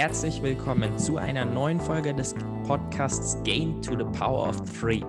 Herzlich 0.00 0.42
willkommen 0.42 0.98
zu 0.98 1.18
einer 1.18 1.44
neuen 1.44 1.78
Folge 1.78 2.14
des 2.14 2.34
Podcasts 2.66 3.36
Gain 3.44 3.82
to 3.82 3.90
the 3.98 4.18
Power 4.18 4.48
of 4.48 4.56
Three. 4.80 5.02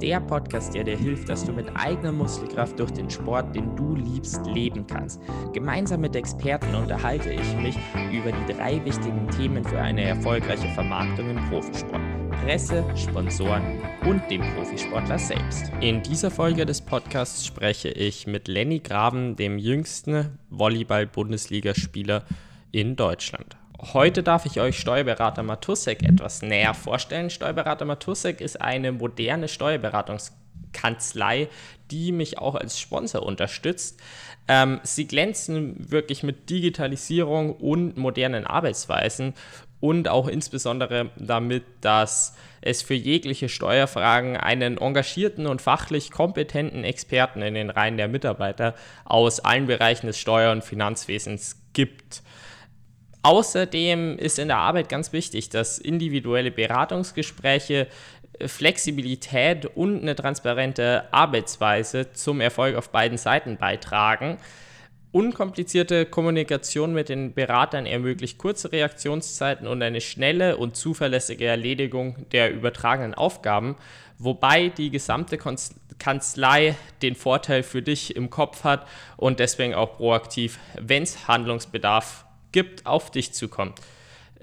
Der 0.00 0.20
Podcast, 0.20 0.74
der 0.74 0.84
dir 0.84 0.96
hilft, 0.96 1.28
dass 1.28 1.44
du 1.44 1.52
mit 1.52 1.66
eigener 1.74 2.12
Muskelkraft 2.12 2.78
durch 2.78 2.92
den 2.92 3.10
Sport, 3.10 3.52
den 3.56 3.74
du 3.74 3.96
liebst, 3.96 4.46
leben 4.46 4.86
kannst. 4.86 5.20
Gemeinsam 5.52 6.02
mit 6.02 6.14
Experten 6.14 6.72
unterhalte 6.76 7.32
ich 7.32 7.56
mich 7.56 7.76
über 8.12 8.30
die 8.30 8.52
drei 8.52 8.84
wichtigen 8.84 9.28
Themen 9.36 9.64
für 9.64 9.80
eine 9.80 10.02
erfolgreiche 10.02 10.68
Vermarktung 10.68 11.30
im 11.30 11.50
Profisport. 11.50 12.00
Presse, 12.44 12.84
Sponsoren 12.94 13.80
und 14.06 14.22
dem 14.30 14.42
Profisportler 14.54 15.18
selbst. 15.18 15.72
In 15.80 16.00
dieser 16.04 16.30
Folge 16.30 16.64
des 16.64 16.80
Podcasts 16.80 17.44
spreche 17.44 17.88
ich 17.88 18.28
mit 18.28 18.46
Lenny 18.46 18.78
Graben, 18.78 19.34
dem 19.34 19.58
jüngsten 19.58 20.38
Volleyball-Bundesligaspieler 20.50 22.22
in 22.70 22.94
Deutschland. 22.94 23.56
Heute 23.80 24.24
darf 24.24 24.44
ich 24.44 24.60
euch 24.60 24.76
Steuerberater 24.76 25.44
Matusek 25.44 26.02
etwas 26.02 26.42
näher 26.42 26.74
vorstellen. 26.74 27.30
Steuerberater 27.30 27.84
Matusek 27.84 28.40
ist 28.40 28.60
eine 28.60 28.90
moderne 28.90 29.46
Steuerberatungskanzlei, 29.46 31.48
die 31.92 32.10
mich 32.10 32.38
auch 32.38 32.56
als 32.56 32.80
Sponsor 32.80 33.22
unterstützt. 33.22 34.00
Ähm, 34.48 34.80
sie 34.82 35.06
glänzen 35.06 35.92
wirklich 35.92 36.24
mit 36.24 36.50
Digitalisierung 36.50 37.54
und 37.54 37.96
modernen 37.96 38.48
Arbeitsweisen 38.48 39.34
und 39.78 40.08
auch 40.08 40.26
insbesondere 40.26 41.10
damit, 41.16 41.62
dass 41.80 42.34
es 42.60 42.82
für 42.82 42.94
jegliche 42.94 43.48
Steuerfragen 43.48 44.36
einen 44.36 44.78
engagierten 44.78 45.46
und 45.46 45.62
fachlich 45.62 46.10
kompetenten 46.10 46.82
Experten 46.82 47.42
in 47.42 47.54
den 47.54 47.70
Reihen 47.70 47.96
der 47.96 48.08
Mitarbeiter 48.08 48.74
aus 49.04 49.38
allen 49.38 49.66
Bereichen 49.66 50.08
des 50.08 50.18
Steuer- 50.18 50.50
und 50.50 50.64
Finanzwesens 50.64 51.62
gibt. 51.74 52.24
Außerdem 53.22 54.16
ist 54.18 54.38
in 54.38 54.48
der 54.48 54.58
Arbeit 54.58 54.88
ganz 54.88 55.12
wichtig, 55.12 55.48
dass 55.48 55.78
individuelle 55.78 56.50
Beratungsgespräche 56.50 57.88
äh, 58.38 58.48
Flexibilität 58.48 59.66
und 59.66 60.02
eine 60.02 60.14
transparente 60.14 61.12
Arbeitsweise 61.12 62.12
zum 62.12 62.40
Erfolg 62.40 62.76
auf 62.76 62.90
beiden 62.90 63.18
Seiten 63.18 63.56
beitragen. 63.56 64.38
Unkomplizierte 65.10 66.04
Kommunikation 66.04 66.92
mit 66.92 67.08
den 67.08 67.32
Beratern 67.32 67.86
ermöglicht 67.86 68.36
kurze 68.36 68.70
Reaktionszeiten 68.70 69.66
und 69.66 69.82
eine 69.82 70.02
schnelle 70.02 70.58
und 70.58 70.76
zuverlässige 70.76 71.46
Erledigung 71.46 72.26
der 72.30 72.52
übertragenen 72.52 73.14
Aufgaben, 73.14 73.76
wobei 74.18 74.68
die 74.68 74.90
gesamte 74.90 75.38
Kanzlei 75.98 76.76
den 77.00 77.14
Vorteil 77.14 77.62
für 77.62 77.80
dich 77.80 78.16
im 78.16 78.28
Kopf 78.28 78.64
hat 78.64 78.86
und 79.16 79.40
deswegen 79.40 79.74
auch 79.74 79.96
proaktiv, 79.96 80.58
wenn 80.78 81.04
es 81.04 81.26
Handlungsbedarf 81.26 82.26
gibt, 82.58 82.86
auf 82.86 83.12
dich 83.12 83.32
zukommt. 83.32 83.78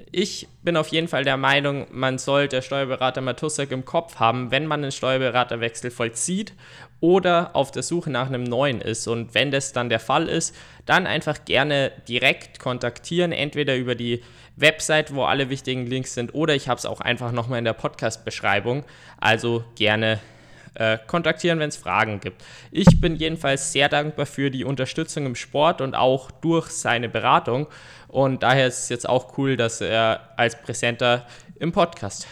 Ich 0.10 0.48
bin 0.64 0.78
auf 0.78 0.88
jeden 0.88 1.10
Fall 1.10 1.26
der 1.26 1.36
Meinung, 1.36 1.88
man 1.92 2.18
sollte 2.18 2.62
Steuerberater 2.62 3.20
Matusek 3.20 3.72
im 3.72 3.84
Kopf 3.84 4.20
haben, 4.20 4.52
wenn 4.52 4.68
man 4.68 4.82
einen 4.82 4.94
Steuerberaterwechsel 4.94 5.92
vollzieht 5.92 6.54
oder 7.02 7.54
auf 7.58 7.72
der 7.72 7.84
Suche 7.84 8.10
nach 8.10 8.28
einem 8.28 8.46
neuen 8.46 8.80
ist. 8.80 9.08
Und 9.10 9.34
wenn 9.34 9.52
das 9.52 9.74
dann 9.74 9.90
der 9.90 10.00
Fall 10.00 10.30
ist, 10.30 10.56
dann 10.86 11.08
einfach 11.08 11.44
gerne 11.44 11.92
direkt 12.08 12.60
kontaktieren, 12.60 13.34
entweder 13.34 13.76
über 13.76 13.96
die 13.96 14.24
Website, 14.56 15.14
wo 15.14 15.24
alle 15.24 15.50
wichtigen 15.50 15.86
Links 15.86 16.14
sind, 16.14 16.34
oder 16.34 16.56
ich 16.56 16.70
habe 16.70 16.78
es 16.78 16.86
auch 16.86 17.02
einfach 17.02 17.34
nochmal 17.34 17.60
in 17.60 17.66
der 17.66 17.74
Podcast-Beschreibung. 17.74 18.86
Also 19.20 19.66
gerne 19.76 20.22
äh, 20.76 20.98
kontaktieren, 21.08 21.60
wenn 21.60 21.70
es 21.70 21.78
Fragen 21.78 22.20
gibt. 22.20 22.44
Ich 22.72 23.02
bin 23.02 23.16
jedenfalls 23.16 23.72
sehr 23.72 23.90
dankbar 23.90 24.26
für 24.26 24.52
die 24.52 24.64
Unterstützung 24.64 25.26
im 25.26 25.36
Sport 25.36 25.82
und 25.82 25.96
auch 25.96 26.32
durch 26.32 26.70
seine 26.70 27.10
Beratung. 27.10 27.68
Und 28.08 28.44
daher 28.44 28.68
ist 28.68 28.84
es 28.84 28.90
jetzt 28.90 29.10
auch 29.10 29.38
cool, 29.38 29.58
dass 29.58 29.82
er 29.82 30.30
als 30.38 30.62
Präsenter 30.62 31.26
im 31.60 31.72
Podcast 31.72 32.28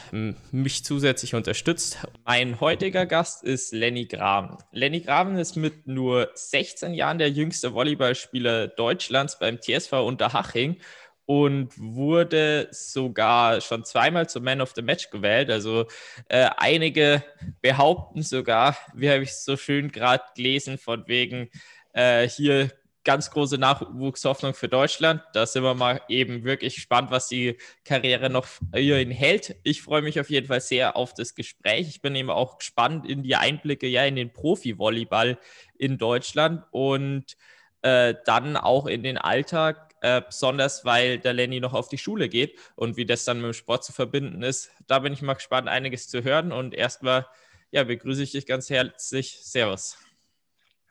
mich 0.51 0.83
zusätzlich 0.83 1.33
unterstützt. 1.35 1.97
Mein 2.25 2.59
heutiger 2.59 3.05
Gast 3.05 3.43
ist 3.43 3.73
Lenny 3.73 4.05
Graben. 4.05 4.57
Lenny 4.71 5.01
Graben 5.01 5.37
ist 5.37 5.55
mit 5.55 5.87
nur 5.87 6.29
16 6.33 6.93
Jahren 6.93 7.17
der 7.17 7.29
jüngste 7.29 7.73
Volleyballspieler 7.73 8.67
Deutschlands 8.67 9.39
beim 9.39 9.59
TSV 9.61 9.93
Unterhaching 9.93 10.77
und 11.25 11.71
wurde 11.77 12.67
sogar 12.71 13.61
schon 13.61 13.85
zweimal 13.85 14.27
zum 14.29 14.43
Man 14.43 14.61
of 14.61 14.73
the 14.75 14.81
Match 14.81 15.09
gewählt. 15.09 15.49
Also 15.49 15.85
äh, 16.27 16.49
einige 16.57 17.23
behaupten 17.61 18.23
sogar, 18.23 18.77
wie 18.93 19.09
habe 19.09 19.23
ich 19.23 19.33
so 19.33 19.57
schön 19.57 19.91
gerade 19.91 20.23
gelesen, 20.35 20.77
von 20.77 21.07
wegen 21.07 21.49
äh, 21.93 22.27
hier 22.27 22.71
ganz 23.03 23.29
große 23.31 23.57
Nachwuchshoffnung 23.57 24.53
für 24.53 24.69
Deutschland. 24.69 25.21
Da 25.33 25.45
sind 25.45 25.63
wir 25.63 25.73
mal 25.73 26.01
eben 26.07 26.43
wirklich 26.43 26.75
gespannt, 26.75 27.11
was 27.11 27.27
die 27.27 27.57
Karriere 27.83 28.29
noch 28.29 28.47
hierhin 28.73 29.11
hält. 29.11 29.55
Ich 29.63 29.81
freue 29.81 30.01
mich 30.01 30.19
auf 30.19 30.29
jeden 30.29 30.47
Fall 30.47 30.61
sehr 30.61 30.95
auf 30.95 31.13
das 31.13 31.35
Gespräch. 31.35 31.89
Ich 31.89 32.01
bin 32.01 32.15
eben 32.15 32.29
auch 32.29 32.57
gespannt 32.57 33.05
in 33.05 33.23
die 33.23 33.35
Einblicke 33.35 33.87
ja 33.87 34.05
in 34.05 34.15
den 34.15 34.31
Profi-Volleyball 34.31 35.37
in 35.77 35.97
Deutschland 35.97 36.63
und 36.71 37.35
äh, 37.81 38.15
dann 38.25 38.55
auch 38.55 38.87
in 38.87 39.03
den 39.03 39.17
Alltag 39.17 39.92
äh, 40.03 40.21
besonders 40.21 40.83
weil 40.83 41.17
der 41.17 41.33
Lenny 41.33 41.61
noch 41.61 41.73
auf 41.73 41.87
die 41.87 41.97
Schule 41.97 42.27
geht 42.27 42.59
und 42.75 42.97
wie 42.97 43.05
das 43.05 43.23
dann 43.23 43.37
mit 43.37 43.45
dem 43.45 43.53
Sport 43.53 43.85
zu 43.85 43.93
verbinden 43.93 44.43
ist. 44.43 44.69
Da 44.85 44.99
bin 44.99 45.13
ich 45.13 45.21
mal 45.21 45.33
gespannt, 45.33 45.69
einiges 45.69 46.09
zu 46.09 46.23
hören. 46.23 46.51
Und 46.51 46.73
erstmal 46.73 47.25
ja, 47.71 47.85
begrüße 47.85 48.21
ich 48.21 48.33
dich 48.33 48.45
ganz 48.45 48.69
herzlich. 48.69 49.39
Servus. 49.41 49.97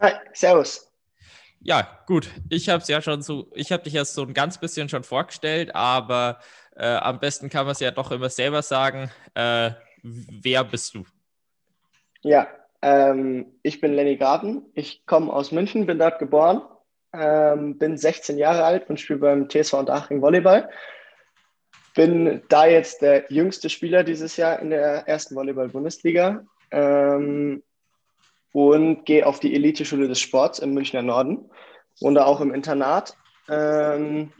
Hi, 0.00 0.14
Servus. 0.32 0.90
Ja, 1.60 2.00
gut. 2.06 2.28
Ich 2.48 2.70
habe 2.70 2.82
es 2.82 2.88
ja 2.88 3.02
schon 3.02 3.20
so, 3.20 3.50
ich 3.54 3.70
habe 3.70 3.82
dich 3.82 3.94
erst 3.94 4.14
so 4.14 4.22
ein 4.22 4.32
ganz 4.32 4.58
bisschen 4.58 4.88
schon 4.88 5.04
vorgestellt, 5.04 5.74
aber 5.74 6.40
äh, 6.74 6.86
am 6.86 7.20
besten 7.20 7.50
kann 7.50 7.66
man 7.66 7.72
es 7.72 7.80
ja 7.80 7.90
doch 7.90 8.10
immer 8.10 8.30
selber 8.30 8.62
sagen. 8.62 9.10
Äh, 9.34 9.72
wer 10.02 10.64
bist 10.64 10.94
du? 10.94 11.04
Ja, 12.22 12.48
ähm, 12.80 13.58
ich 13.62 13.80
bin 13.80 13.92
Lenny 13.92 14.16
Graben. 14.16 14.64
Ich 14.74 15.04
komme 15.04 15.30
aus 15.30 15.52
München, 15.52 15.84
bin 15.84 15.98
dort 15.98 16.18
geboren 16.18 16.62
ähm, 17.12 17.78
bin 17.78 17.96
16 17.96 18.38
Jahre 18.38 18.64
alt 18.64 18.88
und 18.88 19.00
spiele 19.00 19.18
beim 19.18 19.48
TSV 19.48 19.74
Unterhaching 19.74 20.22
Volleyball. 20.22 20.70
Bin 21.94 22.42
da 22.48 22.66
jetzt 22.66 23.02
der 23.02 23.30
jüngste 23.30 23.68
Spieler 23.68 24.02
dieses 24.02 24.36
Jahr 24.36 24.58
in 24.60 24.70
der 24.70 25.06
ersten 25.06 25.34
Volleyball-Bundesliga 25.34 26.44
ähm, 26.70 27.62
und 28.52 29.04
gehe 29.04 29.26
auf 29.26 29.40
die 29.40 29.54
Eliteschule 29.54 30.08
des 30.08 30.20
Sports 30.20 30.58
im 30.58 30.72
Münchner 30.72 31.02
Norden 31.02 31.50
und 32.00 32.16
auch 32.18 32.40
im 32.40 32.54
Internat. 32.54 33.16
Ähm, 33.48 34.32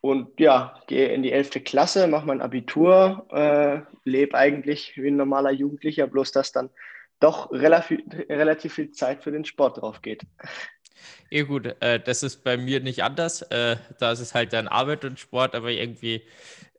und 0.00 0.40
ja, 0.40 0.74
gehe 0.86 1.08
in 1.08 1.22
die 1.22 1.32
11. 1.32 1.62
Klasse, 1.64 2.06
mache 2.06 2.26
mein 2.26 2.40
Abitur, 2.40 3.26
äh, 3.30 3.80
lebe 4.04 4.36
eigentlich 4.36 4.96
wie 4.96 5.08
ein 5.08 5.16
normaler 5.16 5.50
Jugendlicher, 5.50 6.06
bloß 6.06 6.32
dass 6.32 6.52
dann 6.52 6.70
doch 7.20 7.52
relativ, 7.52 8.00
relativ 8.30 8.74
viel 8.74 8.92
Zeit 8.92 9.22
für 9.22 9.30
den 9.30 9.44
Sport 9.44 9.82
drauf 9.82 10.00
geht. 10.00 10.22
Ja 11.30 11.44
gut, 11.44 11.66
äh, 11.80 12.00
das 12.00 12.22
ist 12.22 12.42
bei 12.44 12.56
mir 12.56 12.80
nicht 12.80 13.02
anders. 13.02 13.42
Äh, 13.42 13.76
da 13.98 14.12
ist 14.12 14.20
es 14.20 14.34
halt 14.34 14.52
dann 14.52 14.68
Arbeit 14.68 15.04
und 15.04 15.20
Sport, 15.20 15.54
aber 15.54 15.70
irgendwie, 15.70 16.22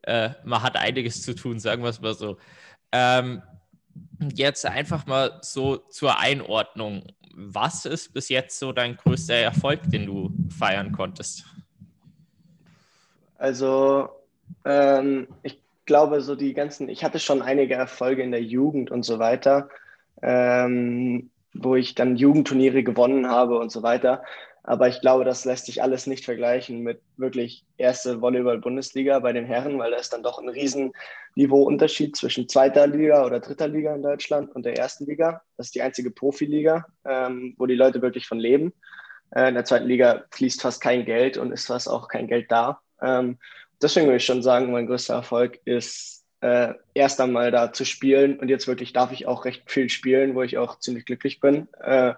äh, 0.02 0.30
man 0.44 0.62
hat 0.62 0.76
einiges 0.76 1.22
zu 1.22 1.34
tun, 1.34 1.58
sagen 1.58 1.82
wir 1.82 1.90
es 1.90 2.00
mal 2.00 2.14
so. 2.14 2.38
Ähm, 2.92 3.42
jetzt 4.34 4.66
einfach 4.66 5.06
mal 5.06 5.38
so 5.42 5.76
zur 5.76 6.18
Einordnung. 6.18 7.04
Was 7.34 7.86
ist 7.86 8.12
bis 8.12 8.28
jetzt 8.28 8.58
so 8.58 8.72
dein 8.72 8.96
größter 8.96 9.34
Erfolg, 9.34 9.80
den 9.90 10.06
du 10.06 10.32
feiern 10.50 10.92
konntest? 10.92 11.44
Also, 13.38 14.10
ähm, 14.64 15.28
ich 15.42 15.60
glaube, 15.86 16.20
so 16.20 16.36
die 16.36 16.54
ganzen, 16.54 16.88
ich 16.88 17.02
hatte 17.04 17.18
schon 17.18 17.42
einige 17.42 17.74
Erfolge 17.74 18.22
in 18.22 18.30
der 18.30 18.42
Jugend 18.42 18.90
und 18.90 19.04
so 19.04 19.18
weiter. 19.18 19.68
Ähm, 20.22 21.31
wo 21.54 21.76
ich 21.76 21.94
dann 21.94 22.16
Jugendturniere 22.16 22.82
gewonnen 22.82 23.28
habe 23.28 23.58
und 23.58 23.70
so 23.70 23.82
weiter. 23.82 24.22
Aber 24.64 24.88
ich 24.88 25.00
glaube, 25.00 25.24
das 25.24 25.44
lässt 25.44 25.66
sich 25.66 25.82
alles 25.82 26.06
nicht 26.06 26.24
vergleichen 26.24 26.80
mit 26.80 27.00
wirklich 27.16 27.64
erste 27.78 28.20
Volleyball-Bundesliga 28.20 29.18
bei 29.18 29.32
den 29.32 29.44
Herren, 29.44 29.78
weil 29.78 29.90
da 29.90 29.96
ist 29.96 30.12
dann 30.12 30.22
doch 30.22 30.38
ein 30.38 30.48
riesen 30.48 30.92
Niveauunterschied 31.34 32.16
zwischen 32.16 32.48
zweiter 32.48 32.86
Liga 32.86 33.26
oder 33.26 33.40
dritter 33.40 33.66
Liga 33.66 33.94
in 33.94 34.02
Deutschland 34.02 34.54
und 34.54 34.64
der 34.64 34.78
ersten 34.78 35.06
Liga. 35.06 35.42
Das 35.56 35.66
ist 35.66 35.74
die 35.74 35.82
einzige 35.82 36.12
Profiliga, 36.12 36.86
ähm, 37.04 37.54
wo 37.58 37.66
die 37.66 37.74
Leute 37.74 38.02
wirklich 38.02 38.28
von 38.28 38.38
leben. 38.38 38.72
Äh, 39.34 39.48
in 39.48 39.54
der 39.54 39.64
zweiten 39.64 39.86
Liga 39.86 40.24
fließt 40.30 40.62
fast 40.62 40.80
kein 40.80 41.04
Geld 41.04 41.38
und 41.38 41.50
ist 41.50 41.66
fast 41.66 41.88
auch 41.88 42.06
kein 42.06 42.28
Geld 42.28 42.52
da. 42.52 42.80
Ähm, 43.00 43.38
deswegen 43.80 44.06
würde 44.06 44.18
ich 44.18 44.24
schon 44.24 44.42
sagen, 44.42 44.70
mein 44.70 44.86
größter 44.86 45.14
Erfolg 45.14 45.58
ist 45.64 46.21
äh, 46.42 46.74
erst 46.92 47.20
einmal 47.20 47.50
da 47.50 47.72
zu 47.72 47.84
spielen. 47.84 48.38
Und 48.38 48.48
jetzt 48.48 48.66
wirklich 48.66 48.92
darf 48.92 49.12
ich 49.12 49.26
auch 49.26 49.44
recht 49.44 49.70
viel 49.70 49.88
spielen, 49.88 50.34
wo 50.34 50.42
ich 50.42 50.58
auch 50.58 50.78
ziemlich 50.78 51.06
glücklich 51.06 51.40
bin, 51.40 51.68
äh, 51.80 52.14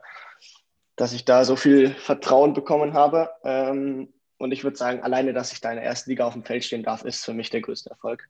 dass 0.96 1.12
ich 1.12 1.24
da 1.24 1.44
so 1.44 1.56
viel 1.56 1.90
Vertrauen 1.90 2.54
bekommen 2.54 2.94
habe. 2.94 3.30
Ähm, 3.44 4.08
und 4.38 4.52
ich 4.52 4.64
würde 4.64 4.76
sagen, 4.76 5.02
alleine, 5.02 5.34
dass 5.34 5.52
ich 5.52 5.60
da 5.60 5.70
in 5.70 5.76
der 5.76 5.84
ersten 5.84 6.10
Liga 6.10 6.24
auf 6.24 6.32
dem 6.32 6.44
Feld 6.44 6.64
stehen 6.64 6.82
darf, 6.82 7.04
ist 7.04 7.24
für 7.24 7.34
mich 7.34 7.50
der 7.50 7.60
größte 7.60 7.90
Erfolg. 7.90 8.26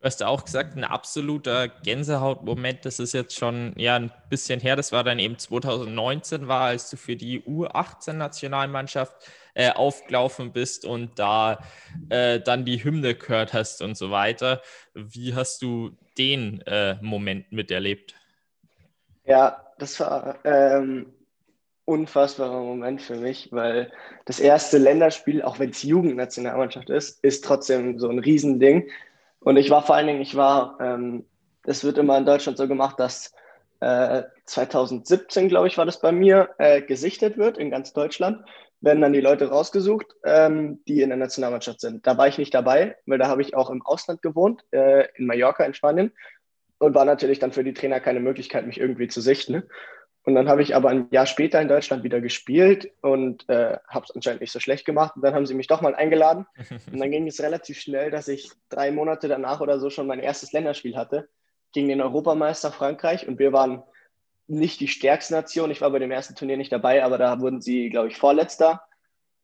Du 0.00 0.06
hast 0.06 0.22
auch 0.22 0.46
gesagt, 0.46 0.76
ein 0.76 0.84
absoluter 0.84 1.68
Gänsehautmoment. 1.68 2.86
Das 2.86 2.98
ist 2.98 3.12
jetzt 3.12 3.38
schon 3.38 3.74
ja, 3.76 3.96
ein 3.96 4.10
bisschen 4.30 4.58
her. 4.58 4.74
Das 4.74 4.92
war 4.92 5.04
dann 5.04 5.18
eben 5.18 5.36
2019 5.36 6.48
war, 6.48 6.62
als 6.62 6.88
du 6.88 6.96
für 6.96 7.16
die 7.16 7.42
U18-Nationalmannschaft 7.42 9.14
äh, 9.54 9.70
aufgelaufen 9.70 10.52
bist 10.52 10.84
und 10.84 11.18
da 11.18 11.58
äh, 12.08 12.40
dann 12.40 12.64
die 12.64 12.82
Hymne 12.82 13.14
gehört 13.14 13.52
hast 13.52 13.82
und 13.82 13.96
so 13.96 14.10
weiter. 14.10 14.60
Wie 14.94 15.34
hast 15.34 15.62
du 15.62 15.90
den 16.18 16.62
äh, 16.66 16.96
Moment 17.00 17.52
miterlebt? 17.52 18.14
Ja, 19.24 19.64
das 19.78 19.98
war 20.00 20.38
ähm, 20.44 21.12
unfassbarer 21.84 22.60
Moment 22.60 23.02
für 23.02 23.16
mich, 23.16 23.48
weil 23.52 23.92
das 24.24 24.40
erste 24.40 24.78
Länderspiel, 24.78 25.42
auch 25.42 25.58
wenn 25.58 25.70
es 25.70 25.82
Jugendnationalmannschaft 25.82 26.90
ist, 26.90 27.22
ist 27.24 27.44
trotzdem 27.44 27.98
so 27.98 28.08
ein 28.08 28.18
Riesending. 28.18 28.88
Und 29.40 29.56
ich 29.56 29.70
war 29.70 29.82
vor 29.82 29.96
allen 29.96 30.06
Dingen, 30.06 30.20
ich 30.20 30.36
war, 30.36 30.78
ähm, 30.80 31.24
wird 31.64 31.98
immer 31.98 32.18
in 32.18 32.26
Deutschland 32.26 32.58
so 32.58 32.68
gemacht, 32.68 33.00
dass 33.00 33.32
äh, 33.80 34.22
2017, 34.44 35.48
glaube 35.48 35.68
ich, 35.68 35.78
war 35.78 35.86
das 35.86 36.00
bei 36.00 36.12
mir, 36.12 36.50
äh, 36.58 36.82
gesichtet 36.82 37.38
wird 37.38 37.58
in 37.58 37.70
ganz 37.70 37.92
Deutschland, 37.92 38.44
werden 38.80 39.00
dann 39.00 39.12
die 39.12 39.20
Leute 39.20 39.50
rausgesucht, 39.50 40.06
ähm, 40.24 40.82
die 40.88 41.02
in 41.02 41.10
der 41.10 41.18
Nationalmannschaft 41.18 41.80
sind. 41.80 42.06
Da 42.06 42.16
war 42.16 42.28
ich 42.28 42.38
nicht 42.38 42.54
dabei, 42.54 42.96
weil 43.06 43.18
da 43.18 43.28
habe 43.28 43.42
ich 43.42 43.54
auch 43.54 43.70
im 43.70 43.82
Ausland 43.82 44.22
gewohnt, 44.22 44.64
äh, 44.70 45.06
in 45.16 45.26
Mallorca 45.26 45.64
in 45.64 45.74
Spanien 45.74 46.12
und 46.78 46.94
war 46.94 47.04
natürlich 47.04 47.38
dann 47.38 47.52
für 47.52 47.64
die 47.64 47.74
Trainer 47.74 48.00
keine 48.00 48.20
Möglichkeit, 48.20 48.66
mich 48.66 48.80
irgendwie 48.80 49.08
zu 49.08 49.20
sichten. 49.20 49.64
Und 50.24 50.34
dann 50.34 50.48
habe 50.48 50.62
ich 50.62 50.74
aber 50.74 50.90
ein 50.90 51.08
Jahr 51.10 51.26
später 51.26 51.60
in 51.60 51.68
Deutschland 51.68 52.04
wieder 52.04 52.20
gespielt 52.20 52.92
und 53.00 53.48
äh, 53.48 53.78
habe 53.88 54.04
es 54.06 54.14
anscheinend 54.14 54.42
nicht 54.42 54.52
so 54.52 54.60
schlecht 54.60 54.84
gemacht. 54.84 55.16
Und 55.16 55.22
dann 55.22 55.34
haben 55.34 55.46
sie 55.46 55.54
mich 55.54 55.66
doch 55.66 55.80
mal 55.80 55.94
eingeladen. 55.94 56.46
Und 56.92 57.00
dann 57.00 57.10
ging 57.10 57.26
es 57.26 57.42
relativ 57.42 57.80
schnell, 57.80 58.10
dass 58.10 58.28
ich 58.28 58.50
drei 58.68 58.90
Monate 58.90 59.28
danach 59.28 59.60
oder 59.62 59.78
so 59.78 59.88
schon 59.88 60.06
mein 60.06 60.20
erstes 60.20 60.52
Länderspiel 60.52 60.96
hatte 60.96 61.28
gegen 61.72 61.88
den 61.88 62.02
Europameister 62.02 62.70
Frankreich. 62.70 63.26
Und 63.28 63.38
wir 63.38 63.52
waren 63.52 63.82
nicht 64.50 64.80
die 64.80 64.88
stärkste 64.88 65.34
Nation. 65.34 65.70
Ich 65.70 65.80
war 65.80 65.90
bei 65.90 65.98
dem 65.98 66.10
ersten 66.10 66.34
Turnier 66.34 66.56
nicht 66.56 66.72
dabei, 66.72 67.04
aber 67.04 67.18
da 67.18 67.40
wurden 67.40 67.60
sie, 67.60 67.88
glaube 67.88 68.08
ich, 68.08 68.16
Vorletzter. 68.16 68.82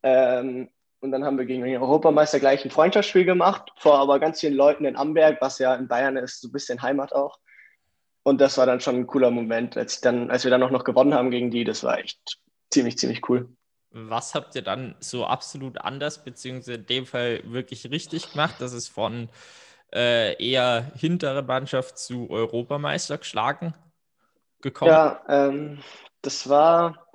Ähm, 0.03 0.69
und 1.01 1.13
dann 1.13 1.25
haben 1.25 1.39
wir 1.39 1.45
gegen 1.45 1.63
den 1.63 1.81
Europameister 1.81 2.41
gleich 2.41 2.65
ein 2.65 2.71
Freundschaftsspiel 2.71 3.25
gemacht, 3.25 3.71
vor 3.77 3.99
aber 3.99 4.19
ganz 4.19 4.41
vielen 4.41 4.55
Leuten 4.55 4.85
in 4.85 4.97
Amberg, 4.97 5.41
was 5.41 5.59
ja 5.59 5.75
in 5.75 5.89
Bayern 5.89 6.17
ist, 6.17 6.41
so 6.41 6.49
ein 6.49 6.53
bisschen 6.53 6.83
Heimat 6.83 7.13
auch. 7.13 7.39
Und 8.25 8.41
das 8.41 8.59
war 8.59 8.67
dann 8.67 8.81
schon 8.81 8.97
ein 8.97 9.07
cooler 9.07 9.31
Moment, 9.31 9.77
als, 9.77 10.01
dann, 10.01 10.31
als 10.31 10.43
wir 10.43 10.51
dann 10.51 10.63
auch 10.63 10.71
noch 10.71 10.83
gewonnen 10.83 11.15
haben 11.15 11.31
gegen 11.31 11.51
die. 11.51 11.63
Das 11.63 11.85
war 11.85 11.99
echt 11.99 12.39
ziemlich, 12.71 12.99
ziemlich 12.99 13.29
cool. 13.29 13.49
Was 13.91 14.35
habt 14.35 14.57
ihr 14.57 14.63
dann 14.63 14.97
so 14.99 15.25
absolut 15.25 15.79
anders, 15.79 16.25
beziehungsweise 16.25 16.75
in 16.75 16.87
dem 16.87 17.07
Fall 17.07 17.41
wirklich 17.45 17.89
richtig 17.91 18.33
gemacht, 18.33 18.57
dass 18.59 18.73
es 18.73 18.89
von 18.89 19.29
äh, 19.95 20.35
eher 20.45 20.91
hintere 20.97 21.43
Mannschaft 21.43 21.99
zu 21.99 22.29
Europameister 22.29 23.19
geschlagen 23.19 23.75
gekommen? 24.67 24.91
Ja, 24.91 25.23
ähm, 25.29 25.79
das 26.23 26.49
war, 26.49 27.07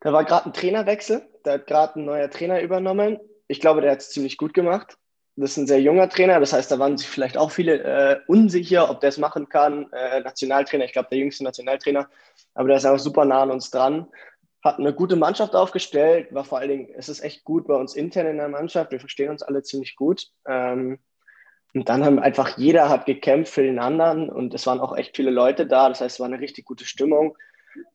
da 0.00 0.12
war 0.12 0.24
gerade 0.24 0.46
ein 0.46 0.52
Trainerwechsel. 0.52 1.22
Da 1.44 1.52
hat 1.52 1.66
gerade 1.66 2.00
ein 2.00 2.04
neuer 2.04 2.30
Trainer 2.30 2.60
übernommen. 2.60 3.18
Ich 3.48 3.60
glaube, 3.60 3.80
der 3.80 3.92
hat 3.92 4.00
es 4.00 4.10
ziemlich 4.10 4.36
gut 4.36 4.54
gemacht. 4.54 4.96
Das 5.36 5.52
ist 5.52 5.56
ein 5.56 5.66
sehr 5.66 5.80
junger 5.80 6.08
Trainer, 6.08 6.38
das 6.38 6.52
heißt, 6.52 6.70
da 6.70 6.78
waren 6.78 6.96
sich 6.96 7.08
vielleicht 7.08 7.36
auch 7.36 7.50
viele 7.50 7.82
äh, 7.82 8.20
unsicher, 8.28 8.88
ob 8.88 9.00
der 9.00 9.08
es 9.08 9.18
machen 9.18 9.48
kann. 9.48 9.90
Äh, 9.92 10.20
Nationaltrainer, 10.20 10.84
ich 10.84 10.92
glaube, 10.92 11.08
der 11.10 11.18
jüngste 11.18 11.42
Nationaltrainer, 11.42 12.08
aber 12.54 12.68
der 12.68 12.76
ist 12.76 12.86
auch 12.86 12.98
super 12.98 13.24
nah 13.24 13.42
an 13.42 13.50
uns 13.50 13.68
dran. 13.70 14.06
Hat 14.62 14.78
eine 14.78 14.94
gute 14.94 15.16
Mannschaft 15.16 15.56
aufgestellt, 15.56 16.32
war 16.32 16.44
vor 16.44 16.58
allen 16.58 16.68
Dingen, 16.68 16.88
es 16.96 17.08
ist 17.08 17.20
echt 17.20 17.42
gut 17.42 17.66
bei 17.66 17.74
uns 17.74 17.96
intern 17.96 18.28
in 18.28 18.36
der 18.36 18.48
Mannschaft, 18.48 18.92
wir 18.92 19.00
verstehen 19.00 19.30
uns 19.30 19.42
alle 19.42 19.64
ziemlich 19.64 19.96
gut. 19.96 20.28
Ähm, 20.46 21.00
und 21.74 21.88
dann 21.88 22.04
haben 22.04 22.20
einfach 22.20 22.56
jeder 22.56 22.88
hat 22.88 23.04
gekämpft 23.04 23.52
für 23.52 23.62
den 23.62 23.80
anderen 23.80 24.30
und 24.30 24.54
es 24.54 24.64
waren 24.66 24.78
auch 24.78 24.96
echt 24.96 25.16
viele 25.16 25.30
Leute 25.30 25.66
da. 25.66 25.88
Das 25.88 26.00
heißt, 26.00 26.16
es 26.16 26.20
war 26.20 26.28
eine 26.28 26.38
richtig 26.38 26.64
gute 26.64 26.86
Stimmung. 26.86 27.36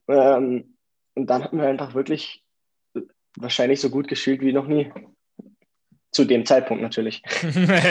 Ähm, 0.10 0.76
und 1.16 1.30
dann 1.30 1.44
hatten 1.44 1.58
wir 1.58 1.68
einfach 1.68 1.94
wirklich 1.94 2.44
wahrscheinlich 3.38 3.80
so 3.80 3.90
gut 3.90 4.10
gespielt 4.10 4.42
wie 4.42 4.52
noch 4.52 4.68
nie. 4.68 4.92
Zu 6.12 6.26
dem 6.26 6.46
Zeitpunkt 6.46 6.82
natürlich. 6.82 7.22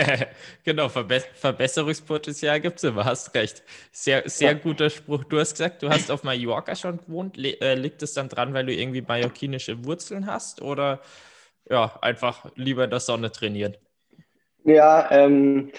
genau, 0.65 0.89
Verbe 0.89 1.21
Verbesserungspotenzial 1.21 2.61
gibt 2.61 2.79
es 2.79 2.85
immer, 2.85 3.05
hast 3.05 3.33
recht. 3.35 3.63
Sehr, 3.93 4.29
sehr 4.29 4.53
ja. 4.53 4.59
guter 4.59 4.91
Spruch. 4.91 5.25
Du 5.25 5.39
hast 5.39 5.53
gesagt, 5.53 5.83
du 5.83 5.89
hast 5.89 6.11
auf 6.11 6.23
Mallorca 6.23 6.75
schon 6.75 6.99
gewohnt. 6.99 7.37
Le 7.37 7.59
äh, 7.61 7.77
liegt 7.77 8.03
es 8.03 8.13
dann 8.15 8.29
dran, 8.29 8.53
weil 8.53 8.67
du 8.67 8.75
irgendwie 8.75 9.03
mallorquinische 9.03 9.85
Wurzeln 9.85 10.27
hast 10.27 10.61
oder 10.61 11.01
ja, 11.71 11.97
einfach 12.03 12.51
lieber 12.57 12.85
in 12.85 12.91
der 12.91 13.01
Sonne 13.01 13.31
trainieren? 13.31 13.77
Ja, 14.65 15.11
ähm, 15.11 15.71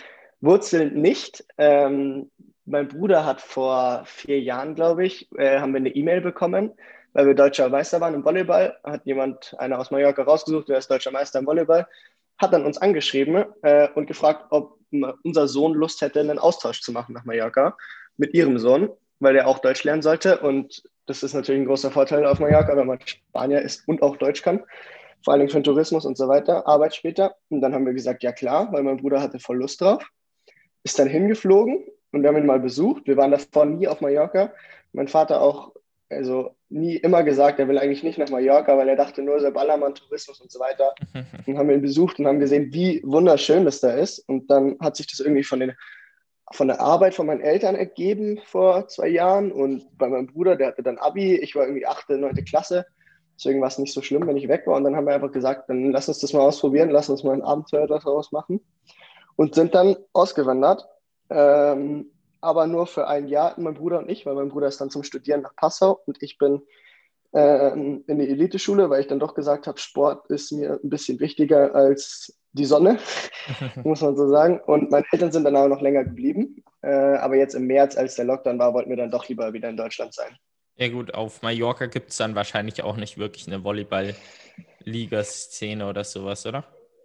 Wurzeln 0.41 0.99
nicht. 1.01 1.43
Ähm, 1.57 2.31
mein 2.65 2.87
Bruder 2.87 3.25
hat 3.25 3.41
vor 3.41 4.03
vier 4.05 4.39
Jahren, 4.39 4.75
glaube 4.75 5.05
ich, 5.05 5.29
äh, 5.37 5.59
haben 5.59 5.73
wir 5.73 5.79
eine 5.79 5.89
E-Mail 5.89 6.21
bekommen, 6.21 6.71
weil 7.13 7.27
wir 7.27 7.33
deutscher 7.33 7.69
Meister 7.69 7.99
waren 7.99 8.13
im 8.13 8.23
Volleyball. 8.23 8.77
Hat 8.83 9.05
jemand, 9.05 9.55
einer 9.57 9.79
aus 9.79 9.91
Mallorca 9.91 10.23
rausgesucht, 10.23 10.69
wer 10.69 10.77
ist 10.77 10.89
deutscher 10.89 11.11
Meister 11.11 11.39
im 11.39 11.47
Volleyball, 11.47 11.87
hat 12.37 12.53
dann 12.53 12.65
uns 12.65 12.77
angeschrieben 12.77 13.45
äh, 13.63 13.89
und 13.95 14.07
gefragt, 14.07 14.45
ob 14.51 14.79
unser 15.23 15.47
Sohn 15.47 15.73
Lust 15.73 16.01
hätte, 16.01 16.19
einen 16.19 16.39
Austausch 16.39 16.81
zu 16.81 16.91
machen 16.91 17.13
nach 17.13 17.25
Mallorca 17.25 17.77
mit 18.17 18.33
ihrem 18.33 18.57
Sohn, 18.57 18.89
weil 19.19 19.35
er 19.35 19.47
auch 19.47 19.59
Deutsch 19.59 19.83
lernen 19.83 20.01
sollte. 20.01 20.39
Und 20.39 20.83
das 21.05 21.21
ist 21.21 21.33
natürlich 21.33 21.61
ein 21.61 21.67
großer 21.67 21.91
Vorteil 21.91 22.25
auf 22.25 22.39
Mallorca, 22.39 22.75
wenn 22.75 22.87
man 22.87 22.99
Spanier 23.05 23.61
ist 23.61 23.87
und 23.87 24.01
auch 24.01 24.17
Deutsch 24.17 24.41
kann 24.41 24.63
vor 25.23 25.33
allem 25.33 25.49
für 25.49 25.59
den 25.59 25.63
Tourismus 25.63 26.05
und 26.05 26.17
so 26.17 26.27
weiter, 26.27 26.67
Arbeit 26.67 26.95
später. 26.95 27.35
Und 27.49 27.61
dann 27.61 27.73
haben 27.73 27.85
wir 27.85 27.93
gesagt, 27.93 28.23
ja 28.23 28.31
klar, 28.31 28.71
weil 28.71 28.83
mein 28.83 28.97
Bruder 28.97 29.21
hatte 29.21 29.39
voll 29.39 29.57
Lust 29.57 29.81
drauf. 29.81 30.03
Ist 30.83 30.97
dann 30.97 31.07
hingeflogen 31.07 31.83
und 32.11 32.21
wir 32.21 32.29
haben 32.29 32.37
ihn 32.37 32.45
mal 32.45 32.59
besucht. 32.59 33.05
Wir 33.05 33.17
waren 33.17 33.31
davor 33.31 33.65
nie 33.65 33.87
auf 33.87 34.01
Mallorca. 34.01 34.53
Mein 34.93 35.07
Vater 35.07 35.41
auch, 35.41 35.73
also 36.09 36.55
nie 36.69 36.95
immer 36.95 37.23
gesagt, 37.23 37.59
er 37.59 37.67
will 37.67 37.77
eigentlich 37.77 38.03
nicht 38.03 38.17
nach 38.17 38.29
Mallorca, 38.29 38.77
weil 38.77 38.89
er 38.89 38.95
dachte 38.95 39.21
nur 39.21 39.39
so 39.39 39.51
Ballermann, 39.51 39.95
Tourismus 39.95 40.39
und 40.39 40.51
so 40.51 40.59
weiter. 40.59 40.93
Und 41.45 41.57
haben 41.57 41.69
ihn 41.69 41.81
besucht 41.81 42.19
und 42.19 42.27
haben 42.27 42.39
gesehen, 42.39 42.71
wie 42.73 43.01
wunderschön 43.03 43.65
das 43.65 43.79
da 43.79 43.91
ist. 43.91 44.19
Und 44.29 44.51
dann 44.51 44.77
hat 44.79 44.95
sich 44.95 45.07
das 45.07 45.19
irgendwie 45.19 45.43
von 45.43 45.59
den 45.59 45.73
von 46.51 46.67
der 46.67 46.81
Arbeit 46.81 47.13
von 47.13 47.27
meinen 47.27 47.41
Eltern 47.41 47.75
ergeben 47.75 48.39
vor 48.43 48.87
zwei 48.87 49.07
Jahren 49.07 49.51
und 49.51 49.85
bei 49.97 50.09
meinem 50.09 50.27
Bruder, 50.27 50.55
der 50.55 50.69
hatte 50.69 50.81
dann 50.81 50.97
Abi, 50.97 51.35
ich 51.35 51.55
war 51.55 51.63
irgendwie 51.63 51.85
achte, 51.85 52.17
neunte 52.17 52.43
Klasse 52.43 52.87
Deswegen 53.39 53.61
war 53.61 53.69
es 53.69 53.79
nicht 53.79 53.93
so 53.93 54.01
schlimm, 54.01 54.27
wenn 54.27 54.35
ich 54.35 54.49
weg 54.49 54.67
war. 54.67 54.75
Und 54.75 54.83
dann 54.83 54.97
haben 54.97 55.07
wir 55.07 55.15
einfach 55.15 55.31
gesagt, 55.31 55.69
dann 55.69 55.91
lass 55.91 56.09
uns 56.09 56.19
das 56.19 56.33
mal 56.33 56.41
ausprobieren, 56.41 56.89
lass 56.89 57.09
uns 57.09 57.23
mal 57.23 57.33
ein 57.33 57.41
Abenteuer 57.41 57.87
daraus 57.87 58.33
machen. 58.33 58.59
Und 59.37 59.55
sind 59.55 59.73
dann 59.73 59.95
ausgewandert. 60.11 60.85
Ähm, 61.29 62.11
aber 62.41 62.67
nur 62.67 62.85
für 62.85 63.07
ein 63.07 63.27
Jahr, 63.27 63.55
mein 63.57 63.75
Bruder 63.75 63.99
und 63.99 64.09
ich, 64.09 64.25
weil 64.25 64.35
mein 64.35 64.49
Bruder 64.49 64.67
ist 64.67 64.81
dann 64.81 64.89
zum 64.89 65.03
Studieren 65.03 65.41
nach 65.41 65.55
Passau 65.55 66.01
und 66.05 66.21
ich 66.21 66.37
bin 66.37 66.61
äh, 67.33 67.71
in 67.71 68.03
die 68.07 68.29
Eliteschule, 68.29 68.89
weil 68.89 69.01
ich 69.01 69.07
dann 69.07 69.19
doch 69.19 69.35
gesagt 69.35 69.67
habe, 69.67 69.77
Sport 69.77 70.27
ist 70.27 70.51
mir 70.51 70.79
ein 70.83 70.89
bisschen 70.89 71.19
wichtiger 71.21 71.73
als 71.73 72.37
die 72.51 72.65
Sonne, 72.65 72.99
muss 73.83 74.01
man 74.01 74.17
so 74.17 74.27
sagen. 74.27 74.59
Und 74.65 74.91
meine 74.91 75.05
Eltern 75.11 75.31
sind 75.31 75.45
dann 75.45 75.55
auch 75.55 75.67
noch 75.67 75.81
länger 75.81 76.03
geblieben. 76.03 76.63
Äh, 76.81 76.89
aber 76.89 77.35
jetzt 77.35 77.55
im 77.55 77.67
März, 77.67 77.97
als 77.97 78.15
der 78.15 78.25
Lockdown 78.25 78.59
war, 78.59 78.73
wollten 78.73 78.89
wir 78.89 78.97
dann 78.97 79.11
doch 79.11 79.27
lieber 79.29 79.53
wieder 79.53 79.69
in 79.69 79.77
Deutschland 79.77 80.13
sein. 80.13 80.37
Ja 80.79 80.87
gut, 80.87 81.13
auf 81.13 81.41
Mallorca 81.41 81.87
gibt 81.87 82.11
es 82.11 82.17
dann 82.17 82.35
wahrscheinlich 82.35 82.81
auch 82.83 82.95
nicht 82.95 83.17
wirklich 83.17 83.47
eine 83.47 83.65
Volleyball-Liga-Szene 83.65 85.89
oder 85.89 86.05
sowas, 86.05 86.45
oder? 86.45 86.63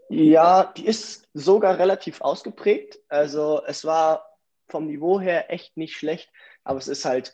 Ja, 0.08 0.72
die 0.76 0.86
ist 0.86 1.26
sogar 1.34 1.76
relativ 1.76 2.20
ausgeprägt. 2.20 3.00
Also 3.08 3.62
es 3.66 3.84
war 3.84 4.30
vom 4.68 4.86
Niveau 4.86 5.20
her 5.20 5.52
echt 5.52 5.76
nicht 5.76 5.96
schlecht, 5.96 6.30
aber 6.62 6.78
es 6.78 6.86
ist 6.86 7.04
halt 7.04 7.32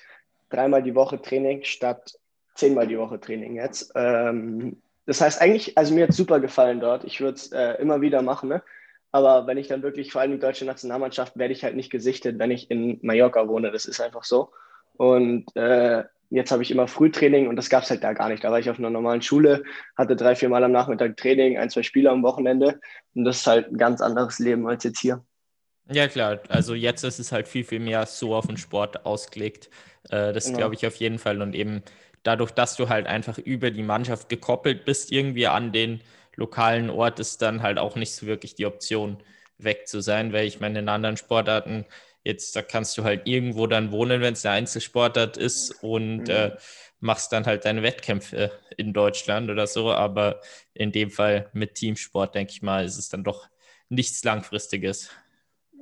dreimal 0.48 0.82
die 0.82 0.94
Woche 0.94 1.20
Training 1.20 1.62
statt 1.64 2.14
zehnmal 2.54 2.86
die 2.86 2.98
Woche 2.98 3.20
Training 3.20 3.56
jetzt. 3.56 3.92
Ähm, 3.94 4.80
das 5.04 5.20
heißt 5.20 5.42
eigentlich, 5.42 5.76
also 5.76 5.92
mir 5.92 6.04
hat 6.04 6.14
super 6.14 6.40
gefallen 6.40 6.80
dort. 6.80 7.04
Ich 7.04 7.20
würde 7.20 7.34
es 7.34 7.52
äh, 7.52 7.72
immer 7.82 8.00
wieder 8.00 8.22
machen, 8.22 8.48
ne? 8.48 8.62
Aber 9.12 9.46
wenn 9.46 9.58
ich 9.58 9.68
dann 9.68 9.82
wirklich, 9.82 10.10
vor 10.10 10.22
allem 10.22 10.32
die 10.32 10.38
deutsche 10.38 10.64
Nationalmannschaft, 10.64 11.36
werde 11.36 11.52
ich 11.52 11.64
halt 11.64 11.76
nicht 11.76 11.90
gesichtet, 11.90 12.38
wenn 12.38 12.50
ich 12.50 12.70
in 12.70 12.98
Mallorca 13.02 13.46
wohne. 13.46 13.72
Das 13.72 13.84
ist 13.84 14.00
einfach 14.00 14.24
so. 14.24 14.52
Und 14.96 15.54
äh, 15.54 16.04
Jetzt 16.30 16.52
habe 16.52 16.62
ich 16.62 16.70
immer 16.70 16.86
Frühtraining 16.86 17.48
und 17.48 17.56
das 17.56 17.68
gab 17.68 17.82
es 17.82 17.90
halt 17.90 18.04
da 18.04 18.12
gar 18.12 18.28
nicht. 18.28 18.44
Da 18.44 18.50
war 18.50 18.58
ich 18.58 18.70
auf 18.70 18.78
einer 18.78 18.90
normalen 18.90 19.20
Schule, 19.20 19.64
hatte 19.96 20.16
drei, 20.16 20.36
vier 20.36 20.48
Mal 20.48 20.62
am 20.62 20.72
Nachmittag 20.72 21.16
Training, 21.16 21.58
ein, 21.58 21.70
zwei 21.70 21.82
Spiele 21.82 22.10
am 22.10 22.22
Wochenende 22.22 22.80
und 23.14 23.24
das 23.24 23.38
ist 23.38 23.46
halt 23.46 23.72
ein 23.72 23.78
ganz 23.78 24.00
anderes 24.00 24.38
Leben 24.38 24.66
als 24.68 24.84
jetzt 24.84 25.00
hier. 25.00 25.24
Ja, 25.90 26.06
klar. 26.06 26.40
Also 26.48 26.74
jetzt 26.74 27.02
ist 27.02 27.18
es 27.18 27.32
halt 27.32 27.48
viel, 27.48 27.64
viel 27.64 27.80
mehr 27.80 28.06
so 28.06 28.34
auf 28.34 28.46
den 28.46 28.56
Sport 28.56 29.04
ausgelegt. 29.04 29.70
Äh, 30.08 30.32
das 30.32 30.46
genau. 30.46 30.58
glaube 30.58 30.74
ich 30.76 30.86
auf 30.86 30.94
jeden 30.96 31.18
Fall. 31.18 31.42
Und 31.42 31.54
eben 31.54 31.82
dadurch, 32.22 32.52
dass 32.52 32.76
du 32.76 32.88
halt 32.88 33.08
einfach 33.08 33.38
über 33.38 33.72
die 33.72 33.82
Mannschaft 33.82 34.28
gekoppelt 34.28 34.84
bist, 34.84 35.10
irgendwie 35.10 35.48
an 35.48 35.72
den 35.72 36.00
lokalen 36.36 36.90
Ort, 36.90 37.18
ist 37.18 37.42
dann 37.42 37.62
halt 37.62 37.78
auch 37.78 37.96
nicht 37.96 38.14
so 38.14 38.26
wirklich 38.26 38.54
die 38.54 38.66
Option, 38.66 39.18
weg 39.62 39.88
zu 39.88 40.00
sein, 40.00 40.32
weil 40.32 40.46
ich 40.46 40.60
meine, 40.60 40.78
in 40.78 40.88
anderen 40.88 41.16
Sportarten 41.16 41.86
Jetzt, 42.22 42.54
da 42.54 42.62
kannst 42.62 42.98
du 42.98 43.04
halt 43.04 43.26
irgendwo 43.26 43.66
dann 43.66 43.92
wohnen, 43.92 44.20
wenn 44.20 44.34
es 44.34 44.44
eine 44.44 44.56
Einzelsportart 44.56 45.36
ist 45.36 45.82
und 45.82 46.24
mhm. 46.24 46.30
äh, 46.30 46.56
machst 47.00 47.32
dann 47.32 47.46
halt 47.46 47.64
deine 47.64 47.82
Wettkämpfe 47.82 48.52
in 48.76 48.92
Deutschland 48.92 49.50
oder 49.50 49.66
so. 49.66 49.90
Aber 49.92 50.40
in 50.74 50.92
dem 50.92 51.10
Fall 51.10 51.48
mit 51.52 51.76
Teamsport, 51.76 52.34
denke 52.34 52.52
ich 52.52 52.62
mal, 52.62 52.84
ist 52.84 52.98
es 52.98 53.08
dann 53.08 53.24
doch 53.24 53.48
nichts 53.88 54.22
Langfristiges. 54.22 55.10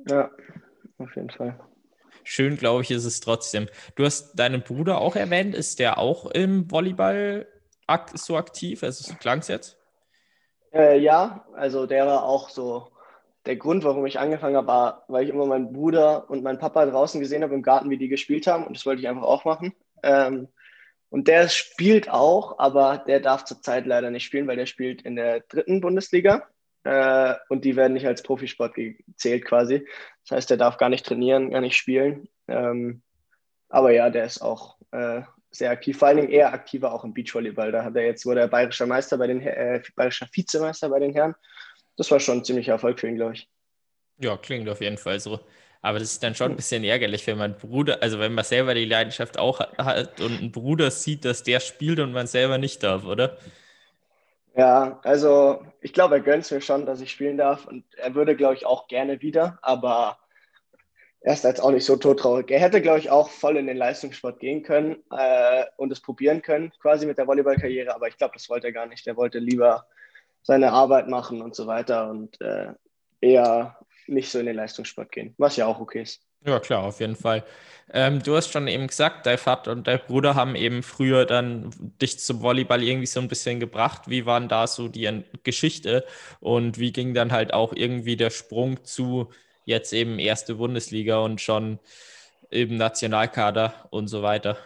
Ja, 0.07 0.31
auf 0.97 1.15
jeden 1.15 1.29
Fall. 1.29 1.59
Schön, 2.23 2.57
glaube 2.57 2.83
ich, 2.83 2.91
ist 2.91 3.05
es 3.05 3.19
trotzdem. 3.19 3.67
Du 3.95 4.05
hast 4.05 4.35
deinen 4.35 4.61
Bruder 4.61 4.99
auch 4.99 5.15
erwähnt. 5.15 5.55
Ist 5.55 5.79
der 5.79 5.97
auch 5.97 6.29
im 6.31 6.69
Volleyball 6.69 7.47
ak 7.87 8.11
so 8.13 8.37
aktiv? 8.37 8.83
Also, 8.83 9.03
so 9.03 9.15
klang 9.15 9.39
es 9.39 9.47
jetzt? 9.47 9.77
Äh, 10.71 10.99
ja, 10.99 11.45
also 11.53 11.85
der 11.85 12.05
war 12.05 12.23
auch 12.23 12.49
so 12.49 12.91
der 13.45 13.55
Grund, 13.55 13.83
warum 13.83 14.05
ich 14.05 14.19
angefangen 14.19 14.55
habe, 14.55 14.67
war, 14.67 15.05
weil 15.07 15.23
ich 15.23 15.29
immer 15.29 15.45
meinen 15.45 15.71
Bruder 15.71 16.29
und 16.29 16.43
meinen 16.43 16.59
Papa 16.59 16.85
draußen 16.85 17.19
gesehen 17.19 17.43
habe 17.43 17.55
im 17.55 17.61
Garten, 17.61 17.89
wie 17.89 17.97
die 17.97 18.09
gespielt 18.09 18.47
haben 18.47 18.65
und 18.65 18.75
das 18.75 18.85
wollte 18.85 19.01
ich 19.01 19.07
einfach 19.07 19.23
auch 19.23 19.45
machen. 19.45 19.73
Ähm, 20.03 20.49
und 21.09 21.27
der 21.27 21.49
spielt 21.49 22.09
auch, 22.09 22.59
aber 22.59 23.03
der 23.07 23.19
darf 23.19 23.45
zurzeit 23.45 23.85
leider 23.85 24.11
nicht 24.11 24.25
spielen, 24.25 24.47
weil 24.47 24.57
der 24.57 24.67
spielt 24.67 25.01
in 25.01 25.15
der 25.15 25.39
dritten 25.41 25.81
Bundesliga 25.81 26.47
äh, 26.83 27.35
und 27.49 27.65
die 27.65 27.75
werden 27.75 27.93
nicht 27.93 28.05
als 28.05 28.21
Profisport 28.21 28.75
gezählt 28.75 29.45
quasi. 29.45 29.87
Das 30.27 30.37
heißt, 30.37 30.49
der 30.49 30.57
darf 30.57 30.77
gar 30.77 30.89
nicht 30.89 31.05
trainieren, 31.05 31.49
gar 31.49 31.61
nicht 31.61 31.77
spielen. 31.77 32.29
Ähm, 32.47 33.01
aber 33.69 33.91
ja, 33.91 34.09
der 34.09 34.25
ist 34.25 34.41
auch 34.41 34.77
äh, 34.91 35.21
sehr 35.51 35.71
aktiv, 35.71 35.97
vor 35.97 36.13
Dingen 36.13 36.29
eher 36.29 36.53
aktiver 36.53 36.93
auch 36.93 37.03
im 37.03 37.13
Beachvolleyball. 37.13 37.71
Da 37.71 37.83
hat 37.83 37.95
er 37.95 38.05
jetzt 38.05 38.25
wurde 38.25 38.41
er 38.41 38.47
bayerischer 38.47 38.85
Meister 38.85 39.17
bei 39.17 39.27
den 39.27 39.41
äh, 39.41 39.81
bayerischer 39.95 40.27
Vizemeister 40.31 40.89
bei 40.89 40.99
den 40.99 41.13
Herren. 41.13 41.35
Das 41.99 42.09
war 42.11 42.21
schon 42.21 42.37
ein 42.37 42.45
ziemlicher 42.45 42.71
Erfolg 42.71 42.97
für 42.97 43.09
ihn, 43.09 43.15
glaube 43.15 43.33
ich. 43.33 43.49
Ja, 44.19 44.37
klingt 44.37 44.69
auf 44.69 44.79
jeden 44.79 44.97
Fall 44.97 45.19
so. 45.19 45.41
Aber 45.81 45.99
das 45.99 46.13
ist 46.13 46.23
dann 46.23 46.33
schon 46.33 46.51
ein 46.51 46.55
bisschen 46.55 46.85
ärgerlich, 46.85 47.27
wenn 47.27 47.37
man 47.37 47.57
Bruder, 47.57 48.01
also 48.01 48.19
wenn 48.19 48.33
man 48.33 48.45
selber 48.45 48.73
die 48.73 48.85
Leidenschaft 48.85 49.37
auch 49.37 49.59
hat 49.59 50.21
und 50.21 50.41
ein 50.41 50.51
Bruder 50.53 50.91
sieht, 50.91 51.25
dass 51.25 51.43
der 51.43 51.59
spielt 51.59 51.99
und 51.99 52.13
man 52.13 52.25
selber 52.25 52.57
nicht 52.57 52.83
darf, 52.83 53.03
oder? 53.03 53.37
Ja, 54.55 55.01
also 55.03 55.61
ich 55.81 55.91
glaube, 55.91 56.15
er 56.15 56.21
gönnt 56.21 56.45
es 56.45 56.51
mir 56.51 56.61
schon, 56.61 56.85
dass 56.85 57.01
ich 57.01 57.11
spielen 57.11 57.37
darf 57.37 57.65
und 57.65 57.83
er 57.97 58.15
würde, 58.15 58.37
glaube 58.37 58.55
ich, 58.55 58.65
auch 58.65 58.87
gerne 58.87 59.21
wieder, 59.21 59.59
aber 59.61 60.17
er 61.19 61.33
ist 61.33 61.43
jetzt 61.43 61.61
auch 61.61 61.71
nicht 61.71 61.85
so 61.85 61.97
todtraurig. 61.97 62.49
Er 62.49 62.61
hätte, 62.61 62.81
glaube 62.81 62.99
ich, 62.99 63.09
auch 63.09 63.29
voll 63.29 63.57
in 63.57 63.67
den 63.67 63.75
Leistungssport 63.75 64.39
gehen 64.39 64.63
können 64.63 65.03
äh, 65.11 65.65
und 65.75 65.91
es 65.91 65.99
probieren 65.99 66.41
können, 66.41 66.71
quasi 66.81 67.05
mit 67.05 67.17
der 67.17 67.27
Volleyballkarriere, 67.27 67.93
aber 67.93 68.07
ich 68.07 68.17
glaube, 68.17 68.35
das 68.35 68.49
wollte 68.49 68.67
er 68.67 68.73
gar 68.73 68.85
nicht. 68.85 69.05
Er 69.05 69.17
wollte 69.17 69.39
lieber 69.39 69.85
seine 70.41 70.71
Arbeit 70.71 71.07
machen 71.07 71.41
und 71.41 71.55
so 71.55 71.67
weiter 71.67 72.09
und 72.09 72.39
äh, 72.41 72.73
eher 73.21 73.77
nicht 74.07 74.31
so 74.31 74.39
in 74.39 74.45
den 74.45 74.55
Leistungssport 74.55 75.11
gehen, 75.11 75.35
was 75.37 75.55
ja 75.55 75.67
auch 75.67 75.79
okay 75.79 76.01
ist. 76.01 76.21
Ja, 76.45 76.59
klar, 76.59 76.83
auf 76.83 76.99
jeden 77.01 77.15
Fall. 77.15 77.43
Ähm, 77.91 78.21
du 78.23 78.35
hast 78.35 78.51
schon 78.51 78.67
eben 78.67 78.87
gesagt, 78.87 79.25
dein 79.25 79.37
Vater 79.37 79.71
und 79.71 79.87
dein 79.87 79.99
Bruder 80.07 80.35
haben 80.35 80.55
eben 80.55 80.83
früher 80.83 81.25
dann 81.25 81.71
dich 82.01 82.19
zum 82.19 82.41
Volleyball 82.41 82.81
irgendwie 82.81 83.07
so 83.07 83.19
ein 83.19 83.27
bisschen 83.27 83.59
gebracht. 83.59 84.03
Wie 84.09 84.25
waren 84.25 84.47
da 84.47 84.67
so 84.67 84.87
die 84.87 85.23
Geschichte 85.43 86.05
und 86.39 86.79
wie 86.79 86.93
ging 86.93 87.13
dann 87.13 87.31
halt 87.31 87.53
auch 87.53 87.73
irgendwie 87.73 88.15
der 88.15 88.29
Sprung 88.29 88.83
zu 88.83 89.29
jetzt 89.65 89.91
eben 89.91 90.17
erste 90.17 90.55
Bundesliga 90.55 91.17
und 91.19 91.41
schon 91.41 91.79
eben 92.51 92.77
Nationalkader 92.77 93.73
und 93.89 94.07
so 94.07 94.23
weiter? 94.23 94.57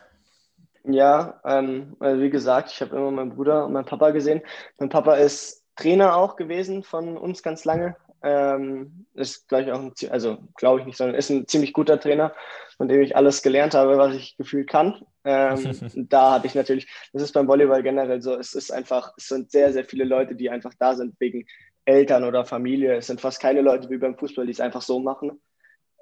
Ja, 0.86 1.40
ähm, 1.46 1.96
also 2.00 2.22
wie 2.22 2.30
gesagt, 2.30 2.72
ich 2.72 2.82
habe 2.82 2.96
immer 2.98 3.10
meinen 3.10 3.36
Bruder 3.36 3.66
und 3.66 3.74
meinen 3.74 3.86
Papa 3.86 4.12
gesehen. 4.12 4.42
Mein 4.78 4.90
Papa 4.90 5.16
ist 5.16 5.63
Trainer 5.76 6.16
auch 6.16 6.36
gewesen 6.36 6.84
von 6.84 7.18
uns 7.18 7.44
ganz 7.44 7.66
lange. 7.66 7.96
Ähm, 8.26 9.06
ist 9.16 9.50
gleich 9.50 9.70
auch 9.72 9.80
ein, 9.80 9.92
also 10.10 10.38
glaube 10.56 10.80
ich 10.80 10.86
nicht, 10.86 10.98
sondern 10.98 11.16
ist 11.16 11.30
ein 11.30 11.46
ziemlich 11.46 11.74
guter 11.74 12.00
Trainer, 12.00 12.34
von 12.78 12.88
dem 12.88 13.02
ich 13.02 13.18
alles 13.18 13.42
gelernt 13.42 13.74
habe, 13.74 13.98
was 13.98 14.16
ich 14.16 14.38
gefühlt 14.38 14.70
kann. 14.70 15.06
Ähm, 15.26 15.78
da 16.10 16.32
hatte 16.32 16.48
ich 16.48 16.56
natürlich, 16.56 16.88
das 17.12 17.22
ist 17.22 17.34
beim 17.34 17.48
Volleyball 17.48 17.84
generell 17.84 18.22
so, 18.22 18.36
es 18.36 18.54
ist 18.54 18.72
einfach, 18.72 19.14
es 19.18 19.28
sind 19.28 19.52
sehr, 19.52 19.74
sehr 19.74 19.84
viele 19.84 20.06
Leute, 20.06 20.36
die 20.36 20.50
einfach 20.50 20.74
da 20.80 20.96
sind 20.96 21.16
wegen 21.20 21.46
Eltern 21.86 22.24
oder 22.24 22.46
Familie. 22.46 22.96
Es 22.96 23.08
sind 23.08 23.20
fast 23.20 23.42
keine 23.42 23.62
Leute 23.62 23.90
wie 23.90 23.98
beim 23.98 24.18
Fußball, 24.18 24.46
die 24.46 24.54
es 24.54 24.62
einfach 24.62 24.82
so 24.82 25.00
machen. 25.00 25.42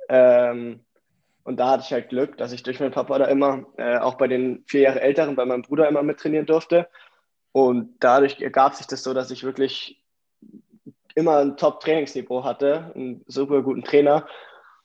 Ähm, 0.10 0.82
und 1.44 1.60
da 1.60 1.72
hatte 1.72 1.84
ich 1.86 1.94
halt 1.94 2.10
Glück, 2.10 2.38
dass 2.38 2.52
ich 2.52 2.62
durch 2.64 2.80
meinen 2.80 2.92
Papa 2.92 3.18
da 3.18 3.26
immer, 3.26 3.66
äh, 3.78 3.98
auch 3.98 4.16
bei 4.16 4.28
den 4.28 4.64
vier 4.68 4.82
Jahre 4.82 5.02
Älteren, 5.02 5.36
bei 5.36 5.46
meinem 5.46 5.64
Bruder 5.64 5.88
immer 5.88 6.04
mittrainieren 6.04 6.46
durfte. 6.46 6.88
Und 7.52 7.96
dadurch 8.00 8.42
ergab 8.42 8.76
sich 8.76 8.88
das 8.88 9.04
so, 9.04 9.14
dass 9.14 9.32
ich 9.32 9.44
wirklich 9.44 10.02
immer 11.16 11.40
ein 11.40 11.58
Top-Trainingsniveau 11.58 12.44
hatte, 12.44 12.92
einen 12.96 13.24
super 13.28 13.62
guten 13.62 13.84
Trainer. 13.84 14.28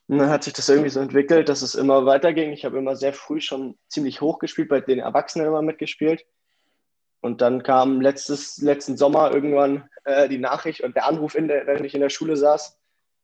Und 0.09 0.19
dann 0.19 0.31
hat 0.31 0.45
sich 0.45 0.53
das 0.53 0.69
irgendwie 0.69 0.91
so 0.91 1.01
entwickelt, 1.01 1.49
dass 1.49 1.63
es 1.63 1.75
immer 1.75 2.07
weiterging. 2.07 2.53
Ich 2.53 2.65
habe 2.65 2.79
immer 2.79 2.97
sehr 2.97 3.13
früh 3.13 3.41
schon 3.41 3.77
ziemlich 3.89 4.21
hoch 4.21 4.39
gespielt, 4.39 4.69
bei 4.69 4.81
den 4.81 4.99
Erwachsenen 4.99 5.47
immer 5.47 5.63
mitgespielt. 5.63 6.25
Und 7.21 7.41
dann 7.41 7.63
kam 7.63 8.01
letztes, 8.01 8.59
letzten 8.59 8.97
Sommer 8.97 9.33
irgendwann 9.33 9.89
äh, 10.05 10.29
die 10.29 10.39
Nachricht 10.39 10.83
und 10.83 10.95
der 10.95 11.07
Anruf, 11.07 11.35
in 11.35 11.49
der, 11.49 11.67
während 11.67 11.85
ich 11.85 11.95
in 11.95 12.01
der 12.01 12.11
Schule 12.11 12.37
saß, 12.37 12.79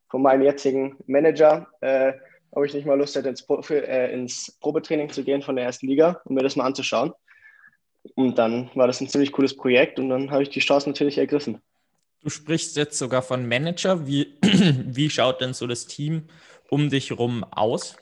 von 0.09 0.21
meinem 0.21 0.41
jetzigen 0.43 0.97
Manager, 1.07 1.67
äh, 1.81 2.13
ob 2.51 2.65
ich 2.65 2.73
nicht 2.73 2.85
mal 2.85 2.97
Lust 2.97 3.15
hätte, 3.15 3.29
ins, 3.29 3.47
äh, 3.69 4.13
ins 4.13 4.57
Probetraining 4.59 5.09
zu 5.09 5.23
gehen 5.23 5.41
von 5.41 5.55
der 5.55 5.65
ersten 5.65 5.87
Liga, 5.87 6.21
um 6.25 6.35
mir 6.35 6.43
das 6.43 6.55
mal 6.55 6.65
anzuschauen. 6.65 7.13
Und 8.15 8.37
dann 8.37 8.69
war 8.75 8.87
das 8.87 9.01
ein 9.01 9.07
ziemlich 9.07 9.31
cooles 9.31 9.55
Projekt 9.55 9.99
und 9.99 10.09
dann 10.09 10.31
habe 10.31 10.43
ich 10.43 10.49
die 10.49 10.59
Chance 10.59 10.89
natürlich 10.89 11.17
ergriffen. 11.17 11.61
Du 12.21 12.29
sprichst 12.29 12.77
jetzt 12.77 12.97
sogar 12.97 13.21
von 13.21 13.47
Manager. 13.47 14.07
Wie, 14.07 14.35
wie 14.41 15.09
schaut 15.09 15.41
denn 15.41 15.53
so 15.53 15.67
das 15.67 15.87
Team 15.87 16.23
um 16.69 16.89
dich 16.89 17.11
rum 17.11 17.43
aus? 17.43 17.97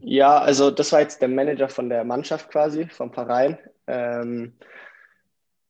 Ja, 0.00 0.38
also 0.38 0.70
das 0.70 0.92
war 0.92 1.00
jetzt 1.00 1.20
der 1.20 1.28
Manager 1.28 1.68
von 1.68 1.88
der 1.88 2.04
Mannschaft 2.04 2.50
quasi, 2.50 2.86
vom 2.88 3.12
Verein. 3.12 3.58
Ähm, 3.86 4.54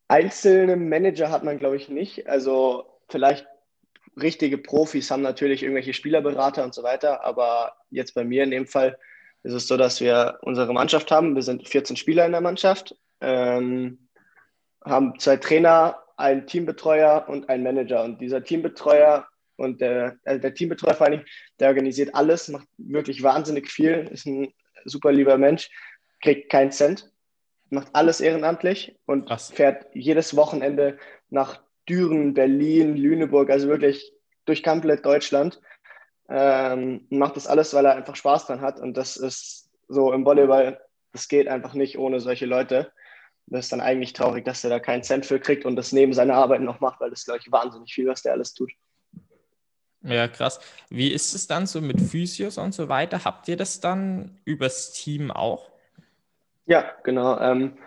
einzelne 0.07 0.75
Manager 0.75 1.29
hat 1.29 1.43
man, 1.43 1.59
glaube 1.59 1.77
ich, 1.77 1.89
nicht. 1.89 2.27
Also 2.27 2.85
vielleicht 3.09 3.45
richtige 4.21 4.57
Profis 4.57 5.11
haben 5.11 5.21
natürlich 5.21 5.63
irgendwelche 5.63 5.93
Spielerberater 5.93 6.63
und 6.63 6.73
so 6.73 6.83
weiter, 6.83 7.23
aber 7.23 7.73
jetzt 7.89 8.13
bei 8.13 8.23
mir 8.23 8.43
in 8.43 8.51
dem 8.51 8.67
Fall 8.67 8.97
ist 9.43 9.53
es 9.53 9.67
so, 9.67 9.77
dass 9.77 10.01
wir 10.01 10.39
unsere 10.41 10.73
Mannschaft 10.73 11.11
haben. 11.11 11.35
Wir 11.35 11.43
sind 11.43 11.67
14 11.67 11.95
Spieler 11.95 12.25
in 12.25 12.31
der 12.31 12.41
Mannschaft, 12.41 12.95
ähm, 13.21 14.09
haben 14.83 15.19
zwei 15.19 15.37
Trainer, 15.37 15.97
einen 16.17 16.47
Teambetreuer 16.47 17.25
und 17.27 17.47
einen 17.49 17.63
Manager. 17.63 18.03
Und 18.03 18.19
dieser 18.19 18.43
Teambetreuer 18.43 19.27
und 19.55 19.81
der, 19.81 20.17
also 20.25 20.41
der 20.41 20.53
Teambetreuer 20.53 20.95
vor 20.95 21.07
allem, 21.07 21.23
der 21.59 21.69
organisiert 21.69 22.15
alles, 22.15 22.47
macht 22.47 22.67
wirklich 22.77 23.23
wahnsinnig 23.23 23.69
viel, 23.69 24.07
ist 24.11 24.25
ein 24.25 24.53
super 24.85 25.11
lieber 25.11 25.37
Mensch, 25.37 25.69
kriegt 26.21 26.49
keinen 26.51 26.71
Cent, 26.71 27.11
macht 27.69 27.89
alles 27.93 28.21
ehrenamtlich 28.21 28.97
und 29.05 29.27
Krass. 29.27 29.51
fährt 29.51 29.85
jedes 29.93 30.35
Wochenende 30.35 30.97
nach 31.29 31.61
Düren, 31.89 32.33
Berlin, 32.33 32.97
Lüneburg, 32.97 33.49
also 33.49 33.67
wirklich 33.67 34.13
durch 34.45 34.63
komplett 34.63 35.05
Deutschland. 35.05 35.59
Ähm, 36.29 37.05
macht 37.09 37.35
das 37.35 37.47
alles, 37.47 37.73
weil 37.73 37.85
er 37.85 37.95
einfach 37.95 38.15
Spaß 38.15 38.47
dran 38.47 38.61
hat. 38.61 38.79
Und 38.79 38.95
das 38.95 39.17
ist 39.17 39.69
so 39.87 40.11
im 40.11 40.25
Volleyball, 40.25 40.79
das 41.13 41.27
geht 41.27 41.47
einfach 41.47 41.73
nicht 41.73 41.97
ohne 41.97 42.19
solche 42.19 42.45
Leute. 42.45 42.91
Das 43.47 43.65
ist 43.65 43.71
dann 43.71 43.81
eigentlich 43.81 44.11
traurig, 44.11 44.43
dass 44.43 44.63
er 44.63 44.69
da 44.69 44.79
keinen 44.79 45.03
Cent 45.03 45.25
für 45.25 45.39
kriegt 45.39 45.65
und 45.65 45.77
das 45.77 45.93
neben 45.93 46.13
seiner 46.13 46.35
Arbeit 46.35 46.61
noch 46.61 46.81
macht, 46.81 46.99
weil 46.99 47.09
das, 47.09 47.23
glaube 47.23 47.39
ich, 47.39 47.51
wahnsinnig 47.51 47.93
viel, 47.93 48.07
was 48.07 48.21
der 48.21 48.33
alles 48.33 48.53
tut. 48.53 48.71
Ja, 50.03 50.27
krass. 50.27 50.59
Wie 50.89 51.11
ist 51.11 51.33
es 51.33 51.47
dann 51.47 51.65
so 51.65 51.81
mit 51.81 51.99
Physios 52.01 52.57
und 52.57 52.73
so 52.73 52.89
weiter? 52.89 53.23
Habt 53.23 53.47
ihr 53.47 53.57
das 53.57 53.79
dann 53.79 54.37
übers 54.45 54.91
Team 54.91 55.31
auch? 55.31 55.69
Ja, 56.65 56.91
genau. 57.03 57.39
Ähm, 57.39 57.77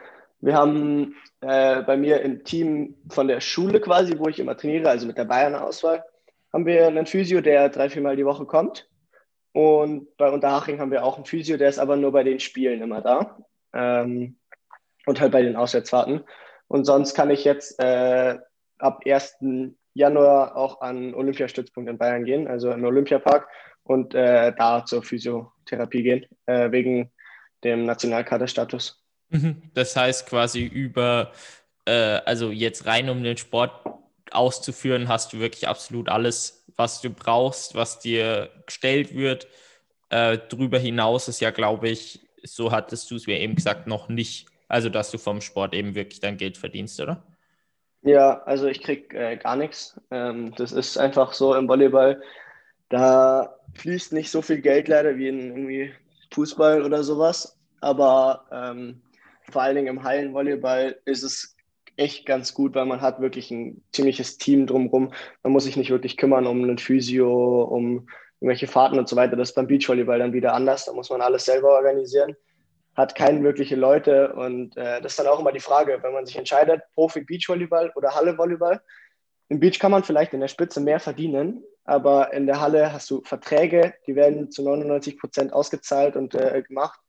wir 0.40 0.54
haben 0.54 1.14
äh, 1.42 1.82
bei 1.82 1.96
mir 1.96 2.22
im 2.22 2.44
Team 2.44 2.96
von 3.10 3.28
der 3.28 3.40
Schule 3.40 3.80
quasi, 3.80 4.18
wo 4.18 4.28
ich 4.28 4.38
immer 4.38 4.56
trainiere, 4.56 4.88
also 4.88 5.06
mit 5.06 5.18
der 5.18 5.24
Bayern-Auswahl, 5.26 6.04
haben 6.52 6.66
wir 6.66 6.86
einen 6.86 7.06
Physio, 7.06 7.40
der 7.40 7.68
drei, 7.68 7.88
viermal 7.88 8.16
die 8.16 8.26
Woche 8.26 8.46
kommt. 8.46 8.88
Und 9.52 10.16
bei 10.16 10.30
Unterhaching 10.30 10.78
haben 10.78 10.90
wir 10.90 11.04
auch 11.04 11.16
einen 11.16 11.26
Physio, 11.26 11.56
der 11.56 11.68
ist 11.68 11.78
aber 11.78 11.96
nur 11.96 12.12
bei 12.12 12.22
den 12.22 12.40
Spielen 12.40 12.82
immer 12.82 13.00
da. 13.00 13.38
Ähm, 13.72 14.36
und 15.06 15.20
halt 15.20 15.32
bei 15.32 15.42
den 15.42 15.56
Auswärtsfahrten. 15.56 16.24
Und 16.68 16.84
sonst 16.84 17.14
kann 17.14 17.30
ich 17.30 17.44
jetzt 17.44 17.80
äh, 17.80 18.38
ab 18.78 19.02
1. 19.06 19.38
Januar 19.94 20.56
auch 20.56 20.80
an 20.80 21.14
Olympiastützpunkt 21.14 21.90
in 21.90 21.98
Bayern 21.98 22.24
gehen, 22.24 22.46
also 22.46 22.70
im 22.70 22.84
Olympiapark 22.84 23.48
und 23.82 24.14
äh, 24.14 24.52
da 24.56 24.84
zur 24.84 25.02
Physiotherapie 25.02 26.02
gehen, 26.02 26.26
äh, 26.46 26.70
wegen 26.70 27.10
dem 27.64 27.84
Nationalkaderstatus. 27.84 29.02
Mhm. 29.30 29.62
Das 29.74 29.96
heißt 29.96 30.28
quasi 30.28 30.64
über, 30.64 31.32
äh, 31.86 32.20
also 32.24 32.50
jetzt 32.50 32.86
rein 32.86 33.10
um 33.10 33.22
den 33.22 33.36
Sport 33.36 33.72
auszuführen, 34.32 35.08
hast 35.08 35.32
du 35.32 35.38
wirklich 35.38 35.68
absolut 35.68 36.08
alles, 36.08 36.64
was 36.76 37.00
du 37.00 37.10
brauchst, 37.10 37.74
was 37.74 37.98
dir 37.98 38.50
gestellt 38.66 39.14
wird. 39.14 39.46
Äh, 40.08 40.38
drüber 40.38 40.78
hinaus 40.78 41.28
ist 41.28 41.40
ja, 41.40 41.50
glaube 41.50 41.88
ich, 41.88 42.20
so 42.42 42.72
hattest 42.72 43.10
du 43.10 43.16
es 43.16 43.26
mir 43.26 43.38
eben 43.38 43.54
gesagt, 43.54 43.86
noch 43.86 44.08
nicht 44.08 44.50
also, 44.70 44.88
dass 44.88 45.10
du 45.10 45.18
vom 45.18 45.40
Sport 45.40 45.74
eben 45.74 45.96
wirklich 45.96 46.20
dein 46.20 46.36
Geld 46.36 46.56
verdienst, 46.56 47.00
oder? 47.00 47.24
Ja, 48.02 48.40
also 48.44 48.68
ich 48.68 48.80
krieg 48.80 49.12
äh, 49.12 49.36
gar 49.36 49.56
nichts. 49.56 50.00
Ähm, 50.12 50.54
das 50.54 50.70
ist 50.70 50.96
einfach 50.96 51.32
so 51.32 51.56
im 51.56 51.68
Volleyball. 51.68 52.22
Da 52.88 53.56
fließt 53.74 54.12
nicht 54.12 54.30
so 54.30 54.40
viel 54.40 54.60
Geld 54.60 54.86
leider 54.86 55.16
wie 55.16 55.26
in 55.26 55.40
irgendwie 55.40 55.92
Fußball 56.32 56.84
oder 56.84 57.02
sowas. 57.02 57.58
Aber 57.80 58.44
ähm, 58.52 59.02
vor 59.50 59.62
allen 59.62 59.74
Dingen 59.74 59.88
im 59.88 60.04
Hallenvolleyball 60.04 60.96
ist 61.04 61.24
es 61.24 61.56
echt 62.00 62.26
ganz 62.26 62.54
gut, 62.54 62.74
weil 62.74 62.86
man 62.86 63.00
hat 63.00 63.20
wirklich 63.20 63.50
ein 63.50 63.82
ziemliches 63.92 64.38
Team 64.38 64.66
drumherum. 64.66 65.12
Man 65.42 65.52
muss 65.52 65.64
sich 65.64 65.76
nicht 65.76 65.90
wirklich 65.90 66.16
kümmern 66.16 66.46
um 66.46 66.62
einen 66.62 66.78
Physio, 66.78 67.62
um 67.62 68.08
irgendwelche 68.40 68.66
Fahrten 68.66 68.98
und 68.98 69.08
so 69.08 69.16
weiter. 69.16 69.36
Das 69.36 69.50
ist 69.50 69.54
beim 69.54 69.66
Beachvolleyball 69.66 70.18
dann 70.18 70.32
wieder 70.32 70.54
anders. 70.54 70.86
Da 70.86 70.92
muss 70.92 71.10
man 71.10 71.20
alles 71.20 71.44
selber 71.44 71.70
organisieren 71.70 72.36
hat 72.96 73.14
keine 73.14 73.42
wirkliche 73.42 73.76
Leute. 73.76 74.32
Und 74.34 74.76
äh, 74.76 75.00
das 75.00 75.12
ist 75.12 75.18
dann 75.18 75.26
auch 75.26 75.40
immer 75.40 75.52
die 75.52 75.60
Frage, 75.60 75.98
wenn 76.02 76.12
man 76.12 76.26
sich 76.26 76.36
entscheidet, 76.36 76.82
Profi 76.94 77.22
Beachvolleyball 77.22 77.92
oder 77.94 78.14
Halle 78.14 78.36
Volleyball. 78.38 78.80
Im 79.48 79.58
Beach 79.58 79.78
kann 79.78 79.90
man 79.90 80.04
vielleicht 80.04 80.32
in 80.32 80.40
der 80.40 80.48
Spitze 80.48 80.80
mehr 80.80 81.00
verdienen, 81.00 81.64
aber 81.84 82.32
in 82.32 82.46
der 82.46 82.60
Halle 82.60 82.92
hast 82.92 83.10
du 83.10 83.22
Verträge, 83.24 83.94
die 84.06 84.14
werden 84.14 84.50
zu 84.50 84.62
99 84.62 85.18
Prozent 85.18 85.52
ausgezahlt 85.52 86.14
und 86.14 86.34
äh, 86.34 86.62
gemacht. 86.62 87.00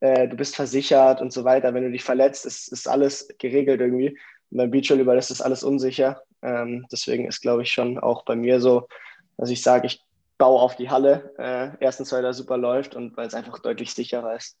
Äh, 0.00 0.28
du 0.28 0.36
bist 0.36 0.56
versichert 0.56 1.20
und 1.20 1.32
so 1.32 1.44
weiter. 1.44 1.72
Wenn 1.74 1.84
du 1.84 1.90
dich 1.90 2.04
verletzt, 2.04 2.46
ist, 2.46 2.72
ist 2.72 2.88
alles 2.88 3.28
geregelt 3.38 3.80
irgendwie. 3.80 4.18
Und 4.50 4.58
beim 4.58 4.70
Beachvolleyball 4.70 5.18
ist 5.18 5.30
das 5.30 5.40
alles 5.40 5.64
unsicher. 5.64 6.22
Ähm, 6.42 6.86
deswegen 6.92 7.26
ist, 7.26 7.40
glaube 7.40 7.62
ich, 7.62 7.70
schon 7.70 7.98
auch 7.98 8.24
bei 8.24 8.36
mir 8.36 8.60
so, 8.60 8.88
dass 9.36 9.50
ich 9.50 9.62
sage, 9.62 9.86
ich 9.86 10.00
baue 10.38 10.60
auf 10.60 10.76
die 10.76 10.90
Halle. 10.90 11.34
Äh, 11.38 11.70
erstens, 11.80 12.12
weil 12.12 12.22
da 12.22 12.32
super 12.32 12.56
läuft 12.56 12.94
und 12.94 13.16
weil 13.16 13.26
es 13.26 13.34
einfach 13.34 13.58
deutlich 13.58 13.92
sicherer 13.92 14.36
ist. 14.36 14.56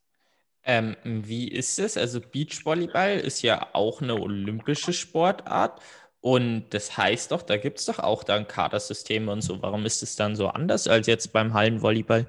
Ähm, 0.64 0.96
wie 1.04 1.48
ist 1.48 1.78
es? 1.78 1.96
Also 1.96 2.20
Beachvolleyball 2.20 3.18
ist 3.20 3.42
ja 3.42 3.68
auch 3.72 4.02
eine 4.02 4.14
olympische 4.14 4.92
Sportart 4.92 5.80
und 6.20 6.64
das 6.70 6.96
heißt 6.96 7.30
doch, 7.30 7.42
da 7.42 7.56
gibt 7.56 7.78
es 7.78 7.84
doch 7.84 8.00
auch 8.00 8.24
dann 8.24 8.48
Kadersysteme 8.48 9.30
und 9.30 9.42
so. 9.42 9.62
Warum 9.62 9.86
ist 9.86 10.02
es 10.02 10.16
dann 10.16 10.34
so 10.34 10.48
anders 10.48 10.88
als 10.88 11.06
jetzt 11.06 11.32
beim 11.32 11.54
Hallenvolleyball? 11.54 12.26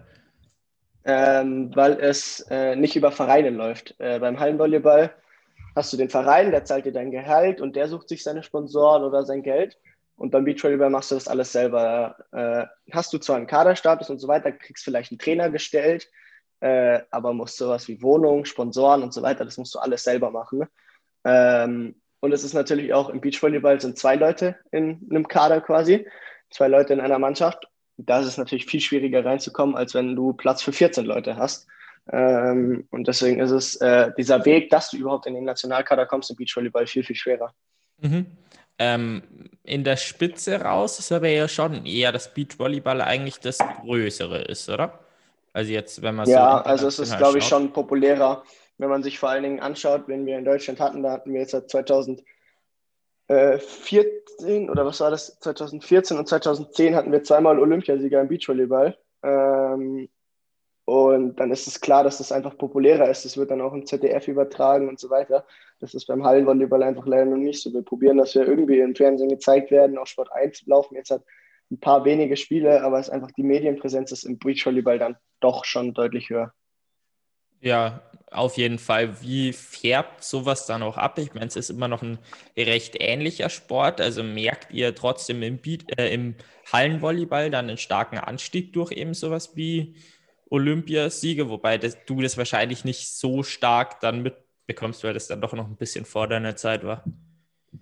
Ähm, 1.10 1.74
weil 1.74 1.94
es 2.02 2.42
äh, 2.50 2.76
nicht 2.76 2.98
über 2.98 3.14
Vereine 3.14 3.50
läuft. 3.50 3.96
Äh, 3.98 4.20
beim 4.20 4.40
Hallenvolleyball 4.40 5.14
hast 5.74 5.94
du 5.94 5.98
den 5.98 6.10
Verein, 6.10 6.52
der 6.52 6.66
zahlt 6.66 6.86
dir 6.86 6.92
dein 6.92 7.12
Gehalt 7.12 7.62
und 7.62 7.78
der 7.78 7.88
sucht 7.88 8.10
sich 8.10 8.24
seine 8.24 8.44
Sponsoren 8.44 9.04
oder 9.04 9.24
sein 9.24 9.42
Geld. 9.42 9.78
Und 10.18 10.32
beim 10.32 10.44
Beachvolleyball 10.44 10.90
machst 10.90 11.12
du 11.12 11.16
das 11.16 11.28
alles 11.28 11.54
selber. 11.54 12.18
Äh, 12.34 12.66
hast 12.92 13.14
du 13.14 13.20
zwar 13.20 13.38
einen 13.38 13.48
Kaderstatus 13.48 14.10
und 14.10 14.20
so 14.20 14.28
weiter, 14.28 14.52
kriegst 14.52 14.84
vielleicht 14.84 15.12
einen 15.12 15.20
Trainer 15.20 15.50
gestellt, 15.50 16.10
äh, 16.60 17.00
aber 17.12 17.34
musst 17.34 17.58
sowas 17.58 17.88
wie 17.88 18.02
Wohnung, 18.02 18.44
Sponsoren 18.44 19.04
und 19.04 19.14
so 19.14 19.22
weiter, 19.22 19.46
das 19.46 19.58
musst 19.58 19.76
du 19.76 19.80
alles 19.80 20.04
selber 20.04 20.32
machen. 20.32 20.66
Ähm, 21.24 21.96
und 22.20 22.34
es 22.34 22.44
ist 22.44 22.54
natürlich 22.54 22.94
auch 22.94 23.10
im 23.10 23.22
Beachvolleyball 23.22 23.80
sind 23.80 23.98
zwei 23.98 24.16
Leute 24.16 24.58
in 24.72 25.08
einem 25.10 25.28
Kader 25.28 25.62
quasi, 25.62 26.08
zwei 26.50 26.68
Leute 26.68 26.94
in 26.94 27.00
einer 27.00 27.20
Mannschaft. 27.20 27.70
Da 27.98 28.20
ist 28.20 28.27
es 28.27 28.38
natürlich 28.38 28.66
viel 28.66 28.80
schwieriger 28.80 29.25
reinzukommen, 29.25 29.75
als 29.75 29.94
wenn 29.94 30.16
du 30.16 30.34
Platz 30.34 30.62
für 30.62 30.72
14 30.72 31.06
Leute 31.06 31.36
hast. 31.36 31.68
Ähm, 32.12 32.88
und 32.92 33.08
deswegen 33.08 33.39
ist 33.39 33.51
es 33.51 33.75
äh, 33.82 34.12
dieser 34.18 34.46
Weg, 34.46 34.70
dass 34.70 34.92
du 34.92 34.98
überhaupt 34.98 35.25
in 35.25 35.34
den 35.34 35.44
Nationalkader 35.44 36.06
kommst 36.06 36.30
im 36.30 36.38
Beachvolleyball 36.38 36.88
viel, 36.88 37.04
viel 37.04 37.16
schwerer. 37.16 37.54
Mhm. 38.00 38.27
Ähm, 38.80 39.24
in 39.63 39.84
der 39.84 39.98
Spitze 39.98 40.62
raus 40.62 41.00
ist 41.00 41.12
aber 41.12 41.30
ja 41.30 41.48
schon 41.48 41.86
eher 41.86 42.12
das 42.12 42.34
Beachvolleyball 42.34 43.01
eigentlich 43.01 43.39
das 43.39 43.58
Größere 43.58 44.44
ist, 44.44 44.70
oder? 44.70 45.00
Also 45.51 45.72
jetzt, 45.72 46.01
wenn 46.04 46.16
man 46.16 46.30
Ja, 46.30 46.60
so 46.60 46.70
also 46.70 46.88
es 46.88 47.00
ist, 47.00 47.18
glaube 47.18 47.39
ich, 47.39 47.44
schon 47.44 47.74
populärer, 47.74 48.44
wenn 48.77 48.89
man 48.89 49.01
sich 49.01 49.18
vor 49.18 49.30
allen 49.30 49.44
Dingen 49.44 49.60
anschaut, 49.60 50.04
wenn 50.08 50.27
wir 50.27 50.38
in 50.38 50.46
Deutschland 50.46 50.80
hatten, 50.80 51.01
da 51.01 51.12
hatten 51.12 51.34
wir 51.34 51.42
jetzt 51.42 51.51
seit 51.51 51.89
2014 53.28 54.70
oder 54.70 54.86
was 54.86 55.00
war 55.00 55.12
das? 55.12 55.40
2014 55.40 56.18
und 56.18 56.28
2010 56.28 56.96
hatten 56.96 57.12
wir 57.12 57.24
zweimal 57.24 57.60
Olympiasieger 57.60 58.22
im 58.22 58.28
Beachvolleyball. 58.28 58.98
Ähm, 59.24 60.10
und 60.86 61.36
dann 61.38 61.52
ist 61.52 61.68
es 61.68 61.82
klar, 61.82 62.06
dass 62.06 62.20
das 62.20 62.32
einfach 62.32 62.58
populärer 62.58 63.10
ist. 63.10 63.26
Das 63.26 63.36
wird 63.36 63.52
dann 63.52 63.60
auch 63.60 63.74
im 63.74 63.86
ZDF 63.86 64.30
übertragen 64.30 64.88
und 64.88 65.00
so 65.00 65.10
weiter. 65.10 65.46
Das 65.80 65.94
ist 65.94 66.06
beim 66.06 66.24
Hallenvolleyball 66.24 66.82
einfach 66.82 67.06
leider 67.06 67.26
noch 67.26 67.38
nicht 67.38 67.62
so. 67.62 67.74
Wir 67.74 67.82
probieren, 67.82 68.18
dass 68.18 68.36
wir 68.36 68.48
irgendwie 68.48 68.80
im 68.80 68.96
Fernsehen 68.96 69.28
gezeigt 69.28 69.70
werden. 69.70 69.98
Auf 69.98 70.08
Sport 70.08 70.32
1 70.32 70.66
laufen 70.66 70.96
jetzt 70.96 71.12
halt 71.12 71.24
ein 71.70 71.80
paar 71.82 72.06
wenige 72.06 72.38
Spiele, 72.38 72.82
aber 72.84 73.00
es 73.00 73.08
ist 73.08 73.14
einfach 73.14 73.32
die 73.32 73.44
Medienpräsenz 73.44 74.14
ist 74.14 74.24
im 74.24 74.38
Beachvolleyball 74.38 74.98
dann 74.98 75.18
doch 75.42 75.66
schon 75.66 75.94
deutlich 75.94 76.30
höher. 76.30 76.54
Ja, 77.60 78.02
auf 78.32 78.58
jeden 78.58 78.78
Fall. 78.78 79.22
Wie 79.22 79.54
färbt 79.54 80.24
sowas 80.24 80.66
dann 80.66 80.84
auch 80.84 80.98
ab? 80.98 81.18
Ich 81.18 81.34
meine, 81.34 81.48
es 81.48 81.56
ist 81.56 81.70
immer 81.70 81.88
noch 81.88 82.02
ein 82.02 82.20
recht 82.58 82.96
ähnlicher 83.00 83.50
Sport. 83.50 84.02
Also 84.02 84.24
merkt 84.24 84.74
ihr 84.74 84.94
trotzdem 84.96 85.42
im, 85.44 85.58
Beat, 85.58 85.98
äh, 85.98 86.13
im 86.13 86.36
Hallenvolleyball 86.72 87.50
dann 87.50 87.70
einen 87.70 87.78
starken 87.78 88.18
Anstieg 88.18 88.74
durch 88.74 88.92
eben 88.92 89.13
sowas 89.13 89.56
wie 89.56 89.96
Olympiasiege, 90.50 91.50
wobei 91.50 91.78
das, 91.78 91.98
du 92.06 92.22
das 92.22 92.38
wahrscheinlich 92.38 92.86
nicht 92.86 93.10
so 93.10 93.44
stark 93.44 94.00
dann 94.00 94.24
mitbekommst, 94.24 95.04
weil 95.04 95.13
das 95.13 95.28
dann 95.28 95.42
doch 95.42 95.54
noch 95.54 95.68
ein 95.68 95.76
bisschen 95.76 96.06
vor 96.06 96.28
deiner 96.28 96.56
Zeit 96.56 96.86
war. 96.86 97.04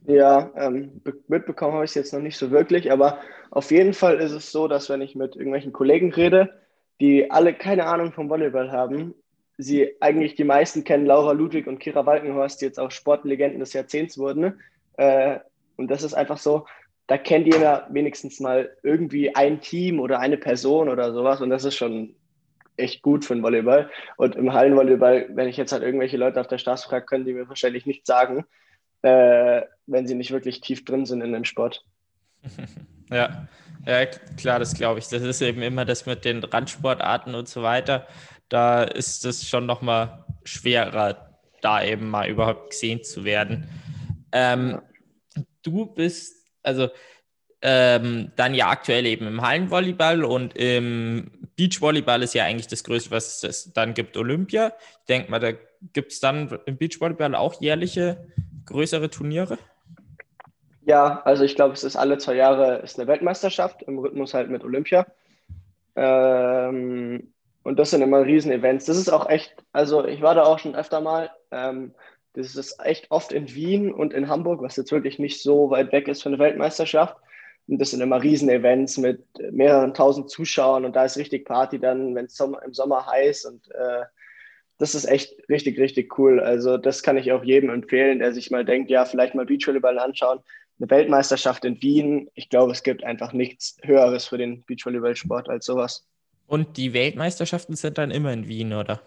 Ja, 0.08 0.52
ähm, 0.56 1.02
mitbekommen 1.28 1.74
habe 1.74 1.86
ich 1.86 1.92
es 1.92 1.96
jetzt 1.96 2.14
noch 2.14 2.22
nicht 2.22 2.38
so 2.38 2.52
wirklich, 2.52 2.92
aber 2.92 3.20
auf 3.52 3.72
jeden 3.72 3.94
Fall 3.94 4.20
ist 4.20 4.32
es 4.32 4.52
so, 4.52 4.68
dass 4.68 4.90
wenn 4.90 5.02
ich 5.02 5.16
mit 5.16 5.36
irgendwelchen 5.36 5.74
Kollegen 5.74 6.12
rede, 6.12 6.50
die 7.00 7.30
alle 7.32 7.54
keine 7.54 7.86
Ahnung 7.86 8.14
vom 8.14 8.30
Volleyball 8.30 8.72
haben, 8.72 9.14
sie 9.58 9.96
eigentlich 10.02 10.36
die 10.36 10.44
meisten 10.44 10.84
kennen 10.84 11.06
Laura 11.06 11.32
Ludwig 11.32 11.68
und 11.68 11.80
Kira 11.80 12.06
Walkenhorst, 12.06 12.62
die 12.62 12.66
jetzt 12.66 12.80
auch 12.80 12.92
Sportlegenden 12.92 13.60
des 13.60 13.74
Jahrzehnts 13.74 14.18
wurden. 14.18 14.60
Äh, 14.98 15.40
und 15.78 15.90
das 15.90 16.04
ist 16.04 16.14
einfach 16.14 16.38
so, 16.38 16.66
da 17.08 17.18
kennt 17.18 17.46
jeder 17.46 17.88
wenigstens 17.92 18.40
mal 18.40 18.76
irgendwie 18.84 19.36
ein 19.36 19.62
Team 19.62 20.00
oder 20.00 20.20
eine 20.20 20.38
Person 20.38 20.90
oder 20.90 21.14
sowas 21.14 21.42
und 21.42 21.50
das 21.50 21.64
ist 21.64 21.76
schon 21.76 22.16
echt 22.78 23.02
gut 23.02 23.26
für 23.26 23.36
den 23.36 23.44
Volleyball. 23.44 23.90
Und 24.18 24.36
im 24.36 24.52
Hallenvolleyball, 24.54 25.30
wenn 25.30 25.48
ich 25.48 25.58
jetzt 25.58 25.72
halt 25.72 25.84
irgendwelche 25.84 26.18
Leute 26.18 26.42
auf 26.42 26.48
der 26.48 26.58
Straße 26.58 26.88
frage, 26.88 27.06
können 27.06 27.26
die 27.26 27.34
mir 27.34 27.48
wahrscheinlich 27.48 27.86
nicht 27.86 28.06
sagen, 28.06 28.46
äh, 29.02 29.62
wenn 29.86 30.08
sie 30.08 30.16
nicht 30.16 30.32
wirklich 30.32 30.62
tief 30.62 30.84
drin 30.84 31.06
sind 31.06 31.22
in 31.22 31.34
dem 31.34 31.46
Sport. 31.46 31.84
Ja, 33.12 33.48
ja 33.86 34.08
klar, 34.36 34.58
das 34.58 34.74
glaube 34.74 34.98
ich. 34.98 35.08
Das 35.08 35.22
ist 35.22 35.40
eben 35.40 35.62
immer 35.62 35.86
das 35.86 36.08
mit 36.08 36.26
den 36.26 36.44
Randsportarten 36.44 37.36
und 37.36 37.48
so 37.48 37.62
weiter. 37.62 38.08
Da 38.50 38.84
ist 38.84 39.26
es 39.26 39.48
schon 39.48 39.66
nochmal 39.66 40.26
schwerer, 40.44 41.40
da 41.62 41.84
eben 41.84 42.10
mal 42.10 42.30
überhaupt 42.30 42.72
gesehen 42.72 43.04
zu 43.04 43.24
werden. 43.24 43.68
Ähm, 44.32 44.82
du 45.64 45.86
bist, 45.88 46.46
also 46.64 46.90
ähm, 47.62 48.32
dann 48.36 48.54
ja 48.54 48.70
aktuell 48.70 49.06
eben 49.06 49.28
im 49.28 49.42
Hallenvolleyball 49.42 50.24
und 50.24 50.56
im 50.56 51.32
Beachvolleyball 51.56 52.22
ist 52.22 52.36
ja 52.36 52.44
eigentlich 52.44 52.68
das 52.68 52.84
Größte, 52.84 53.12
was 53.12 53.44
es 53.44 53.74
dann 53.74 53.94
gibt, 53.94 54.18
Olympia. 54.18 54.74
Ich 55.00 55.06
denke 55.08 55.32
mal, 55.32 55.40
da 55.40 55.54
gibt 55.94 56.12
es 56.12 56.20
dann 56.20 56.60
im 56.66 56.78
Beachvolleyball 56.78 57.34
auch 57.34 57.60
jährliche 57.62 58.28
größere 58.66 59.10
Turniere? 59.10 59.58
Ja, 60.86 61.22
also 61.24 61.44
ich 61.44 61.56
glaube, 61.56 61.74
es 61.74 61.84
ist 61.84 61.96
alle 61.96 62.18
zwei 62.20 62.36
Jahre 62.36 62.78
ist 62.78 63.00
eine 63.00 63.08
Weltmeisterschaft 63.08 63.82
im 63.84 63.98
Rhythmus 63.98 64.34
halt 64.34 64.50
mit 64.50 64.64
Olympia. 64.64 65.08
Ähm, 65.96 67.34
und 67.66 67.80
das 67.80 67.90
sind 67.90 68.04
immer 68.04 68.24
Riesen-Events. 68.24 68.86
Das 68.86 68.96
ist 68.96 69.10
auch 69.10 69.28
echt, 69.28 69.56
also 69.72 70.06
ich 70.06 70.22
war 70.22 70.36
da 70.36 70.44
auch 70.44 70.60
schon 70.60 70.76
öfter 70.76 71.02
mal. 71.02 71.32
Ähm, 71.50 71.96
das 72.34 72.56
ist 72.56 72.80
echt 72.84 73.10
oft 73.10 73.32
in 73.32 73.56
Wien 73.56 73.92
und 73.92 74.14
in 74.14 74.28
Hamburg, 74.30 74.62
was 74.62 74.76
jetzt 74.76 74.92
wirklich 74.92 75.18
nicht 75.18 75.42
so 75.42 75.72
weit 75.72 75.92
weg 75.92 76.08
ist 76.08 76.22
für 76.22 76.30
eine 76.30 76.38
Weltmeisterschaft. 76.38 77.18
Und 77.68 77.80
das 77.80 77.90
sind 77.90 78.02
immer 78.02 78.22
Riesen-Events 78.22 79.00
mit 79.00 79.26
mehreren 79.52 79.96
tausend 79.96 80.30
Zuschauern 80.30 80.86
und 80.86 80.96
da 80.96 81.06
ist 81.06 81.18
richtig 81.18 81.46
Party 81.46 81.80
dann, 81.80 82.14
wenn 82.14 82.26
es 82.26 82.40
im 82.40 82.74
Sommer 82.74 83.08
heiß 83.08 83.46
und 83.46 83.68
äh, 83.72 84.04
das 84.78 84.94
ist 84.94 85.06
echt 85.06 85.36
richtig, 85.50 85.80
richtig 85.80 86.20
cool. 86.20 86.40
Also 86.40 86.78
das 86.78 87.02
kann 87.02 87.18
ich 87.18 87.32
auch 87.32 87.44
jedem 87.44 87.72
empfehlen, 87.72 88.20
der 88.20 88.32
sich 88.32 88.52
mal 88.52 88.64
denkt, 88.64 88.92
ja, 88.92 89.06
vielleicht 89.06 89.34
mal 89.34 89.48
Beachvolleyball 89.48 89.98
anschauen. 89.98 90.40
Eine 90.78 90.92
Weltmeisterschaft 90.92 91.66
in 91.66 91.82
Wien, 91.82 92.30
ich 92.36 92.50
glaube, 92.50 92.74
es 92.74 92.84
gibt 92.84 93.04
einfach 93.04 93.34
nichts 93.34 93.78
Höheres 93.82 94.28
für 94.28 94.38
den 94.38 94.64
Beachvolleyballsport 94.66 95.50
als 95.50 95.66
sowas. 95.66 96.06
Und 96.48 96.78
die 96.78 96.94
Weltmeisterschaften 96.94 97.76
sind 97.76 97.98
dann 97.98 98.12
immer 98.12 98.32
in 98.34 98.48
Wien, 98.48 98.74
oder? 98.74 99.02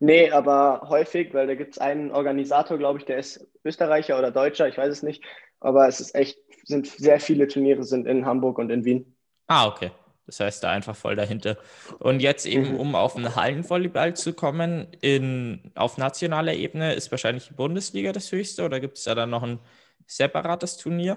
Nee, 0.00 0.30
aber 0.30 0.86
häufig, 0.88 1.34
weil 1.34 1.46
da 1.46 1.54
gibt 1.54 1.72
es 1.72 1.78
einen 1.78 2.12
Organisator, 2.12 2.78
glaube 2.78 3.00
ich, 3.00 3.04
der 3.04 3.18
ist 3.18 3.46
Österreicher 3.64 4.18
oder 4.18 4.30
Deutscher, 4.30 4.68
ich 4.68 4.78
weiß 4.78 4.92
es 4.92 5.02
nicht. 5.02 5.24
Aber 5.60 5.88
es 5.88 6.00
ist 6.00 6.14
echt, 6.14 6.38
sind 6.64 6.86
sehr 6.86 7.20
viele 7.20 7.48
Turniere 7.48 7.82
sind 7.82 8.06
in 8.06 8.24
Hamburg 8.24 8.58
und 8.58 8.70
in 8.70 8.84
Wien. 8.84 9.16
Ah, 9.48 9.66
okay. 9.66 9.90
Das 10.26 10.40
heißt, 10.40 10.62
da 10.62 10.70
einfach 10.70 10.94
voll 10.94 11.16
dahinter. 11.16 11.56
Und 12.00 12.20
jetzt 12.20 12.44
eben, 12.44 12.74
mhm. 12.74 12.80
um 12.80 12.94
auf 12.94 13.14
den 13.14 13.34
Hallenvolleyball 13.34 14.14
zu 14.14 14.34
kommen, 14.34 14.86
in, 15.00 15.72
auf 15.74 15.96
nationaler 15.96 16.52
Ebene 16.52 16.92
ist 16.92 17.10
wahrscheinlich 17.10 17.48
die 17.48 17.54
Bundesliga 17.54 18.12
das 18.12 18.30
höchste 18.30 18.64
oder 18.64 18.78
gibt 18.78 18.98
es 18.98 19.04
da 19.04 19.14
dann 19.14 19.30
noch 19.30 19.42
ein 19.42 19.58
separates 20.06 20.76
Turnier? 20.76 21.16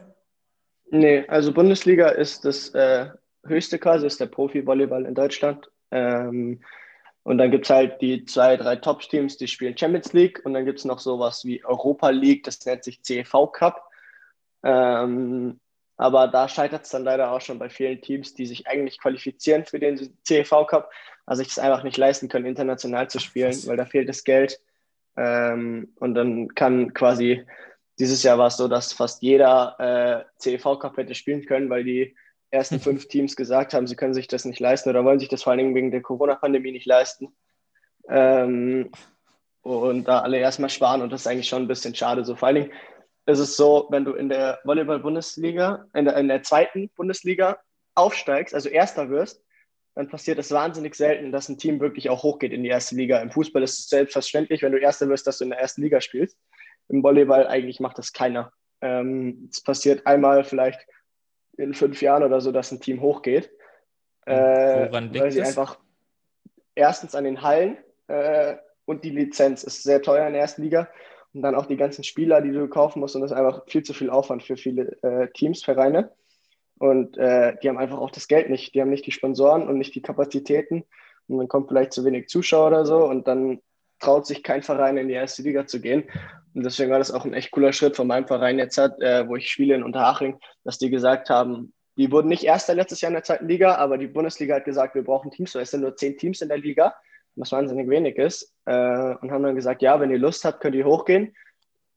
Nee, 0.92 1.26
also 1.28 1.52
Bundesliga 1.52 2.08
ist 2.08 2.46
das 2.46 2.70
äh, 2.70 3.10
höchste 3.46 3.80
quasi, 3.80 4.08
ist 4.08 4.20
der 4.20 4.28
Profi-Volleyball 4.28 5.06
in 5.06 5.16
Deutschland. 5.16 5.70
Ähm, 5.92 6.62
und 7.24 7.38
dann 7.38 7.52
gibt 7.52 7.66
es 7.66 7.70
halt 7.70 8.02
die 8.02 8.26
zwei, 8.26 8.58
drei 8.58 8.76
Top-Teams, 8.78 9.38
die 9.38 9.48
spielen 9.48 9.78
Champions 9.78 10.14
League 10.14 10.42
und 10.44 10.54
dann 10.54 10.66
gibt 10.66 10.80
es 10.80 10.86
noch 10.86 11.00
sowas 11.00 11.46
wie 11.46 11.64
Europa 11.64 12.10
League, 12.10 12.44
das 12.44 12.66
nennt 12.66 12.84
sich 12.84 13.04
CEV 13.04 13.52
Cup. 13.52 13.84
Ähm, 14.64 15.60
aber 15.98 16.28
da 16.28 16.48
scheitert 16.48 16.86
es 16.86 16.90
dann 16.90 17.04
leider 17.04 17.32
auch 17.32 17.42
schon 17.42 17.60
bei 17.60 17.70
vielen 17.70 18.02
Teams, 18.02 18.34
die 18.34 18.48
sich 18.48 18.68
eigentlich 18.68 19.00
qualifizieren 19.00 19.66
für 19.66 19.80
den 19.80 20.18
CEV 20.24 20.66
Cup, 20.68 20.92
also 21.28 21.44
sich 21.44 21.52
es 21.52 21.60
einfach 21.60 21.84
nicht 21.84 21.98
leisten 21.98 22.28
können, 22.28 22.48
international 22.48 23.08
zu 23.08 23.20
spielen, 23.20 23.56
weil 23.68 23.78
da 23.78 23.86
fehlt 23.86 24.10
das 24.10 24.24
Geld. 24.24 24.60
Ähm, 25.16 25.94
und 26.00 26.16
dann 26.16 26.56
kann 26.56 26.96
quasi, 26.96 27.46
dieses 28.00 28.24
Jahr 28.24 28.40
war 28.40 28.48
es 28.48 28.58
so, 28.58 28.68
dass 28.68 28.94
fast 28.94 29.22
jeder 29.22 29.76
äh, 29.80 30.24
CEV 30.40 30.80
Cup 30.80 30.98
hätte 30.98 31.14
spielen 31.14 31.46
können, 31.46 31.70
weil 31.70 31.84
die 31.84 32.16
ersten 32.52 32.80
fünf 32.82 33.08
Teams 33.08 33.36
gesagt 33.36 33.74
haben, 33.74 33.88
sie 33.88 33.96
können 33.96 34.14
sich 34.14 34.28
das 34.28 34.46
nicht 34.46 34.60
leisten 34.60 34.90
oder 34.90 35.04
wollen 35.04 35.20
sich 35.20 35.30
das 35.30 35.44
vor 35.44 35.52
allen 35.52 35.60
Dingen 35.60 35.76
wegen 35.76 35.92
der 35.92 36.02
Corona-Pandemie 36.02 36.72
nicht 36.72 36.86
leisten. 36.86 37.36
Ähm, 38.10 38.92
und 39.62 40.08
da 40.08 40.20
alle 40.20 40.40
erstmal 40.40 40.70
sparen 40.70 41.02
und 41.02 41.12
das 41.12 41.22
ist 41.22 41.28
eigentlich 41.28 41.48
schon 41.48 41.64
ein 41.64 41.68
bisschen 41.68 41.96
schade. 41.96 42.26
So 42.26 42.36
vor 42.36 42.48
allen 42.48 42.56
Dingen 42.56 42.72
ist 43.28 43.40
es 43.40 43.56
so, 43.56 43.88
wenn 43.92 44.06
du 44.06 44.14
in 44.14 44.30
der 44.30 44.60
Volleyball-Bundesliga, 44.64 45.88
in 45.94 46.06
der, 46.06 46.18
in 46.18 46.28
der 46.28 46.44
zweiten 46.44 46.90
Bundesliga 46.96 47.60
aufsteigst, 47.94 48.56
also 48.56 48.70
Erster 48.70 49.10
wirst, 49.10 49.44
dann 49.94 50.08
passiert 50.08 50.40
es 50.40 50.52
wahnsinnig 50.52 50.96
selten, 50.96 51.32
dass 51.32 51.50
ein 51.50 51.58
Team 51.58 51.80
wirklich 51.80 52.10
auch 52.10 52.24
hochgeht 52.24 52.54
in 52.54 52.64
die 52.64 52.70
erste 52.70 52.96
Liga. 52.96 53.20
Im 53.20 53.30
Fußball 53.30 53.62
ist 53.62 53.78
es 53.78 53.90
selbstverständlich, 53.90 54.62
wenn 54.62 54.72
du 54.72 54.80
Erster 54.80 55.10
wirst, 55.10 55.28
dass 55.28 55.38
du 55.38 55.44
in 55.44 55.50
der 55.50 55.60
ersten 55.60 55.82
Liga 55.82 56.00
spielst. 56.02 56.38
Im 56.88 57.04
Volleyball 57.04 57.48
eigentlich 57.48 57.80
macht 57.80 57.98
das 57.98 58.14
keiner. 58.14 58.52
Ähm, 58.82 59.50
es 59.52 59.62
passiert 59.62 60.08
einmal 60.08 60.44
vielleicht 60.44 60.80
in 61.62 61.74
fünf 61.74 62.02
Jahren 62.02 62.24
oder 62.24 62.42
so, 62.42 62.52
dass 62.52 62.72
ein 62.72 62.82
Team 62.82 63.02
hochgeht. 63.02 63.52
Äh, 64.26 64.90
Woran 64.90 65.14
weil 65.14 65.32
sie 65.32 65.40
das? 65.40 65.58
einfach 65.58 65.80
erstens 66.76 67.16
an 67.16 67.24
den 67.24 67.42
Hallen 67.42 67.78
äh, 68.08 68.56
und 68.86 69.04
die 69.04 69.10
Lizenz 69.10 69.64
ist 69.64 69.84
sehr 69.84 70.02
teuer 70.02 70.28
in 70.28 70.34
der 70.34 70.42
ersten 70.42 70.64
Liga 70.64 70.90
und 71.34 71.42
dann 71.42 71.56
auch 71.56 71.66
die 71.66 71.78
ganzen 71.78 72.04
Spieler, 72.04 72.42
die 72.42 72.52
du 72.52 72.68
kaufen 72.68 73.00
musst 73.00 73.16
und 73.16 73.22
das 73.22 73.32
ist 73.32 73.38
einfach 73.38 73.64
viel 73.68 73.84
zu 73.84 73.94
viel 73.94 74.10
Aufwand 74.10 74.44
für 74.44 74.58
viele 74.58 74.98
äh, 75.02 75.28
Teams, 75.34 75.64
Vereine. 75.64 76.12
Und 76.78 77.16
äh, 77.18 77.56
die 77.62 77.70
haben 77.70 77.78
einfach 77.78 78.00
auch 78.00 78.10
das 78.10 78.28
Geld 78.28 78.50
nicht. 78.50 78.74
Die 78.74 78.82
haben 78.82 78.90
nicht 78.90 79.06
die 79.06 79.12
Sponsoren 79.12 79.68
und 79.68 79.78
nicht 79.78 79.94
die 79.94 80.02
Kapazitäten. 80.02 80.84
Und 81.28 81.38
dann 81.38 81.48
kommt 81.48 81.68
vielleicht 81.68 81.94
zu 81.94 82.04
wenig 82.04 82.28
Zuschauer 82.28 82.68
oder 82.68 82.86
so 82.88 83.06
und 83.06 83.28
dann 83.28 83.62
traut 84.02 84.26
sich 84.26 84.44
kein 84.44 84.64
Verein 84.64 84.98
in 84.98 85.08
die 85.08 85.14
erste 85.14 85.42
Liga 85.44 85.66
zu 85.66 85.80
gehen. 85.80 86.04
Und 86.54 86.64
deswegen 86.64 86.92
war 86.92 87.00
das 87.00 87.12
auch 87.12 87.26
ein 87.26 87.34
echt 87.34 87.52
cooler 87.52 87.72
Schritt 87.72 87.96
von 87.96 88.08
meinem 88.08 88.28
Verein 88.28 88.60
jetzt, 88.60 88.78
hat, 88.78 89.00
äh, 89.02 89.28
wo 89.28 89.36
ich 89.36 89.50
spiele 89.50 89.76
in 89.76 89.84
Unterhaching, 89.84 90.40
dass 90.64 90.78
die 90.78 90.90
gesagt 90.90 91.30
haben, 91.30 91.74
die 91.98 92.12
wurden 92.12 92.28
nicht 92.28 92.44
Erster 92.44 92.74
letztes 92.74 93.02
Jahr 93.02 93.10
in 93.10 93.16
der 93.16 93.24
zweiten 93.24 93.48
Liga, 93.48 93.76
aber 93.76 93.98
die 93.98 94.08
Bundesliga 94.08 94.56
hat 94.56 94.66
gesagt, 94.66 94.96
wir 94.96 95.04
brauchen 95.04 95.32
Teams, 95.32 95.56
weil 95.56 95.64
es 95.64 95.72
sind 95.72 95.82
nur 95.82 95.96
zehn 95.96 96.18
Teams 96.18 96.42
in 96.42 96.50
der 96.50 96.58
Liga, 96.58 96.96
was 97.36 97.52
wahnsinnig 97.52 97.90
wenig 97.90 98.18
ist. 98.18 98.54
Äh, 98.66 98.74
und 98.74 99.32
haben 99.32 99.44
dann 99.44 99.56
gesagt, 99.56 99.82
ja, 99.82 100.00
wenn 100.00 100.12
ihr 100.12 100.18
Lust 100.18 100.44
habt, 100.44 100.62
könnt 100.62 100.76
ihr 100.76 100.86
hochgehen. 100.86 101.36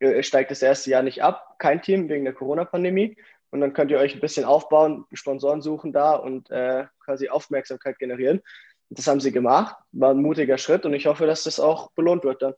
Ihr 0.00 0.22
steigt 0.22 0.50
das 0.50 0.62
erste 0.62 0.90
Jahr 0.90 1.02
nicht 1.02 1.22
ab, 1.22 1.56
kein 1.58 1.80
Team 1.80 2.08
wegen 2.08 2.24
der 2.24 2.34
Corona-Pandemie. 2.34 3.16
Und 3.50 3.60
dann 3.60 3.72
könnt 3.72 3.92
ihr 3.92 3.98
euch 3.98 4.14
ein 4.14 4.20
bisschen 4.20 4.44
aufbauen, 4.44 5.04
Sponsoren 5.12 5.62
suchen 5.62 5.92
da 5.92 6.14
und 6.16 6.50
äh, 6.50 6.86
quasi 7.04 7.28
Aufmerksamkeit 7.28 7.98
generieren. 8.00 8.42
Das 8.90 9.06
haben 9.06 9.20
sie 9.20 9.32
gemacht, 9.32 9.76
war 9.92 10.10
ein 10.10 10.22
mutiger 10.22 10.58
Schritt 10.58 10.84
und 10.84 10.94
ich 10.94 11.06
hoffe, 11.06 11.26
dass 11.26 11.44
das 11.44 11.58
auch 11.58 11.90
belohnt 11.92 12.24
wird 12.24 12.42
dann. 12.42 12.54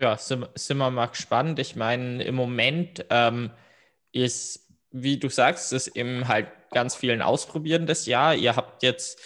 Ja, 0.00 0.16
sind, 0.16 0.48
sind 0.54 0.78
wir 0.78 0.90
mal 0.90 1.06
gespannt. 1.06 1.58
Ich 1.58 1.74
meine, 1.74 2.22
im 2.22 2.36
Moment 2.36 3.04
ähm, 3.10 3.50
ist, 4.12 4.68
wie 4.92 5.18
du 5.18 5.28
sagst, 5.28 5.72
es 5.72 5.88
eben 5.88 6.28
halt 6.28 6.48
ganz 6.70 6.94
vielen 6.94 7.22
Ausprobieren 7.22 7.86
das 7.86 8.06
Jahr. 8.06 8.34
Ihr 8.34 8.54
habt 8.54 8.82
jetzt, 8.84 9.20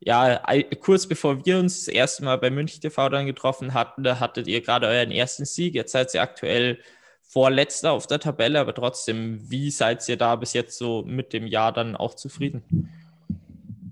ja, 0.00 0.40
kurz 0.80 1.06
bevor 1.06 1.44
wir 1.44 1.58
uns 1.58 1.84
das 1.84 1.94
erste 1.94 2.24
Mal 2.24 2.38
bei 2.38 2.50
München 2.50 2.80
TV 2.80 3.08
dann 3.10 3.26
getroffen 3.26 3.74
hatten, 3.74 4.02
da 4.02 4.18
hattet 4.20 4.46
ihr 4.46 4.62
gerade 4.62 4.86
euren 4.86 5.10
ersten 5.10 5.44
Sieg. 5.44 5.74
Jetzt 5.74 5.92
seid 5.92 6.14
ihr 6.14 6.22
aktuell 6.22 6.78
Vorletzter 7.22 7.92
auf 7.92 8.06
der 8.06 8.20
Tabelle, 8.20 8.60
aber 8.60 8.74
trotzdem, 8.74 9.40
wie 9.50 9.70
seid 9.70 10.08
ihr 10.08 10.16
da 10.16 10.36
bis 10.36 10.52
jetzt 10.52 10.78
so 10.78 11.02
mit 11.02 11.32
dem 11.32 11.46
Jahr 11.46 11.72
dann 11.72 11.96
auch 11.96 12.14
zufrieden? 12.14 12.62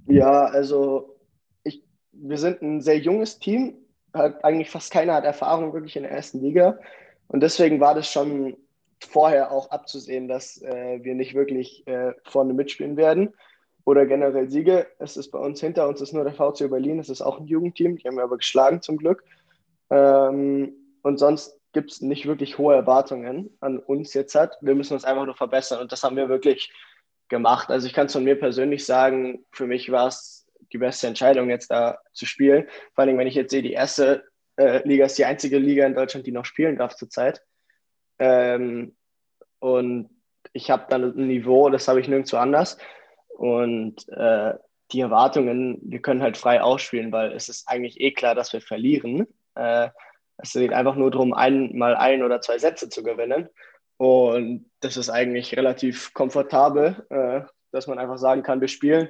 Ja, 0.07 0.45
also 0.47 1.12
wir 2.13 2.39
sind 2.39 2.63
ein 2.63 2.81
sehr 2.81 2.99
junges 2.99 3.39
Team. 3.39 3.75
Hat, 4.15 4.45
eigentlich 4.45 4.71
fast 4.71 4.93
keiner 4.93 5.15
hat 5.15 5.25
Erfahrung 5.25 5.73
wirklich 5.73 5.97
in 5.97 6.03
der 6.03 6.13
ersten 6.13 6.41
Liga. 6.41 6.79
Und 7.29 7.41
deswegen 7.41 7.81
war 7.81 7.95
das 7.95 8.11
schon 8.11 8.57
vorher 9.01 9.51
auch 9.51 9.71
abzusehen, 9.71 10.29
dass 10.29 10.61
äh, 10.63 11.01
wir 11.03 11.15
nicht 11.15 11.35
wirklich 11.35 11.87
äh, 11.87 12.13
vorne 12.25 12.53
mitspielen 12.53 12.97
werden 12.97 13.33
oder 13.85 14.07
generell 14.07 14.51
Siege. 14.51 14.87
Es 14.99 15.17
ist 15.17 15.31
bei 15.31 15.39
uns 15.39 15.61
hinter 15.61 15.89
uns 15.89 16.01
ist 16.01 16.13
nur 16.13 16.25
der 16.25 16.35
VC 16.35 16.71
Berlin. 16.71 16.99
Es 16.99 17.09
ist 17.09 17.23
auch 17.23 17.41
ein 17.41 17.47
Jugendteam, 17.47 17.97
die 17.97 18.07
haben 18.07 18.17
wir 18.17 18.25
aber 18.25 18.37
geschlagen 18.37 18.83
zum 18.83 18.99
Glück. 18.99 19.25
Ähm, 19.91 20.75
und 21.03 21.19
sonst 21.19 21.59
gibt 21.73 21.91
es 21.91 22.01
nicht 22.01 22.27
wirklich 22.27 22.59
hohe 22.59 22.75
Erwartungen 22.75 23.57
an 23.61 23.79
uns 23.79 24.15
jetzt 24.15 24.35
hat. 24.35 24.59
Wir 24.61 24.75
müssen 24.75 24.95
uns 24.95 25.05
einfach 25.05 25.25
nur 25.25 25.35
verbessern 25.35 25.81
und 25.81 25.91
das 25.91 26.03
haben 26.03 26.17
wir 26.17 26.29
wirklich 26.29 26.73
gemacht. 27.29 27.71
Also 27.71 27.87
ich 27.87 27.95
kann 27.95 28.07
es 28.07 28.13
von 28.13 28.25
mir 28.25 28.39
persönlich 28.39 28.85
sagen, 28.85 29.45
für 29.51 29.67
mich 29.67 29.91
war 29.91 30.09
es 30.09 30.42
die 30.73 30.79
beste 30.79 31.07
Entscheidung, 31.07 31.51
jetzt 31.51 31.71
da 31.71 31.99
zu 32.13 32.27
spielen. 32.27 32.69
Vor 32.95 33.05
allem, 33.05 33.19
wenn 33.19 33.27
ich 33.27 33.35
jetzt 33.35 33.51
sehe, 33.51 33.63
die 33.63 33.73
erste 33.73 34.25
äh, 34.57 34.87
Liga 34.87 35.07
ist 35.07 35.19
die 35.19 35.25
einzige 35.25 35.59
Liga 35.59 35.87
in 35.87 35.95
Deutschland, 35.95 36.27
die 36.27 36.33
noch 36.33 36.45
spielen 36.45 36.77
darf 36.77 36.95
zurzeit. 36.95 37.43
Ähm, 38.19 38.97
und 39.59 40.11
ich 40.53 40.71
habe 40.71 40.87
dann 40.89 41.17
ein 41.17 41.29
Niveau, 41.29 41.71
das 41.71 41.89
habe 41.89 42.01
ich 42.01 42.09
nirgendwo 42.09 42.37
anders. 42.37 42.79
Und 43.29 44.09
äh, 44.09 44.55
die 44.93 45.01
Erwartungen, 45.01 45.79
wir 45.83 46.01
können 46.01 46.23
halt 46.23 46.37
frei 46.37 46.61
ausspielen, 46.61 47.13
weil 47.13 47.33
es 47.33 47.49
ist 47.49 47.69
eigentlich 47.69 48.01
eh 48.01 48.13
klar, 48.13 48.35
dass 48.35 48.53
wir 48.53 48.61
verlieren. 48.61 49.27
Äh, 49.55 49.89
es 50.37 50.53
geht 50.53 50.73
einfach 50.73 50.97
nur 50.97 51.11
darum, 51.11 51.33
einmal 51.33 51.97
ein 51.97 52.23
oder 52.23 52.41
zwei 52.41 52.59
Sätze 52.59 52.89
zu 52.89 53.03
gewinnen. 53.03 53.49
Und 53.97 54.71
das 54.81 54.97
ist 54.97 55.11
eigentlich 55.11 55.57
relativ 55.57 56.13
komfortabel, 56.13 57.07
äh, 57.11 57.43
dass 57.71 57.87
man 57.87 57.99
einfach 57.99 58.19
sagen 58.19 58.43
kann, 58.43 58.61
wir 58.61 58.69
spielen, 58.69 59.09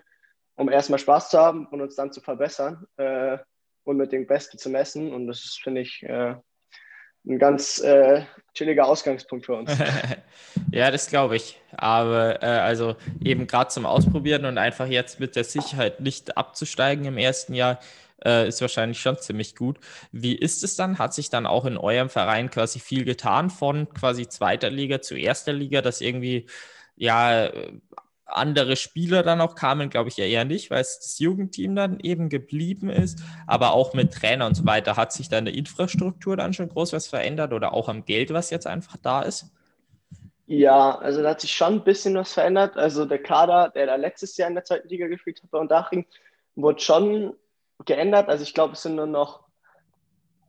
um 0.56 0.68
erstmal 0.68 0.98
Spaß 0.98 1.30
zu 1.30 1.38
haben 1.38 1.66
und 1.66 1.80
uns 1.80 1.96
dann 1.96 2.12
zu 2.12 2.20
verbessern 2.20 2.86
äh, 2.96 3.38
und 3.84 3.96
mit 3.96 4.12
dem 4.12 4.26
Besten 4.26 4.58
zu 4.58 4.70
messen. 4.70 5.12
Und 5.12 5.26
das 5.26 5.58
finde 5.62 5.80
ich, 5.80 6.02
äh, 6.02 6.34
ein 7.24 7.38
ganz 7.38 7.78
äh, 7.78 8.24
chilliger 8.54 8.86
Ausgangspunkt 8.86 9.46
für 9.46 9.54
uns. 9.54 9.70
ja, 10.72 10.90
das 10.90 11.08
glaube 11.08 11.36
ich. 11.36 11.60
Aber 11.72 12.42
äh, 12.42 12.46
also 12.46 12.96
eben 13.22 13.46
gerade 13.46 13.70
zum 13.70 13.86
Ausprobieren 13.86 14.44
und 14.44 14.58
einfach 14.58 14.86
jetzt 14.86 15.20
mit 15.20 15.36
der 15.36 15.44
Sicherheit 15.44 16.00
nicht 16.00 16.36
abzusteigen 16.36 17.04
im 17.04 17.18
ersten 17.18 17.54
Jahr, 17.54 17.78
äh, 18.24 18.48
ist 18.48 18.60
wahrscheinlich 18.60 19.00
schon 19.00 19.18
ziemlich 19.18 19.54
gut. 19.54 19.78
Wie 20.10 20.34
ist 20.34 20.64
es 20.64 20.76
dann? 20.76 20.98
Hat 20.98 21.14
sich 21.14 21.30
dann 21.30 21.46
auch 21.46 21.64
in 21.64 21.76
eurem 21.76 22.08
Verein 22.08 22.50
quasi 22.50 22.80
viel 22.80 23.04
getan 23.04 23.50
von 23.50 23.88
quasi 23.94 24.28
zweiter 24.28 24.70
Liga 24.70 25.00
zu 25.00 25.14
erster 25.16 25.52
Liga, 25.52 25.80
dass 25.80 26.00
irgendwie 26.00 26.46
ja 26.96 27.50
andere 28.36 28.76
Spieler 28.76 29.22
dann 29.22 29.40
auch 29.40 29.54
kamen, 29.54 29.90
glaube 29.90 30.08
ich 30.08 30.16
ja 30.16 30.24
eher 30.24 30.44
nicht, 30.44 30.70
weil 30.70 30.80
es 30.80 30.98
das 30.98 31.18
Jugendteam 31.18 31.74
dann 31.74 32.00
eben 32.00 32.28
geblieben 32.28 32.90
ist. 32.90 33.22
Aber 33.46 33.72
auch 33.72 33.94
mit 33.94 34.12
Trainer 34.12 34.46
und 34.46 34.54
so 34.54 34.66
weiter 34.66 34.96
hat 34.96 35.12
sich 35.12 35.28
da 35.28 35.38
in 35.38 35.46
Infrastruktur 35.46 36.36
dann 36.36 36.52
schon 36.52 36.68
groß 36.68 36.92
was 36.92 37.06
verändert 37.06 37.52
oder 37.52 37.72
auch 37.72 37.88
am 37.88 38.04
Geld, 38.04 38.32
was 38.32 38.50
jetzt 38.50 38.66
einfach 38.66 38.96
da 38.96 39.22
ist? 39.22 39.52
Ja, 40.46 40.98
also 40.98 41.22
da 41.22 41.30
hat 41.30 41.40
sich 41.40 41.52
schon 41.52 41.74
ein 41.74 41.84
bisschen 41.84 42.14
was 42.14 42.32
verändert. 42.32 42.76
Also 42.76 43.04
der 43.06 43.22
Kader, 43.22 43.70
der 43.70 43.86
da 43.86 43.96
letztes 43.96 44.36
Jahr 44.36 44.48
in 44.48 44.54
der 44.54 44.64
zweiten 44.64 44.88
Liga 44.88 45.06
gespielt 45.06 45.42
hat 45.42 45.50
bei 45.50 45.58
Unterhaching, 45.58 46.06
wurde 46.56 46.80
schon 46.80 47.34
geändert. 47.84 48.28
Also 48.28 48.42
ich 48.42 48.52
glaube, 48.52 48.74
es 48.74 48.82
sind 48.82 48.96
nur 48.96 49.06
noch 49.06 49.44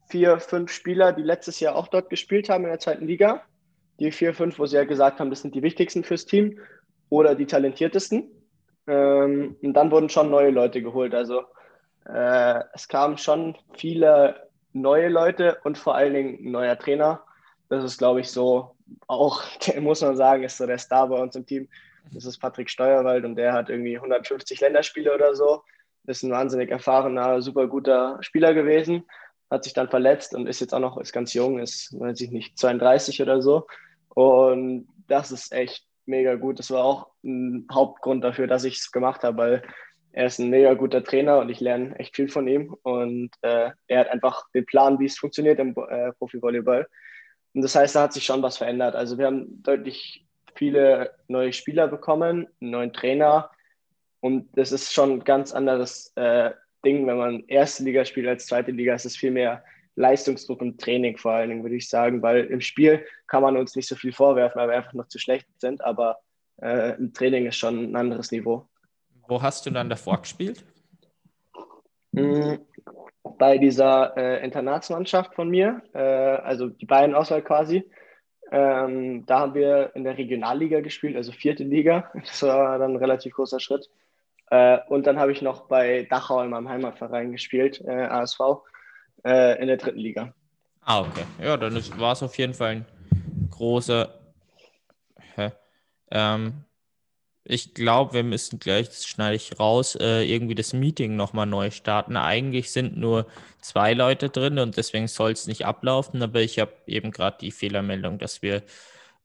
vier, 0.10 0.40
fünf 0.40 0.72
Spieler, 0.72 1.14
die 1.14 1.22
letztes 1.22 1.60
Jahr 1.60 1.76
auch 1.76 1.88
dort 1.88 2.10
gespielt 2.10 2.50
haben 2.50 2.64
in 2.66 2.72
der 2.72 2.80
zweiten 2.80 3.08
Liga. 3.08 3.44
Die 4.00 4.12
vier, 4.12 4.34
fünf, 4.34 4.60
wo 4.60 4.66
sie 4.66 4.76
ja 4.76 4.84
gesagt 4.84 5.20
haben, 5.20 5.30
das 5.30 5.42
sind 5.42 5.56
die 5.56 5.62
wichtigsten 5.62 6.04
fürs 6.04 6.26
Team 6.26 6.60
oder 7.14 7.36
die 7.36 7.46
talentiertesten. 7.46 8.30
Ähm, 8.88 9.56
und 9.62 9.74
dann 9.74 9.92
wurden 9.92 10.10
schon 10.10 10.30
neue 10.30 10.52
Leute 10.52 10.82
geholt. 10.82 11.14
Also 11.14 11.44
äh, 12.06 12.62
es 12.74 12.88
kamen 12.88 13.18
schon 13.18 13.56
viele 13.76 14.50
neue 14.74 15.10
Leute 15.10 15.58
und 15.64 15.78
vor 15.78 15.96
allen 15.96 16.14
Dingen 16.14 16.38
ein 16.40 16.52
neuer 16.52 16.78
Trainer. 16.78 17.22
Das 17.70 17.84
ist, 17.84 17.98
glaube 17.98 18.22
ich, 18.22 18.30
so 18.30 18.76
auch, 19.08 19.44
muss 19.80 20.02
man 20.02 20.16
sagen, 20.16 20.44
ist 20.44 20.58
so 20.58 20.66
der 20.66 20.78
Star 20.78 21.08
bei 21.08 21.22
uns 21.22 21.36
im 21.36 21.46
Team. 21.46 21.68
Das 22.12 22.26
ist 22.26 22.38
Patrick 22.40 22.70
Steuerwald 22.70 23.24
und 23.24 23.36
der 23.36 23.54
hat 23.54 23.70
irgendwie 23.70 23.96
150 23.96 24.60
Länderspiele 24.60 25.14
oder 25.14 25.36
so 25.36 25.64
ist 26.06 26.24
ein 26.24 26.32
wahnsinnig 26.32 26.70
erfahrener, 26.70 27.42
super 27.42 27.68
guter 27.68 28.18
Spieler 28.22 28.54
gewesen, 28.54 29.06
hat 29.50 29.64
sich 29.64 29.74
dann 29.74 29.90
verletzt 29.90 30.36
und 30.36 30.48
ist 30.48 30.60
jetzt 30.60 30.74
auch 30.74 30.80
noch, 30.80 30.98
ist 30.98 31.14
ganz 31.14 31.34
jung, 31.34 31.60
ist, 31.60 31.98
weiß 31.98 32.20
ich 32.22 32.32
nicht, 32.32 32.58
32 32.58 33.22
oder 33.22 33.42
so. 33.42 33.68
Und 34.10 34.88
das 35.08 35.32
ist 35.32 35.54
echt 35.54 35.86
mega 36.06 36.36
gut. 36.36 36.60
Das 36.60 36.72
war 36.72 36.84
auch 36.84 37.08
ein 37.24 37.68
Hauptgrund 37.72 38.24
dafür, 38.24 38.48
dass 38.48 38.64
ich 38.64 38.78
es 38.78 38.92
gemacht 38.92 39.24
habe, 39.24 39.38
weil 39.38 39.64
er 40.12 40.28
ist 40.28 40.40
ein 40.40 40.50
mega 40.50 40.74
guter 40.76 41.04
Trainer 41.04 41.40
und 41.40 41.50
ich 41.50 41.60
lerne 41.60 41.98
echt 42.00 42.16
viel 42.16 42.30
von 42.30 42.48
ihm. 42.48 42.76
Und 42.84 43.32
äh, 43.42 43.72
er 43.88 44.00
hat 44.00 44.10
einfach 44.10 44.50
den 44.54 44.66
Plan, 44.66 45.00
wie 45.00 45.06
es 45.06 45.18
funktioniert 45.18 45.60
im 45.60 45.76
äh, 45.90 46.12
Profi-Volleyball. 46.14 46.88
Und 47.54 47.62
das 47.62 47.76
heißt, 47.76 47.96
da 47.96 48.04
hat 48.04 48.14
sich 48.14 48.26
schon 48.26 48.42
was 48.42 48.58
verändert. 48.58 48.96
Also 48.96 49.18
wir 49.18 49.26
haben 49.26 49.62
deutlich 49.64 50.26
viele 50.56 51.16
neue 51.28 51.54
Spieler 51.54 51.88
bekommen, 51.88 52.48
einen 52.62 52.72
neuen 52.72 52.94
Trainer, 52.94 53.50
und 54.24 54.58
das 54.58 54.72
ist 54.72 54.94
schon 54.94 55.12
ein 55.12 55.24
ganz 55.26 55.52
anderes 55.52 56.14
äh, 56.16 56.52
Ding, 56.86 57.06
wenn 57.08 57.18
man 57.18 57.44
erste 57.48 57.84
Liga 57.84 58.06
spielt 58.06 58.26
als 58.26 58.46
zweite 58.46 58.72
Liga. 58.72 58.94
Es 58.94 59.04
ist 59.04 59.18
viel 59.18 59.32
mehr 59.32 59.66
Leistungsdruck 59.96 60.62
im 60.62 60.78
Training 60.78 61.18
vor 61.18 61.34
allen 61.34 61.50
Dingen, 61.50 61.64
würde 61.64 61.76
ich 61.76 61.90
sagen, 61.90 62.22
weil 62.22 62.46
im 62.46 62.62
Spiel 62.62 63.06
kann 63.28 63.44
man 63.44 63.58
uns 63.58 63.76
nicht 63.76 63.88
so 63.88 63.96
viel 63.96 64.14
vorwerfen, 64.14 64.60
weil 64.60 64.70
wir 64.70 64.76
einfach 64.76 64.94
noch 64.94 65.08
zu 65.08 65.20
schlecht 65.20 65.48
sind, 65.60 65.84
aber 65.84 66.20
äh, 66.62 66.98
im 66.98 67.14
Training 67.14 67.46
ist 67.46 67.58
schon 67.58 67.92
ein 67.92 67.96
anderes 67.96 68.32
Niveau. 68.32 68.68
Wo 69.28 69.42
hast 69.42 69.66
du 69.66 69.72
dann 69.72 69.90
davor 69.90 70.22
gespielt? 70.22 70.64
Mhm. 72.12 72.60
Bei 73.38 73.58
dieser 73.58 74.16
äh, 74.18 74.44
Internatsmannschaft 74.44 75.34
von 75.34 75.50
mir, 75.50 75.82
äh, 75.94 76.00
also 76.00 76.68
die 76.68 76.86
Bayern-Auswahl 76.86 77.42
quasi, 77.42 77.90
ähm, 78.52 79.26
da 79.26 79.40
haben 79.40 79.56
wir 79.56 79.92
in 79.96 80.04
der 80.04 80.18
Regionalliga 80.18 80.82
gespielt, 80.82 81.16
also 81.16 81.32
vierte 81.32 81.64
Liga. 81.64 82.12
Das 82.14 82.44
war 82.44 82.78
dann 82.78 82.92
ein 82.92 82.98
relativ 82.98 83.34
großer 83.34 83.60
Schritt. 83.60 83.90
Äh, 84.52 84.78
und 84.90 85.08
dann 85.08 85.20
habe 85.20 85.32
ich 85.32 85.42
noch 85.42 85.68
bei 85.68 86.04
Dachau 86.10 86.42
in 86.44 86.52
meinem 86.52 86.70
Heimatverein 86.70 87.32
gespielt, 87.32 87.82
äh, 87.82 88.06
ASV, 88.06 88.40
äh, 89.24 89.62
in 89.62 89.68
der 89.68 89.78
dritten 89.78 90.00
Liga. 90.00 90.34
Ah, 90.82 91.02
okay. 91.02 91.24
Ja, 91.42 91.58
dann 91.58 91.76
war 92.00 92.14
es 92.14 92.24
auf 92.24 92.38
jeden 92.38 92.54
Fall 92.54 92.70
ein 92.70 92.86
großer. 93.50 94.20
Ähm, 96.14 96.64
ich 97.46 97.74
glaube, 97.74 98.14
wir 98.14 98.24
müssen 98.24 98.60
gleich, 98.60 98.88
das 98.88 99.06
schneide 99.06 99.36
ich 99.36 99.60
raus, 99.60 99.96
äh, 99.96 100.24
irgendwie 100.24 100.56
das 100.56 100.74
Meeting 100.74 101.16
nochmal 101.16 101.46
neu 101.48 101.72
starten. 101.72 102.16
Eigentlich 102.16 102.72
sind 102.72 102.98
nur 102.98 103.28
zwei 103.62 103.94
Leute 103.94 104.30
drin 104.30 104.60
und 104.60 104.78
deswegen 104.78 105.08
soll 105.08 105.32
es 105.32 105.48
nicht 105.48 105.66
ablaufen, 105.66 106.22
aber 106.24 106.42
ich 106.42 106.60
habe 106.60 106.72
eben 106.88 107.12
gerade 107.12 107.38
die 107.42 107.52
Fehlermeldung, 107.52 108.20
dass 108.20 108.42
wir 108.42 108.64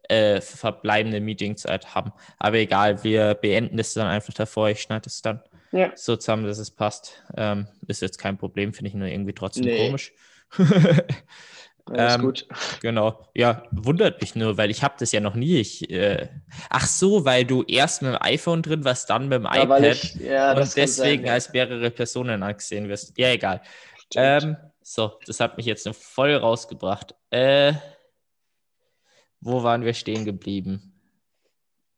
äh, 0.09 0.41
verbleibende 0.41 1.21
Meetingzeit 1.21 1.95
haben. 1.95 2.13
Aber 2.39 2.57
egal, 2.57 3.05
wir 3.05 3.35
beenden 3.35 3.79
es 3.79 3.95
dann 3.95 4.09
einfach 4.09 4.35
davor. 4.35 4.71
Ich 4.71 4.81
schneide 4.83 5.07
es 5.09 5.23
dann 5.23 5.43
ja. 5.73 5.93
so 5.95 6.17
zusammen, 6.17 6.45
dass 6.45 6.59
es 6.59 6.71
passt. 6.71 7.23
Ähm, 7.37 7.69
ist 7.87 8.03
jetzt 8.03 8.19
kein 8.19 8.39
Problem, 8.39 8.73
finde 8.73 8.89
ich 8.89 8.95
nur 8.95 9.09
irgendwie 9.09 9.35
trotzdem 9.35 9.65
nee. 9.65 9.87
komisch. 9.87 10.13
Ja, 11.95 12.15
ähm, 12.15 12.23
gut. 12.23 12.47
Genau. 12.81 13.27
Ja, 13.35 13.63
wundert 13.71 14.21
mich 14.21 14.35
nur, 14.35 14.57
weil 14.57 14.71
ich 14.71 14.83
habe 14.83 14.97
das 14.99 15.13
ja 15.13 15.21
noch 15.21 15.35
nie. 15.35 15.57
Ich, 15.57 15.89
äh, 15.91 16.29
ach 16.69 16.87
so, 16.87 17.25
weil 17.25 17.45
du 17.45 17.63
erst 17.63 18.03
mit 18.03 18.13
dem 18.13 18.19
iPhone 18.21 18.63
drin 18.63 18.85
warst, 18.85 19.11
dann 19.11 19.29
mit 19.29 19.39
dem 19.39 19.45
ja, 19.45 19.63
iPad 19.63 19.83
ich, 19.85 20.15
ja, 20.17 20.53
und 20.53 20.77
deswegen 20.77 21.25
sein, 21.25 21.33
als 21.33 21.53
mehrere 21.53 21.91
Personen 21.91 22.43
angesehen 22.43 22.89
wirst. 22.89 23.17
Ja, 23.17 23.31
egal. 23.31 23.63
Ähm, 24.15 24.57
so, 24.83 25.19
das 25.27 25.41
hat 25.41 25.57
mich 25.57 25.67
jetzt 25.67 25.87
noch 25.87 25.95
voll 25.95 26.35
rausgebracht. 26.35 27.15
Äh, 27.31 27.75
wo 29.41 29.63
waren 29.63 29.85
wir 29.85 29.95
stehen 29.95 30.25
geblieben? 30.25 30.95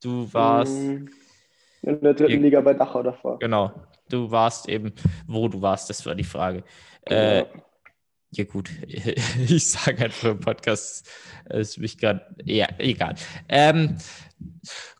Du 0.02 0.32
warst. 0.32 0.72
Mm, 0.72 1.06
in 1.82 2.00
der 2.00 2.14
dritten 2.14 2.42
Liga 2.42 2.60
bei 2.60 2.74
Dachau 2.74 3.02
davor. 3.02 3.38
Genau. 3.38 3.72
Du 4.08 4.30
warst 4.30 4.68
eben, 4.68 4.92
wo 5.26 5.48
du 5.48 5.62
warst, 5.62 5.88
das 5.88 6.04
war 6.04 6.14
die 6.14 6.24
Frage. 6.24 6.64
Äh, 7.06 7.44
ja, 8.30 8.44
gut. 8.44 8.70
Ich 9.48 9.70
sage 9.70 10.04
einfach 10.04 10.30
im 10.30 10.40
Podcast, 10.40 11.08
es 11.46 11.70
ist 11.70 11.78
mich 11.78 11.98
gerade. 11.98 12.26
Ja, 12.44 12.68
egal. 12.78 13.14
Ähm, 13.48 13.98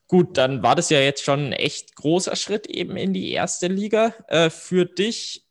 gut, 0.07 0.37
dann 0.37 0.63
war 0.63 0.75
das 0.75 0.91
ja 0.91 1.01
jetzt 1.01 1.25
schon 1.25 1.47
ein 1.47 1.53
echt 1.53 1.97
großer 1.97 2.37
Schritt 2.37 2.67
eben 2.67 2.97
in 2.97 3.13
die 3.13 3.31
erste 3.31 3.69
Liga. 3.69 4.15
Äh, 4.29 4.51
für 4.51 4.85
dich 4.85 5.47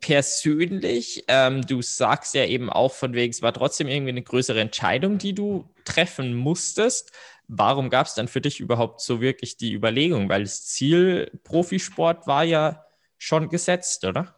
persönlich, 0.00 1.24
ähm, 1.28 1.62
du 1.62 1.82
sagst 1.82 2.34
ja 2.34 2.44
eben 2.44 2.70
auch 2.70 2.92
von 2.92 3.14
wegen, 3.14 3.30
es 3.30 3.42
war 3.42 3.52
trotzdem 3.52 3.88
irgendwie 3.88 4.10
eine 4.10 4.22
größere 4.22 4.60
Entscheidung, 4.60 5.18
die 5.18 5.34
du 5.34 5.68
treffen 5.84 6.34
musstest. 6.34 7.12
Warum 7.48 7.90
gab 7.90 8.06
es 8.06 8.14
dann 8.14 8.28
für 8.28 8.40
dich 8.40 8.60
überhaupt 8.60 9.00
so 9.00 9.20
wirklich 9.20 9.56
die 9.56 9.72
Überlegung? 9.72 10.28
Weil 10.28 10.42
das 10.42 10.64
Ziel 10.66 11.30
Profisport 11.44 12.26
war 12.26 12.44
ja 12.44 12.84
schon 13.18 13.48
gesetzt, 13.48 14.04
oder? 14.04 14.34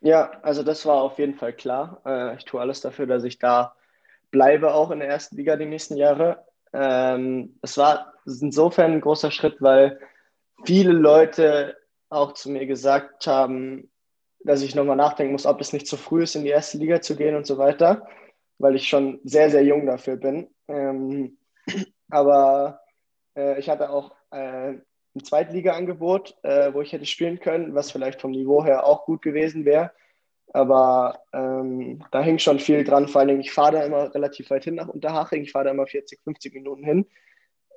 Ja, 0.00 0.32
also 0.42 0.62
das 0.62 0.84
war 0.86 1.02
auf 1.02 1.18
jeden 1.18 1.34
Fall 1.34 1.52
klar. 1.52 2.02
Äh, 2.04 2.36
ich 2.36 2.44
tue 2.44 2.60
alles 2.60 2.80
dafür, 2.80 3.06
dass 3.06 3.24
ich 3.24 3.38
da 3.38 3.74
bleibe, 4.30 4.74
auch 4.74 4.90
in 4.90 4.98
der 4.98 5.08
ersten 5.08 5.36
Liga 5.36 5.56
die 5.56 5.66
nächsten 5.66 5.96
Jahre. 5.96 6.44
Ähm, 6.72 7.58
es 7.62 7.76
war 7.78 8.14
insofern 8.26 8.92
ein 8.92 9.00
großer 9.00 9.30
Schritt, 9.30 9.60
weil 9.60 10.00
viele 10.64 10.92
Leute 10.92 11.76
auch 12.08 12.34
zu 12.34 12.50
mir 12.50 12.66
gesagt 12.66 13.26
haben, 13.26 13.90
dass 14.44 14.62
ich 14.62 14.74
nochmal 14.74 14.96
nachdenken 14.96 15.32
muss, 15.32 15.46
ob 15.46 15.60
es 15.60 15.72
nicht 15.72 15.86
zu 15.86 15.96
früh 15.96 16.24
ist, 16.24 16.34
in 16.34 16.44
die 16.44 16.50
erste 16.50 16.78
Liga 16.78 17.00
zu 17.00 17.16
gehen 17.16 17.36
und 17.36 17.46
so 17.46 17.58
weiter, 17.58 18.06
weil 18.58 18.74
ich 18.74 18.88
schon 18.88 19.20
sehr, 19.24 19.50
sehr 19.50 19.64
jung 19.64 19.86
dafür 19.86 20.16
bin. 20.16 20.48
Ähm, 20.68 21.38
aber 22.12 22.82
äh, 23.36 23.58
ich 23.58 23.70
hatte 23.70 23.90
auch 23.90 24.14
äh, 24.30 24.74
ein 25.14 25.24
Zweitliga-Angebot, 25.24 26.36
äh, 26.42 26.72
wo 26.74 26.82
ich 26.82 26.92
hätte 26.92 27.06
spielen 27.06 27.40
können, 27.40 27.74
was 27.74 27.90
vielleicht 27.90 28.20
vom 28.20 28.32
Niveau 28.32 28.64
her 28.64 28.86
auch 28.86 29.06
gut 29.06 29.22
gewesen 29.22 29.64
wäre. 29.64 29.92
Aber 30.52 31.20
ähm, 31.32 32.04
da 32.10 32.22
hing 32.22 32.38
schon 32.38 32.58
viel 32.58 32.84
dran. 32.84 33.08
Vor 33.08 33.22
allem, 33.22 33.40
ich 33.40 33.52
fahre 33.52 33.72
da 33.72 33.84
immer 33.84 34.14
relativ 34.14 34.50
weit 34.50 34.64
hin 34.64 34.74
nach 34.74 34.88
Unterhaching. 34.88 35.42
Ich 35.42 35.52
fahre 35.52 35.66
da 35.66 35.70
immer 35.70 35.86
40, 35.86 36.20
50 36.22 36.52
Minuten 36.52 36.84
hin. 36.84 37.06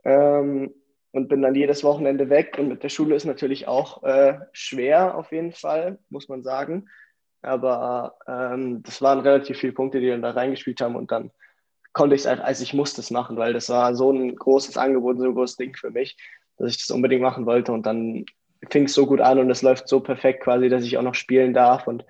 Ähm, 0.04 0.74
und 1.14 1.30
bin 1.30 1.42
dann 1.42 1.56
jedes 1.56 1.86
Wochenende 1.86 2.30
weg. 2.30 2.58
Und 2.60 2.68
mit 2.68 2.84
der 2.84 2.90
Schule 2.90 3.16
ist 3.16 3.24
natürlich 3.24 3.70
auch 3.70 4.04
äh, 4.04 4.38
schwer, 4.52 5.18
auf 5.18 5.32
jeden 5.32 5.54
Fall, 5.54 5.98
muss 6.10 6.28
man 6.28 6.44
sagen. 6.44 6.90
Aber 7.42 8.18
ähm, 8.28 8.84
das 8.84 9.02
waren 9.02 9.22
relativ 9.22 9.60
viele 9.60 9.72
Punkte, 9.72 10.02
die 10.02 10.10
dann 10.10 10.22
da 10.22 10.32
reingespielt 10.32 10.82
haben. 10.82 10.98
Und 10.98 11.12
dann 11.12 11.32
konnte 11.96 12.16
ich 12.16 12.26
es, 12.26 12.28
also 12.28 12.62
ich 12.62 12.74
musste 12.74 13.00
es 13.00 13.10
machen, 13.10 13.38
weil 13.38 13.54
das 13.54 13.70
war 13.70 13.96
so 13.96 14.12
ein 14.12 14.36
großes 14.36 14.78
Angebot, 14.78 15.18
so 15.18 15.24
ein 15.24 15.34
großes 15.34 15.56
Ding 15.56 15.76
für 15.76 15.92
mich, 15.92 16.18
dass 16.58 16.70
ich 16.70 16.78
das 16.78 16.92
unbedingt 16.92 17.22
machen 17.22 17.46
wollte. 17.46 17.72
Und 17.72 17.86
dann 17.86 18.26
fing 18.70 18.84
es 18.84 18.94
so 18.94 19.08
gut 19.08 19.22
an 19.22 19.40
und 19.40 19.50
es 19.50 19.62
läuft 19.62 19.88
so 19.88 20.02
perfekt 20.02 20.44
quasi, 20.44 20.68
dass 20.68 20.84
ich 20.84 20.98
auch 20.98 21.04
noch 21.04 21.16
spielen 21.16 21.54
darf 21.54 21.88
und 21.88 22.06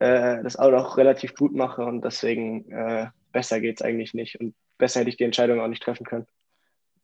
äh, 0.00 0.42
das 0.42 0.56
auch 0.56 0.72
noch 0.72 0.96
relativ 0.96 1.36
gut 1.36 1.54
mache. 1.54 1.84
Und 1.84 2.04
deswegen 2.04 2.68
äh, 2.72 3.06
besser 3.32 3.60
geht 3.60 3.80
es 3.80 3.86
eigentlich 3.86 4.14
nicht. 4.14 4.40
Und 4.40 4.54
besser 4.78 5.00
hätte 5.00 5.10
ich 5.10 5.16
die 5.16 5.24
Entscheidung 5.24 5.60
auch 5.60 5.68
nicht 5.68 5.82
treffen 5.82 6.04
können. 6.04 6.26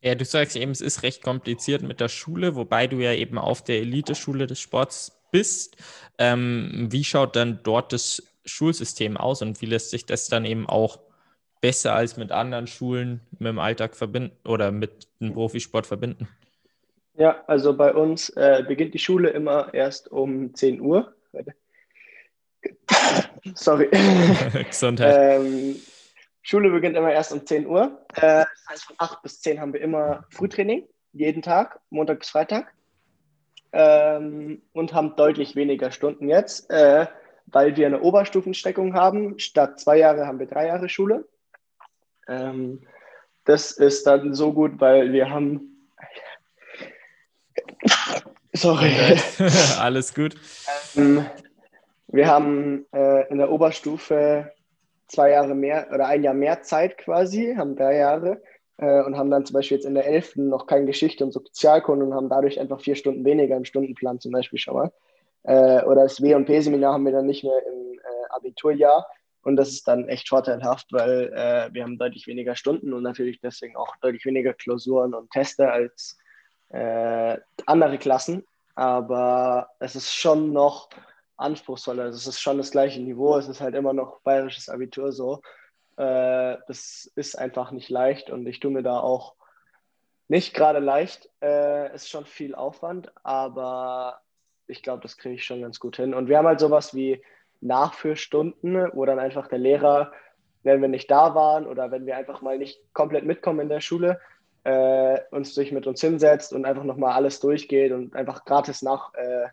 Ja, 0.02 0.16
du 0.16 0.24
sagst 0.24 0.56
eben, 0.56 0.72
es 0.72 0.80
ist 0.80 1.04
recht 1.04 1.22
kompliziert 1.22 1.82
mit 1.82 2.00
der 2.00 2.08
Schule, 2.08 2.56
wobei 2.56 2.88
du 2.88 2.96
ja 2.96 3.12
eben 3.12 3.38
auf 3.38 3.62
der 3.62 3.76
Eliteschule 3.76 4.48
des 4.48 4.58
Sports 4.58 5.16
bist. 5.30 5.76
Ähm, 6.18 6.88
wie 6.90 7.04
schaut 7.04 7.36
dann 7.36 7.60
dort 7.62 7.92
das 7.92 8.20
Schulsystem 8.44 9.16
aus 9.16 9.42
und 9.42 9.60
wie 9.62 9.66
lässt 9.66 9.90
sich 9.90 10.06
das 10.06 10.26
dann 10.26 10.44
eben 10.44 10.68
auch 10.68 11.05
besser 11.60 11.94
als 11.94 12.16
mit 12.16 12.32
anderen 12.32 12.66
Schulen 12.66 13.20
mit 13.38 13.48
dem 13.48 13.58
Alltag 13.58 13.96
verbinden 13.96 14.36
oder 14.44 14.70
mit 14.70 15.08
dem 15.20 15.32
Profisport 15.32 15.86
verbinden? 15.86 16.28
Ja, 17.14 17.42
also 17.46 17.76
bei 17.76 17.94
uns 17.94 18.28
äh, 18.30 18.64
beginnt 18.66 18.94
die 18.94 18.98
Schule 18.98 19.30
immer 19.30 19.72
erst 19.72 20.10
um 20.10 20.54
10 20.54 20.80
Uhr. 20.80 21.14
Sorry. 23.54 23.88
Gesundheit. 24.68 25.16
Ähm, 25.18 25.76
Schule 26.42 26.70
beginnt 26.70 26.96
immer 26.96 27.12
erst 27.12 27.32
um 27.32 27.46
10 27.46 27.66
Uhr. 27.66 28.04
Äh, 28.14 28.20
das 28.20 28.48
heißt, 28.68 28.84
von 28.84 28.96
8 28.98 29.22
bis 29.22 29.40
10 29.40 29.60
haben 29.60 29.72
wir 29.72 29.80
immer 29.80 30.24
Frühtraining, 30.30 30.86
jeden 31.12 31.42
Tag, 31.42 31.80
Montag 31.90 32.20
bis 32.20 32.30
Freitag. 32.30 32.72
Ähm, 33.72 34.62
und 34.72 34.94
haben 34.94 35.16
deutlich 35.16 35.56
weniger 35.56 35.90
Stunden 35.90 36.28
jetzt, 36.28 36.70
äh, 36.70 37.06
weil 37.46 37.76
wir 37.76 37.86
eine 37.86 38.00
Oberstufensteckung 38.00 38.94
haben. 38.94 39.38
Statt 39.38 39.80
zwei 39.80 39.98
Jahre 39.98 40.26
haben 40.26 40.38
wir 40.38 40.46
drei 40.46 40.66
Jahre 40.66 40.88
Schule. 40.88 41.26
Ähm, 42.28 42.80
das 43.44 43.72
ist 43.72 44.06
dann 44.06 44.34
so 44.34 44.52
gut, 44.52 44.80
weil 44.80 45.12
wir 45.12 45.30
haben. 45.30 45.88
Sorry. 48.52 48.92
Alles 49.80 50.14
gut. 50.14 50.34
Ähm, 50.96 51.26
wir 52.08 52.26
haben 52.26 52.86
äh, 52.92 53.28
in 53.28 53.38
der 53.38 53.50
Oberstufe 53.50 54.52
zwei 55.08 55.30
Jahre 55.30 55.54
mehr 55.54 55.88
oder 55.92 56.06
ein 56.06 56.22
Jahr 56.22 56.34
mehr 56.34 56.62
Zeit 56.62 56.98
quasi, 56.98 57.54
haben 57.56 57.76
drei 57.76 57.96
Jahre 57.96 58.42
äh, 58.78 59.02
und 59.02 59.16
haben 59.16 59.30
dann 59.30 59.44
zum 59.44 59.54
Beispiel 59.54 59.76
jetzt 59.76 59.86
in 59.86 59.94
der 59.94 60.06
11. 60.06 60.36
noch 60.36 60.66
keine 60.66 60.86
Geschichte 60.86 61.24
und 61.24 61.32
Sozialkunde 61.32 62.06
und 62.06 62.14
haben 62.14 62.28
dadurch 62.28 62.58
einfach 62.58 62.80
vier 62.80 62.96
Stunden 62.96 63.24
weniger 63.24 63.56
im 63.56 63.64
Stundenplan 63.64 64.20
zum 64.20 64.32
Beispiel 64.32 64.58
schon 64.58 64.74
mal. 64.74 64.92
Äh, 65.44 65.84
oder 65.84 66.02
das 66.02 66.20
W- 66.20 66.34
und 66.34 66.46
P-Seminar 66.46 66.94
haben 66.94 67.04
wir 67.04 67.12
dann 67.12 67.26
nicht 67.26 67.44
mehr 67.44 67.58
im 67.66 67.98
äh, 67.98 68.34
Abiturjahr 68.34 69.06
und 69.46 69.54
das 69.54 69.68
ist 69.68 69.87
dann 69.87 70.09
echt 70.09 70.28
vorteilhaft, 70.28 70.92
weil 70.92 71.32
äh, 71.32 71.72
wir 71.72 71.85
haben 71.85 71.98
deutlich 71.98 72.26
weniger 72.26 72.56
Stunden 72.56 72.92
und 72.92 73.04
natürlich 73.04 73.38
deswegen 73.40 73.76
auch 73.76 73.94
deutlich 73.98 74.24
weniger 74.24 74.52
Klausuren 74.52 75.14
und 75.14 75.30
Teste 75.30 75.70
als 75.70 76.18
äh, 76.70 77.38
andere 77.64 77.96
Klassen. 77.98 78.44
Aber 78.74 79.68
es 79.78 79.94
ist 79.94 80.12
schon 80.12 80.52
noch 80.52 80.90
anspruchsvoller. 81.37 82.02
Also 82.02 82.16
es 82.16 82.26
ist 82.26 82.40
schon 82.40 82.59
das 82.59 82.72
gleiche 82.72 83.00
Niveau, 83.00 83.37
es 83.37 83.46
ist 83.46 83.61
halt 83.61 83.76
immer 83.76 83.92
noch 83.92 84.20
bayerisches 84.22 84.68
Abitur 84.68 85.12
so. 85.12 85.40
Äh, 85.96 86.56
das 86.66 87.09
ist 87.14 87.38
einfach 87.38 87.70
nicht 87.70 87.88
leicht 87.88 88.30
und 88.30 88.48
ich 88.48 88.59
tue 88.59 88.72
mir 88.72 88.82
da 88.82 88.98
auch 88.98 89.37
nicht 90.26 90.54
gerade 90.54 90.80
leicht. 90.80 91.30
Äh, 91.40 91.94
ist 91.94 92.11
schon 92.11 92.26
viel 92.26 92.56
Aufwand, 92.56 93.12
aber 93.22 94.22
ich 94.66 94.82
glaube, 94.82 95.02
das 95.02 95.16
kriege 95.16 95.37
ich 95.37 95.44
schon 95.44 95.61
ganz 95.62 95.78
gut 95.78 95.94
hin. 95.94 96.14
Und 96.14 96.28
wir 96.28 96.37
haben 96.37 96.48
halt 96.48 96.59
sowas 96.59 96.96
wie 96.96 97.22
Nachführstunden, 97.66 98.90
wo 98.92 99.05
dann 99.05 99.18
einfach 99.18 99.48
der 99.48 99.59
Lehrer, 99.59 100.12
wenn 100.62 100.81
wir 100.81 100.88
nicht 100.88 101.11
da 101.11 101.35
waren 101.35 101.66
oder 101.66 101.90
wenn 101.90 102.07
wir 102.07 102.16
einfach 102.16 102.42
mal 102.42 102.59
nicht 102.59 102.81
komplett 102.92 103.24
mitkommen 103.24 103.61
in 103.61 103.68
der 103.68 103.81
Schule, 103.81 104.20
äh, 104.64 105.20
uns 105.31 105.55
durch 105.55 105.70
mit 105.72 105.87
uns 105.87 106.00
hinsetzt 106.00 106.52
und 106.52 106.64
einfach 106.64 106.85
nochmal 106.85 107.12
alles 107.12 107.40
durchgeht 107.40 107.92
und 107.92 108.14
einfach 108.16 108.44
gratis 108.44 108.83
nach, 108.83 109.14
äh, 109.14 109.48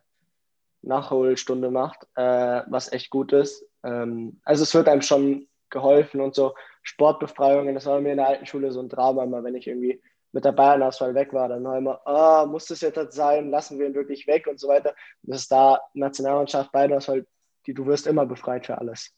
Nachholstunde 0.83 1.71
macht, 1.71 2.07
äh, 2.15 2.61
was 2.67 2.91
echt 2.91 3.09
gut 3.09 3.33
ist. 3.33 3.65
Ähm, 3.83 4.39
also 4.43 4.63
es 4.63 4.73
wird 4.75 4.87
einem 4.87 5.01
schon 5.01 5.47
geholfen 5.69 6.21
und 6.21 6.35
so 6.35 6.53
Sportbefreiungen, 6.83 7.73
das 7.73 7.85
war 7.85 7.99
mir 8.01 8.11
in 8.11 8.17
der 8.17 8.27
alten 8.27 8.45
Schule 8.45 8.71
so 8.71 8.81
ein 8.81 8.89
Drama, 8.89 9.23
immer 9.23 9.43
wenn 9.43 9.55
ich 9.55 9.67
irgendwie 9.67 10.01
mit 10.33 10.45
der 10.45 10.51
Bayern-Auswahl 10.51 11.13
weg 11.15 11.31
war, 11.31 11.47
dann 11.47 11.63
war 11.63 11.77
immer, 11.77 12.01
oh, 12.05 12.45
muss 12.47 12.65
das 12.65 12.81
jetzt 12.81 13.13
sein, 13.13 13.49
lassen 13.49 13.79
wir 13.79 13.87
ihn 13.87 13.95
wirklich 13.95 14.27
weg 14.27 14.47
und 14.47 14.59
so 14.59 14.67
weiter. 14.67 14.95
Das 15.21 15.41
ist 15.41 15.51
da 15.51 15.79
Nationalmannschaft, 15.93 16.71
Bayern-Auswahl, 16.71 17.25
die, 17.65 17.73
du 17.73 17.85
wirst 17.85 18.07
immer 18.07 18.25
befreit 18.25 18.65
für 18.65 18.77
alles. 18.77 19.11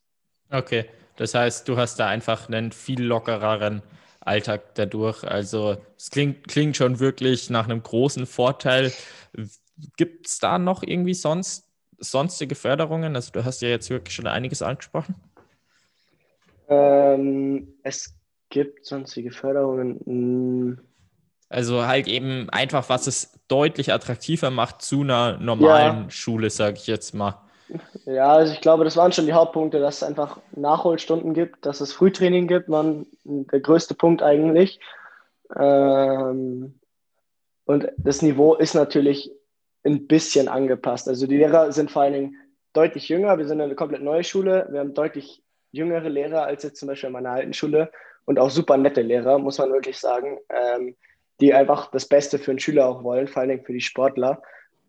Okay, 0.50 0.86
das 1.16 1.34
heißt, 1.34 1.68
du 1.68 1.78
hast 1.78 1.98
da 1.98 2.08
einfach 2.08 2.48
einen 2.50 2.72
viel 2.72 3.04
lockereren 3.04 3.82
Alltag 4.20 4.76
dadurch. 4.76 5.24
Also 5.24 5.78
es 5.98 6.10
klingt, 6.10 6.48
klingt 6.48 6.76
schon 6.78 7.00
wirklich 7.00 7.50
nach 7.50 7.66
einem 7.66 7.82
großen 7.82 8.26
Vorteil. 8.26 8.92
Gibt 9.98 10.28
es 10.28 10.40
da 10.40 10.58
noch 10.58 10.84
irgendwie 10.84 11.14
sonst 11.14 11.70
sonstige 11.98 12.56
Förderungen? 12.56 13.16
Also 13.16 13.32
du 13.32 13.46
hast 13.46 13.62
ja 13.62 13.70
jetzt 13.70 13.90
wirklich 13.90 14.16
schon 14.16 14.28
einiges 14.28 14.62
angesprochen. 14.62 15.16
Ähm, 16.68 17.74
es 17.84 18.16
gibt 18.50 18.86
sonstige 18.86 19.32
Förderungen. 19.32 20.00
Hm. 20.06 20.80
Also 21.48 21.86
halt 21.86 22.08
eben 22.08 22.50
einfach, 22.50 22.90
was 22.90 23.06
es 23.08 23.40
deutlich 23.48 23.94
attraktiver 23.94 24.50
macht 24.50 24.82
zu 24.82 25.02
einer 25.02 25.38
normalen 25.38 26.04
ja. 26.06 26.10
Schule, 26.10 26.50
sage 26.50 26.78
ich 26.78 26.88
jetzt 26.88 27.14
mal. 27.14 27.45
Ja, 28.06 28.34
also 28.34 28.54
ich 28.54 28.62
glaube, 28.62 28.84
das 28.84 28.98
waren 28.98 29.12
schon 29.12 29.26
die 29.26 29.34
Hauptpunkte, 29.34 29.80
dass 29.80 29.98
es 29.98 30.04
einfach 30.04 30.40
Nachholstunden 30.56 31.34
gibt, 31.34 31.66
dass 31.66 31.82
es 31.82 31.94
Frühtraining 31.94 32.48
gibt, 32.48 32.70
man 32.70 33.08
der 33.24 33.60
größte 33.60 33.96
Punkt 33.96 34.22
eigentlich. 34.22 34.80
Ähm, 35.56 36.80
und 37.66 37.88
das 37.98 38.22
Niveau 38.22 38.56
ist 38.56 38.76
natürlich 38.76 39.32
ein 39.84 40.08
bisschen 40.08 40.48
angepasst. 40.48 41.08
Also 41.08 41.28
die 41.28 41.38
Lehrer 41.38 41.72
sind 41.72 41.92
vor 41.92 42.04
allen 42.04 42.14
Dingen 42.14 42.36
deutlich 42.74 43.10
jünger. 43.10 43.38
Wir 43.38 43.48
sind 43.48 43.62
eine 43.62 43.76
komplett 43.76 44.04
neue 44.04 44.24
Schule. 44.24 44.68
Wir 44.70 44.80
haben 44.80 44.94
deutlich 44.94 45.44
jüngere 45.72 46.10
Lehrer 46.10 46.44
als 46.44 46.64
jetzt 46.64 46.80
zum 46.80 46.88
Beispiel 46.88 47.08
in 47.08 47.14
meiner 47.14 47.32
alten 47.32 47.54
Schule 47.54 47.92
und 48.26 48.40
auch 48.40 48.50
super 48.50 48.78
nette 48.78 49.02
Lehrer, 49.02 49.40
muss 49.40 49.58
man 49.58 49.72
wirklich 49.72 50.00
sagen, 50.00 50.40
ähm, 50.50 50.96
die 51.40 51.54
einfach 51.54 51.92
das 51.92 52.08
Beste 52.08 52.40
für 52.40 52.52
einen 52.52 52.60
Schüler 52.60 52.88
auch 52.88 53.04
wollen, 53.04 53.28
vor 53.28 53.42
allen 53.42 53.50
Dingen 53.50 53.66
für 53.66 53.74
die 53.74 53.82
Sportler. 53.82 54.42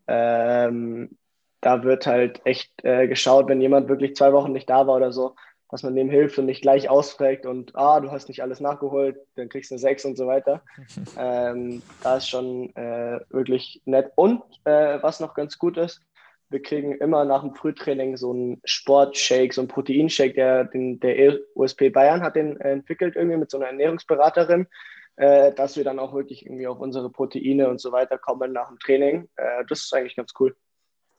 Ähm, 0.07 1.17
da 1.61 1.83
wird 1.83 2.07
halt 2.07 2.40
echt 2.45 2.71
äh, 2.85 3.09
geschaut, 3.09 3.49
wenn 3.49 3.61
jemand 3.61 3.88
wirklich 3.88 4.14
zwei 4.14 4.33
Wochen 4.33 4.53
nicht 4.53 4.69
da 4.69 4.87
war 4.87 4.97
oder 4.97 5.12
so, 5.12 5.35
dass 5.71 5.83
man 5.83 5.97
dem 5.97 6.11
hilft 6.11 6.38
und 6.38 6.47
nicht 6.47 6.62
gleich 6.62 6.88
ausfragt 6.88 7.45
und, 7.45 7.75
ah, 7.75 8.01
du 8.01 8.11
hast 8.11 8.29
nicht 8.29 8.42
alles 8.42 8.61
nachgeholt, 8.61 9.16
dann 9.35 9.49
kriegst 9.49 9.71
du 9.71 9.75
eine 9.75 9.81
6 9.81 10.05
und 10.05 10.16
so 10.16 10.27
weiter. 10.27 10.62
ähm, 11.19 11.83
da 12.03 12.19
ist 12.19 12.29
schon 12.29 12.75
äh, 12.77 13.21
wirklich 13.31 13.83
nett. 13.85 14.12
Und 14.14 14.42
äh, 14.64 15.03
was 15.03 15.21
noch 15.21 15.35
ganz 15.35 15.59
gut 15.59 15.77
ist, 15.77 16.01
wir 16.49 16.62
kriegen 16.62 16.92
immer 16.92 17.25
nach 17.25 17.40
dem 17.40 17.55
Frühtraining 17.55 18.16
so 18.16 18.33
einen 18.33 18.61
Sportshake, 18.64 19.53
so 19.53 19.62
einen 19.62 19.69
Proteinshake, 19.69 20.35
der, 20.35 20.64
den, 20.64 21.01
der 21.01 21.38
USP 21.57 21.90
Bayern 21.90 22.23
hat 22.23 22.37
den 22.37 22.61
entwickelt, 22.61 23.16
irgendwie 23.16 23.37
mit 23.37 23.51
so 23.51 23.59
einer 23.59 23.66
Ernährungsberaterin, 23.66 24.69
äh, 25.16 25.53
dass 25.53 25.77
wir 25.77 25.83
dann 25.83 25.99
auch 25.99 26.14
wirklich 26.14 26.47
irgendwie 26.47 26.69
auf 26.69 26.79
unsere 26.79 27.11
Proteine 27.11 27.69
und 27.69 27.81
so 27.81 27.90
weiter 27.90 28.19
kommen 28.19 28.53
nach 28.53 28.69
dem 28.69 28.79
Training. 28.79 29.29
Äh, 29.35 29.64
das 29.69 29.81
ist 29.81 29.95
eigentlich 29.95 30.14
ganz 30.14 30.33
cool. 30.38 30.55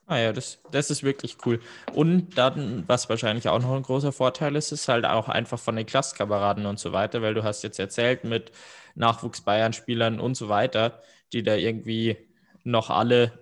Ah 0.10 0.18
ja, 0.20 0.32
das, 0.32 0.62
das 0.72 0.90
ist 0.90 1.04
wirklich 1.04 1.38
cool. 1.46 1.60
Und 1.94 2.38
dann, 2.38 2.86
was 2.88 3.10
wahrscheinlich 3.10 3.50
auch 3.50 3.60
noch 3.62 3.76
ein 3.76 3.84
großer 3.84 4.14
Vorteil 4.14 4.56
ist, 4.56 4.72
ist 4.72 4.88
halt 4.88 5.06
auch 5.06 5.28
einfach 5.28 5.60
von 5.60 5.76
den 5.76 5.86
Klassenkameraden 5.86 6.66
und 6.66 6.80
so 6.80 6.94
weiter, 6.94 7.22
weil 7.22 7.34
du 7.34 7.44
hast 7.44 7.62
jetzt 7.64 7.78
erzählt 7.78 8.24
mit 8.24 8.54
Nachwuchs-Bayern-Spielern 8.96 10.22
und 10.22 10.36
so 10.36 10.48
weiter, 10.48 11.02
die 11.34 11.44
da 11.44 11.56
irgendwie 11.56 12.16
noch 12.64 12.90
alle 12.90 13.34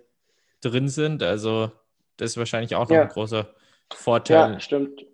drin 0.61 0.89
sind. 0.89 1.21
Also 1.21 1.71
das 2.17 2.31
ist 2.31 2.37
wahrscheinlich 2.37 2.75
auch 2.75 2.89
noch 2.89 2.95
ja. 2.95 3.03
ein 3.03 3.09
großer 3.09 3.47
Vorteil. 3.93 4.53
Ja, 4.53 4.59
stimmt. 4.59 5.05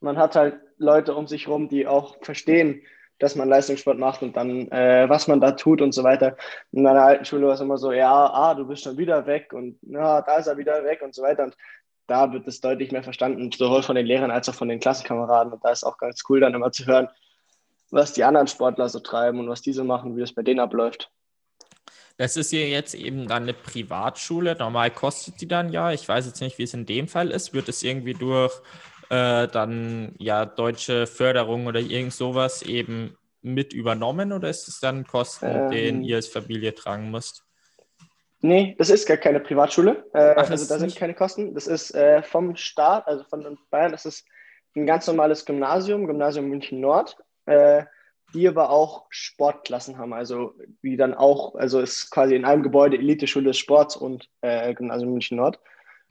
Man 0.00 0.16
hat 0.16 0.36
halt 0.36 0.60
Leute 0.78 1.14
um 1.14 1.26
sich 1.26 1.48
rum, 1.48 1.68
die 1.68 1.88
auch 1.88 2.22
verstehen, 2.22 2.82
dass 3.20 3.36
man 3.36 3.48
Leistungssport 3.48 3.98
macht 3.98 4.22
und 4.22 4.36
dann, 4.36 4.68
äh, 4.72 5.08
was 5.08 5.28
man 5.28 5.40
da 5.40 5.52
tut 5.52 5.80
und 5.80 5.92
so 5.92 6.02
weiter. 6.02 6.36
In 6.72 6.82
meiner 6.82 7.02
alten 7.02 7.24
Schule 7.24 7.46
war 7.46 7.54
es 7.54 7.60
immer 7.60 7.78
so, 7.78 7.92
ja, 7.92 8.12
ah, 8.12 8.54
du 8.54 8.66
bist 8.66 8.82
schon 8.82 8.98
wieder 8.98 9.26
weg 9.26 9.52
und 9.52 9.78
ja, 9.82 10.22
da 10.22 10.38
ist 10.38 10.48
er 10.48 10.56
wieder 10.56 10.82
weg 10.84 11.02
und 11.02 11.14
so 11.14 11.22
weiter. 11.22 11.44
Und 11.44 11.56
da 12.06 12.32
wird 12.32 12.48
es 12.48 12.60
deutlich 12.60 12.90
mehr 12.90 13.04
verstanden, 13.04 13.52
sowohl 13.52 13.82
von 13.82 13.94
den 13.94 14.06
Lehrern 14.06 14.30
als 14.30 14.48
auch 14.48 14.54
von 14.54 14.68
den 14.68 14.80
Klassenkameraden. 14.80 15.52
Und 15.52 15.64
da 15.64 15.70
ist 15.70 15.84
auch 15.84 15.98
ganz 15.98 16.22
cool, 16.28 16.40
dann 16.40 16.54
immer 16.54 16.72
zu 16.72 16.86
hören, 16.86 17.08
was 17.90 18.12
die 18.14 18.24
anderen 18.24 18.48
Sportler 18.48 18.88
so 18.88 19.00
treiben 19.00 19.38
und 19.38 19.48
was 19.48 19.62
diese 19.62 19.84
machen, 19.84 20.16
wie 20.16 20.22
es 20.22 20.34
bei 20.34 20.42
denen 20.42 20.60
abläuft. 20.60 21.10
Das 22.16 22.36
ist 22.36 22.50
hier 22.50 22.68
jetzt 22.68 22.94
eben 22.94 23.28
dann 23.28 23.44
eine 23.44 23.54
Privatschule. 23.54 24.56
Normal 24.58 24.90
kostet 24.90 25.40
die 25.40 25.48
dann 25.48 25.72
ja. 25.72 25.92
Ich 25.92 26.06
weiß 26.06 26.26
jetzt 26.26 26.40
nicht, 26.40 26.58
wie 26.58 26.64
es 26.64 26.74
in 26.74 26.84
dem 26.84 27.08
Fall 27.08 27.30
ist. 27.30 27.54
Wird 27.54 27.68
es 27.68 27.82
irgendwie 27.82 28.14
durch 28.14 28.60
äh, 29.10 29.48
dann 29.48 30.14
ja 30.18 30.46
deutsche 30.46 31.06
Förderung 31.06 31.66
oder 31.66 31.80
irgend 31.80 32.12
sowas 32.12 32.62
eben 32.62 33.16
mit 33.42 33.72
übernommen 33.72 34.32
oder 34.32 34.48
ist 34.48 34.68
es 34.68 34.80
dann 34.80 35.06
Kosten, 35.06 35.46
ähm, 35.46 35.70
den 35.70 36.02
ihr 36.04 36.16
als 36.16 36.28
Familie 36.28 36.74
tragen 36.74 37.10
müsst? 37.10 37.44
Nee, 38.42 38.74
das 38.78 38.88
ist 38.88 39.06
gar 39.06 39.18
keine 39.18 39.40
Privatschule. 39.40 40.08
Äh, 40.14 40.34
Ach, 40.36 40.50
also 40.50 40.66
da 40.72 40.78
sind 40.78 40.96
keine 40.96 41.14
Kosten. 41.14 41.54
Das 41.54 41.66
ist 41.66 41.94
äh, 41.94 42.22
vom 42.22 42.56
Staat, 42.56 43.06
also 43.06 43.24
von 43.24 43.58
Bayern, 43.70 43.92
das 43.92 44.06
ist 44.06 44.26
ein 44.76 44.86
ganz 44.86 45.06
normales 45.06 45.44
Gymnasium, 45.44 46.06
Gymnasium 46.06 46.48
München 46.48 46.80
Nord, 46.80 47.16
äh, 47.46 47.84
die 48.32 48.48
aber 48.48 48.70
auch 48.70 49.06
Sportklassen 49.10 49.98
haben. 49.98 50.12
Also 50.12 50.54
wie 50.80 50.96
dann 50.96 51.14
auch, 51.14 51.56
also 51.56 51.80
ist 51.80 52.10
quasi 52.10 52.34
in 52.34 52.44
einem 52.44 52.62
Gebäude 52.62 52.96
Elite-Schule 52.96 53.46
des 53.46 53.58
Sports 53.58 53.96
und 53.96 54.28
äh, 54.40 54.72
Gymnasium 54.72 55.10
München 55.10 55.36
Nord. 55.36 55.58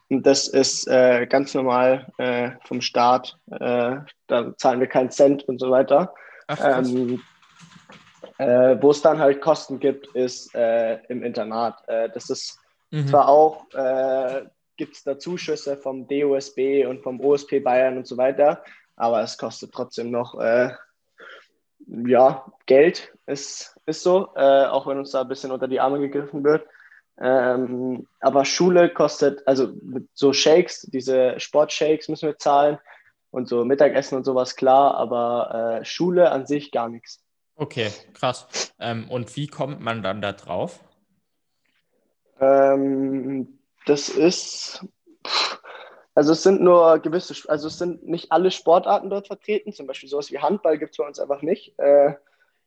Und 0.09 0.25
das 0.25 0.47
ist 0.47 0.87
äh, 0.87 1.27
ganz 1.27 1.53
normal 1.53 2.11
äh, 2.17 2.51
vom 2.63 2.81
Staat. 2.81 3.37
Äh, 3.51 3.97
da 4.27 4.57
zahlen 4.57 4.79
wir 4.79 4.87
keinen 4.87 5.11
Cent 5.11 5.43
und 5.43 5.59
so 5.59 5.69
weiter. 5.69 6.15
Ach, 6.47 6.79
ähm, 6.79 7.21
äh, 8.39 8.75
Wo 8.81 8.89
es 8.89 9.01
dann 9.01 9.19
halt 9.19 9.39
Kosten 9.39 9.79
gibt, 9.79 10.07
ist 10.15 10.53
äh, 10.55 10.95
im 11.09 11.23
Internat. 11.23 11.87
Äh, 11.87 12.09
das 12.09 12.29
ist 12.31 12.57
mhm. 12.89 13.07
zwar 13.07 13.29
auch, 13.29 13.65
gibt 14.77 14.95
es 14.95 15.03
da 15.03 15.19
Zuschüsse 15.19 15.77
vom 15.77 16.07
DOSB 16.07 16.85
und 16.87 17.03
vom 17.03 17.19
OSP 17.19 17.59
Bayern 17.59 17.97
und 17.97 18.07
so 18.07 18.17
weiter, 18.17 18.63
aber 18.95 19.21
es 19.21 19.37
kostet 19.37 19.73
trotzdem 19.73 20.09
noch 20.09 20.39
ja, 22.05 22.45
Geld, 22.65 23.13
ist, 23.25 23.77
ist 23.85 24.03
so, 24.03 24.29
auch 24.35 24.87
wenn 24.87 24.99
uns 24.99 25.11
da 25.11 25.21
ein 25.21 25.27
bisschen 25.27 25.51
unter 25.51 25.67
die 25.67 25.81
Arme 25.81 25.99
gegriffen 25.99 26.43
wird. 26.45 26.65
Ähm, 27.21 28.07
aber 28.21 28.45
Schule 28.45 28.89
kostet, 28.89 29.45
also 29.45 29.73
so 30.13 30.31
Shakes, 30.31 30.81
diese 30.91 31.39
Sportshakes 31.39 32.07
müssen 32.07 32.27
wir 32.27 32.37
zahlen 32.37 32.79
und 33.31 33.47
so 33.47 33.65
Mittagessen 33.65 34.15
und 34.15 34.23
sowas, 34.23 34.55
klar, 34.55 34.95
aber 34.95 35.79
äh, 35.81 35.85
Schule 35.85 36.31
an 36.31 36.45
sich 36.45 36.71
gar 36.71 36.87
nichts. 36.87 37.21
Okay, 37.55 37.91
krass. 38.13 38.73
Ähm, 38.79 39.09
und 39.09 39.35
wie 39.35 39.47
kommt 39.47 39.81
man 39.81 40.01
dann 40.01 40.21
da 40.21 40.31
drauf? 40.31 40.79
Ähm, 42.39 43.59
das 43.85 44.07
ist, 44.07 44.85
also 46.15 46.31
es 46.31 46.43
sind 46.43 46.61
nur 46.61 46.99
gewisse, 46.99 47.49
also 47.49 47.67
es 47.67 47.77
sind 47.77 48.07
nicht 48.07 48.31
alle 48.31 48.51
Sportarten 48.51 49.09
dort 49.09 49.27
vertreten, 49.27 49.73
zum 49.73 49.87
Beispiel 49.87 50.07
sowas 50.07 50.31
wie 50.31 50.39
Handball 50.39 50.77
gibt 50.77 50.91
es 50.91 50.97
bei 50.97 51.05
uns 51.05 51.19
einfach 51.19 51.41
nicht. 51.41 51.77
Äh, 51.79 52.13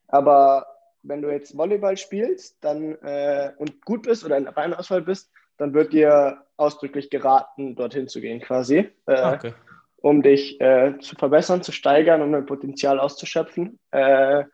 aber 0.08 0.66
wenn 1.02 1.22
du 1.22 1.30
jetzt 1.30 1.56
Volleyball 1.56 1.96
spielst 1.96 2.56
dann, 2.60 2.96
äh, 3.02 3.52
und 3.56 3.84
gut 3.84 4.02
bist 4.02 4.24
oder 4.24 4.36
in 4.36 4.44
der 4.44 4.52
Beinauswahl 4.52 5.02
bist, 5.02 5.30
dann 5.58 5.74
wird 5.74 5.92
dir 5.92 6.44
ausdrücklich 6.56 7.10
geraten, 7.10 7.74
dorthin 7.76 8.08
zu 8.08 8.20
gehen 8.20 8.40
quasi, 8.40 8.90
äh, 9.06 9.14
ah, 9.14 9.34
okay. 9.34 9.54
um 9.96 10.22
dich 10.22 10.60
äh, 10.60 10.98
zu 11.00 11.16
verbessern, 11.16 11.62
zu 11.62 11.72
steigern, 11.72 12.22
um 12.22 12.32
dein 12.32 12.46
Potenzial 12.46 12.98
auszuschöpfen. 13.00 13.78
Äh, 13.90 14.44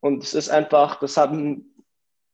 und 0.00 0.22
es 0.22 0.34
ist 0.34 0.48
einfach, 0.48 1.00
das 1.00 1.16
haben, 1.16 1.74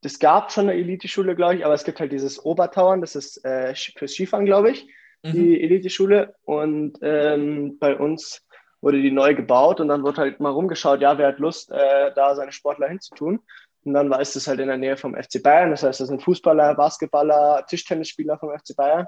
das 0.01 0.19
gab 0.19 0.51
schon 0.51 0.69
eine 0.69 0.79
Elite-Schule, 0.79 1.35
glaube 1.35 1.55
ich, 1.55 1.65
aber 1.65 1.73
es 1.73 1.83
gibt 1.83 1.99
halt 1.99 2.11
dieses 2.11 2.43
Obertauern, 2.43 3.01
das 3.01 3.15
ist 3.15 3.43
äh, 3.43 3.73
fürs 3.75 4.13
Skifahren, 4.13 4.45
glaube 4.45 4.71
ich, 4.71 4.87
mhm. 5.23 5.31
die 5.31 5.61
Elite-Schule. 5.61 6.35
Und 6.43 6.99
ähm, 7.01 7.77
bei 7.79 7.97
uns 7.97 8.44
wurde 8.85 9.01
die 9.01 9.11
neu 9.11 9.33
gebaut 9.33 9.79
und 9.79 9.87
dann 9.87 10.03
wurde 10.03 10.21
halt 10.21 10.39
mal 10.39 10.51
rumgeschaut, 10.51 11.01
ja, 11.01 11.17
wer 11.17 11.29
hat 11.29 11.39
Lust, 11.39 11.71
äh, 11.71 12.11
da 12.13 12.35
seine 12.35 12.51
Sportler 12.51 12.87
hinzutun. 12.87 13.39
Und 13.83 13.93
dann 13.95 14.11
war 14.11 14.21
es 14.21 14.33
das 14.33 14.47
halt 14.47 14.59
in 14.59 14.67
der 14.67 14.77
Nähe 14.77 14.95
vom 14.95 15.15
FC 15.15 15.41
Bayern. 15.41 15.71
Das 15.71 15.81
heißt, 15.81 15.99
das 15.99 16.07
sind 16.07 16.21
Fußballer, 16.21 16.75
Basketballer, 16.75 17.65
Tischtennisspieler 17.67 18.37
vom 18.37 18.51
FC 18.51 18.75
Bayern. 18.75 19.07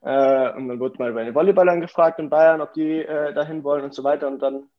Äh, 0.00 0.54
und 0.54 0.66
dann 0.66 0.80
wurde 0.80 0.96
mal 0.98 1.12
bei 1.12 1.24
den 1.24 1.34
Volleyballern 1.34 1.82
gefragt 1.82 2.20
in 2.20 2.30
Bayern, 2.30 2.62
ob 2.62 2.72
die 2.72 3.00
äh, 3.00 3.34
dahin 3.34 3.62
wollen 3.64 3.84
und 3.84 3.92
so 3.92 4.02
weiter. 4.02 4.28
Und 4.28 4.40
dann 4.40 4.70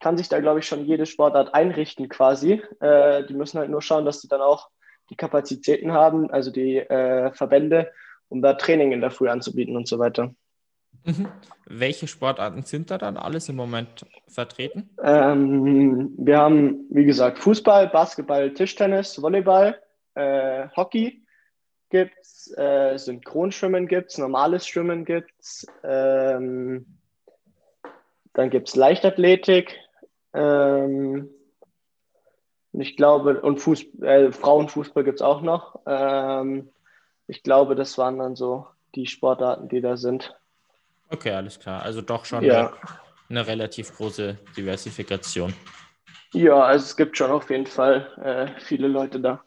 kann 0.00 0.18
sich 0.18 0.28
da, 0.28 0.40
glaube 0.40 0.58
ich, 0.58 0.66
schon 0.66 0.84
jede 0.84 1.06
Sportart 1.06 1.54
einrichten 1.54 2.10
quasi. 2.10 2.62
Äh, 2.80 3.24
die 3.24 3.34
müssen 3.34 3.58
halt 3.58 3.70
nur 3.70 3.80
schauen, 3.80 4.04
dass 4.04 4.20
sie 4.20 4.28
dann 4.28 4.42
auch 4.42 4.68
die 5.08 5.16
Kapazitäten 5.16 5.92
haben, 5.92 6.30
also 6.30 6.50
die 6.50 6.76
äh, 6.76 7.32
Verbände, 7.32 7.90
um 8.28 8.42
da 8.42 8.52
Training 8.52 8.92
in 8.92 9.00
der 9.00 9.10
Früh 9.10 9.30
anzubieten 9.30 9.76
und 9.76 9.88
so 9.88 9.98
weiter. 9.98 10.34
Mhm. 11.04 11.28
Welche 11.66 12.06
Sportarten 12.06 12.62
sind 12.62 12.90
da 12.90 12.98
dann 12.98 13.16
alles 13.16 13.48
im 13.48 13.56
Moment 13.56 14.06
vertreten? 14.28 14.90
Ähm, 15.02 16.12
wir 16.16 16.38
haben, 16.38 16.86
wie 16.90 17.04
gesagt, 17.04 17.38
Fußball, 17.38 17.88
Basketball, 17.88 18.52
Tischtennis, 18.52 19.20
Volleyball, 19.20 19.80
äh, 20.14 20.68
Hockey 20.76 21.22
gibt 21.90 22.14
es, 22.20 22.52
äh, 22.56 22.96
Synchronschwimmen 22.96 23.86
gibt 23.86 24.10
es, 24.10 24.18
normales 24.18 24.66
Schwimmen 24.66 25.04
gibt 25.04 25.32
es, 25.38 25.66
ähm, 25.84 26.86
dann 28.32 28.50
gibt 28.50 28.68
es 28.68 28.76
Leichtathletik, 28.76 29.76
ähm, 30.32 31.28
ich 32.72 32.96
glaube, 32.96 33.40
und 33.42 33.58
Fuß, 33.58 33.84
äh, 34.00 34.32
Frauenfußball 34.32 35.04
gibt 35.04 35.20
es 35.20 35.22
auch 35.22 35.42
noch. 35.42 35.80
Ähm, 35.86 36.70
ich 37.26 37.42
glaube, 37.42 37.74
das 37.74 37.98
waren 37.98 38.18
dann 38.18 38.34
so 38.34 38.66
die 38.94 39.06
Sportarten, 39.06 39.68
die 39.68 39.80
da 39.80 39.96
sind. 39.96 40.34
Okay, 41.12 41.32
alles 41.32 41.60
klar. 41.60 41.82
Also 41.82 42.00
doch 42.00 42.24
schon 42.24 42.42
ja. 42.42 42.68
eine, 42.68 42.72
eine, 43.28 43.46
relativ 43.46 43.94
große 43.94 44.38
Diversifikation. 44.56 45.54
Ja, 46.32 46.60
also 46.62 46.84
es 46.84 46.96
gibt 46.96 47.18
schon 47.18 47.30
auf 47.30 47.50
jeden 47.50 47.66
Fall 47.66 48.08
äh, 48.24 48.60
viele 48.60 48.88
Leute 48.88 49.20
da. 49.20 49.42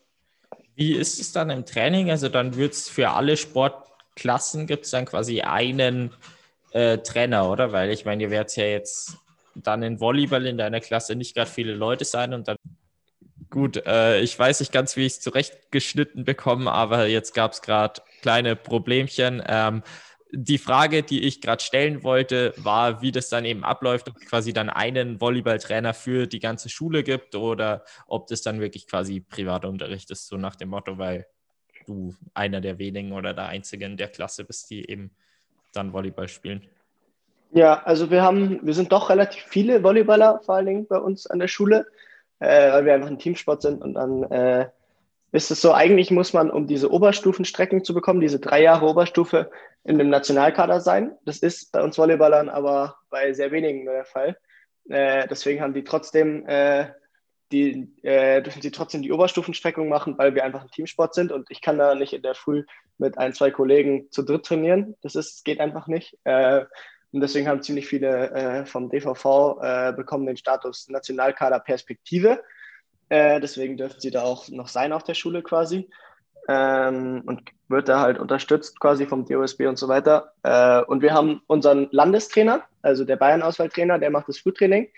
Wie 0.76 0.94
ist 0.94 1.20
es 1.20 1.32
dann 1.32 1.50
im 1.50 1.66
Training? 1.66 2.12
Also 2.12 2.30
dann 2.30 2.56
wird 2.56 2.74
es 2.74 2.88
für 2.88 3.10
alle 3.10 3.36
Sportklassen 3.36 4.68
gibt 4.68 4.86
es 4.86 4.92
dann 4.92 5.06
quasi 5.06 5.42
einen 5.42 6.14
äh, 6.72 7.00
Trainer, 7.00 7.50
oder? 7.50 7.72
Weil 7.72 7.90
ich 7.90 8.06
meine, 8.06 8.22
ihr 8.24 8.30
werdet 8.30 8.56
ja 8.58 8.66
jetzt 8.66 9.18
dann 9.56 9.82
in 9.82 10.00
Volleyball 10.00 10.46
in 10.46 10.58
deiner 10.58 10.82
Klasse 10.82 11.16
nicht 11.16 11.34
gerade 11.34 11.50
viele 11.50 11.74
Leute 11.74 12.06
sein 12.06 12.34
und 12.34 12.48
dann 12.48 12.58
gut, 13.50 13.78
äh, 13.88 14.20
ich 14.20 14.38
weiß 14.38 14.60
nicht 14.60 14.72
ganz, 14.72 14.98
wie 14.98 15.06
ich 15.06 15.14
es 15.14 15.22
zurechtgeschnitten 15.22 16.26
bekomme, 16.26 16.72
aber 16.72 17.08
jetzt 17.08 17.34
gab 17.34 17.54
es 17.54 17.62
gerade 17.62 18.02
kleine 18.22 18.56
Problemchen. 18.56 19.42
Ähm, 19.48 19.82
die 20.32 20.58
Frage, 20.58 21.04
die 21.04 21.24
ich 21.24 21.42
gerade 21.42 21.64
stellen 21.64 22.04
wollte, 22.04 22.54
war, 22.58 23.02
wie 23.02 23.12
das 23.12 23.30
dann 23.30 23.46
eben 23.46 23.64
abläuft, 23.64 24.10
ob 24.10 24.18
es 24.18 24.26
quasi 24.26 24.54
dann 24.54 24.70
einen 24.70 25.22
Volleyballtrainer 25.22 25.94
für 25.94 26.28
die 26.28 26.40
ganze 26.40 26.70
Schule 26.70 27.04
gibt 27.04 27.36
oder 27.36 27.84
ob 28.08 28.28
das 28.28 28.42
dann 28.42 28.60
wirklich 28.60 28.88
quasi 28.88 29.22
Privatunterricht 29.22 30.10
ist, 30.12 30.28
so 30.28 30.38
nach 30.38 30.56
dem 30.56 30.70
Motto, 30.70 30.98
weil 30.98 31.28
du 31.86 32.16
einer 32.34 32.62
der 32.62 32.80
wenigen 32.80 33.12
oder 33.14 33.34
der 33.34 33.48
Einzige 33.48 33.86
in 33.86 33.98
der 33.98 34.08
Klasse 34.08 34.44
bist, 34.44 34.70
die 34.70 34.90
eben 34.90 35.12
dann 35.74 35.94
Volleyball 35.94 36.28
spielen. 36.28 36.68
Ja, 37.52 37.84
also 37.84 38.10
wir 38.10 38.22
haben, 38.22 38.60
wir 38.64 38.74
sind 38.74 38.92
doch 38.92 39.10
relativ 39.10 39.44
viele 39.44 39.84
Volleyballer, 39.84 40.42
vor 40.44 40.56
allen 40.56 40.66
Dingen 40.66 40.88
bei 40.88 40.98
uns 40.98 41.28
an 41.28 41.40
der 41.40 41.48
Schule, 41.48 41.86
äh, 42.40 42.72
weil 42.72 42.86
wir 42.86 42.94
einfach 42.96 43.08
ein 43.08 43.20
Teamsport 43.20 43.62
sind 43.62 43.82
und 43.82 43.94
dann 43.94 44.24
äh, 44.24 44.68
ist 45.36 45.52
es 45.52 45.62
so, 45.62 45.74
eigentlich 45.74 46.12
muss 46.12 46.34
man, 46.34 46.50
um 46.50 46.68
diese 46.68 46.92
Oberstufenstrecken 46.92 47.84
zu 47.84 47.94
bekommen, 47.94 48.22
diese 48.22 48.40
drei 48.40 48.62
Jahre 48.62 48.86
Oberstufe, 48.86 49.50
in 49.86 50.00
dem 50.00 50.10
Nationalkader 50.10 50.82
sein. 50.82 51.16
Das 51.26 51.38
ist 51.40 51.72
bei 51.72 51.82
uns 51.82 51.98
Volleyballern 51.98 52.50
aber 52.50 52.98
bei 53.10 53.34
sehr 53.34 53.52
wenigen 53.52 53.86
nur 53.86 53.94
der 53.94 54.06
Fall. 54.06 54.36
Äh, 54.90 55.28
deswegen 55.28 55.62
haben 55.62 55.76
die 55.76 55.84
trotzdem, 55.84 56.46
äh, 56.48 56.88
die, 57.52 57.94
äh, 58.02 58.42
dürfen 58.42 58.64
sie 58.64 58.72
trotzdem 58.72 59.04
die 59.04 59.12
Oberstufenstreckung 59.12 59.88
machen, 59.88 60.18
weil 60.18 60.34
wir 60.34 60.44
einfach 60.44 60.64
ein 60.64 60.72
Teamsport 60.72 61.14
sind 61.14 61.32
und 61.32 61.50
ich 61.52 61.62
kann 61.62 61.78
da 61.78 61.94
nicht 61.94 62.14
in 62.14 62.24
der 62.24 62.34
Früh 62.34 62.66
mit 62.98 63.18
ein, 63.20 63.34
zwei 63.34 63.52
Kollegen 63.52 64.10
zu 64.10 64.24
dritt 64.24 64.46
trainieren. 64.46 64.96
Das 65.02 65.14
ist, 65.14 65.46
geht 65.46 65.60
einfach 65.60 65.86
nicht. 65.86 66.18
Äh, 66.24 66.66
und 67.12 67.22
deswegen 67.22 67.48
haben 67.48 67.62
ziemlich 67.62 67.88
viele 67.88 68.32
äh, 68.32 68.66
vom 68.66 68.90
DVV 68.90 69.60
äh, 69.62 69.94
bekommen 69.94 70.26
den 70.26 70.36
Status 70.36 70.90
Nationalkader 70.90 71.60
Perspektive. 71.60 72.44
Äh, 73.10 73.40
deswegen 73.40 73.78
dürfen 73.78 74.00
sie 74.00 74.12
da 74.12 74.24
auch 74.24 74.50
noch 74.50 74.68
sein 74.68 74.94
auf 74.94 75.04
der 75.04 75.14
Schule 75.14 75.42
quasi. 75.44 75.90
Ähm, 76.48 77.24
und 77.26 77.42
wird 77.70 77.90
da 77.90 78.02
halt 78.02 78.20
unterstützt 78.20 78.80
quasi 78.80 79.08
vom 79.08 79.26
DOSB 79.26 79.62
und 79.68 79.78
so 79.78 79.88
weiter. 79.88 80.34
Äh, 80.44 80.82
und 80.84 81.02
wir 81.02 81.14
haben 81.14 81.42
unseren 81.48 81.88
Landestrainer, 81.92 82.64
also 82.82 83.04
der 83.04 83.16
Bayern-Auswahltrainer, 83.16 83.98
der 83.98 84.12
macht 84.12 84.30
das 84.30 84.38
Frühtraining 84.38 84.90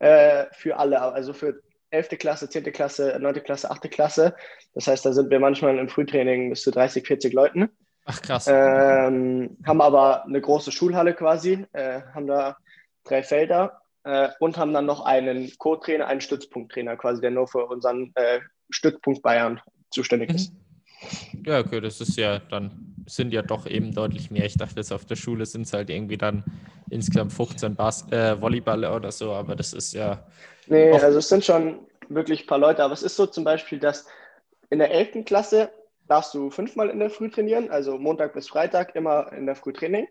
äh, 0.00 0.46
für 0.52 0.78
alle, 0.78 1.00
also 1.00 1.32
für 1.32 1.60
11. 1.90 2.10
Klasse, 2.18 2.48
10. 2.48 2.64
Klasse, 2.72 3.16
9. 3.20 3.42
Klasse, 3.42 3.70
8. 3.70 3.90
Klasse. 3.90 4.34
Das 4.74 4.86
heißt, 4.86 5.04
da 5.04 5.12
sind 5.12 5.30
wir 5.30 5.40
manchmal 5.40 5.78
im 5.78 5.88
Frühtraining 5.88 6.50
bis 6.50 6.62
zu 6.62 6.70
30, 6.70 7.06
40 7.06 7.32
Leuten. 7.32 7.68
Ach 8.04 8.20
krass. 8.22 8.46
Ähm, 8.48 9.56
haben 9.64 9.80
aber 9.80 10.24
eine 10.24 10.40
große 10.40 10.72
Schulhalle 10.72 11.14
quasi, 11.14 11.66
äh, 11.72 12.00
haben 12.14 12.26
da 12.26 12.56
drei 13.04 13.22
Felder 13.22 13.79
äh, 14.04 14.28
und 14.40 14.56
haben 14.56 14.72
dann 14.72 14.86
noch 14.86 15.04
einen 15.04 15.50
Co-Trainer, 15.58 16.06
einen 16.06 16.20
Stützpunkttrainer 16.20 16.96
quasi, 16.96 17.20
der 17.20 17.30
nur 17.30 17.48
für 17.48 17.66
unseren 17.66 18.12
äh, 18.14 18.40
Stützpunkt 18.70 19.22
Bayern 19.22 19.60
zuständig 19.90 20.30
mhm. 20.30 20.36
ist. 20.36 20.52
Ja, 21.46 21.60
okay, 21.60 21.80
das 21.80 22.00
ist 22.00 22.16
ja 22.16 22.38
dann, 22.38 22.94
sind 23.06 23.32
ja 23.32 23.42
doch 23.42 23.66
eben 23.66 23.94
deutlich 23.94 24.30
mehr. 24.30 24.44
Ich 24.44 24.56
dachte 24.56 24.76
jetzt 24.76 24.92
auf 24.92 25.06
der 25.06 25.16
Schule 25.16 25.46
sind 25.46 25.62
es 25.62 25.72
halt 25.72 25.90
irgendwie 25.90 26.18
dann 26.18 26.44
insgesamt 26.90 27.32
15 27.32 27.74
Bas 27.74 28.10
äh, 28.12 28.40
Volleyballer 28.40 28.94
oder 28.94 29.10
so, 29.10 29.32
aber 29.32 29.56
das 29.56 29.72
ist 29.72 29.94
ja. 29.94 30.26
Nee, 30.66 30.92
also 30.92 31.18
es 31.18 31.28
sind 31.28 31.44
schon 31.44 31.80
wirklich 32.08 32.44
ein 32.44 32.46
paar 32.46 32.58
Leute, 32.58 32.84
aber 32.84 32.92
es 32.92 33.02
ist 33.02 33.16
so 33.16 33.26
zum 33.26 33.44
Beispiel, 33.44 33.78
dass 33.78 34.06
in 34.68 34.78
der 34.78 34.90
11. 34.90 35.24
Klasse 35.24 35.70
darfst 36.06 36.34
du 36.34 36.50
fünfmal 36.50 36.90
in 36.90 36.98
der 36.98 37.10
Früh 37.10 37.30
trainieren, 37.30 37.70
also 37.70 37.96
Montag 37.96 38.34
bis 38.34 38.48
Freitag 38.48 38.94
immer 38.94 39.32
in 39.32 39.46
der 39.46 39.54
Früh 39.54 39.72
Training. 39.72 40.06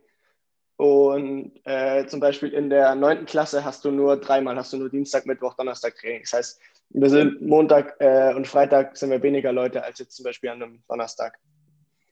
Und 0.80 1.52
äh, 1.66 2.06
zum 2.06 2.22
Beispiel 2.22 2.54
in 2.54 2.70
der 2.70 2.96
neunten 2.96 3.26
Klasse 3.26 3.66
hast 3.66 3.84
du 3.84 3.92
nur 3.92 4.16
dreimal, 4.16 4.56
hast 4.56 4.72
du 4.72 4.78
nur 4.78 4.90
Dienstag, 4.90 5.26
Mittwoch, 5.26 5.54
Donnerstag 5.56 5.98
Training. 5.98 6.22
Das 6.22 6.32
heißt, 6.32 6.62
wir 6.92 7.10
sind 7.10 7.42
Montag 7.42 7.98
äh, 8.00 8.34
und 8.34 8.48
Freitag 8.48 8.96
sind 8.96 9.10
wir 9.10 9.22
weniger 9.22 9.52
Leute 9.52 9.84
als 9.84 10.00
jetzt 10.00 10.16
zum 10.16 10.24
Beispiel 10.24 10.52
an 10.52 10.64
einem 10.64 10.82
Donnerstag. 10.88 11.38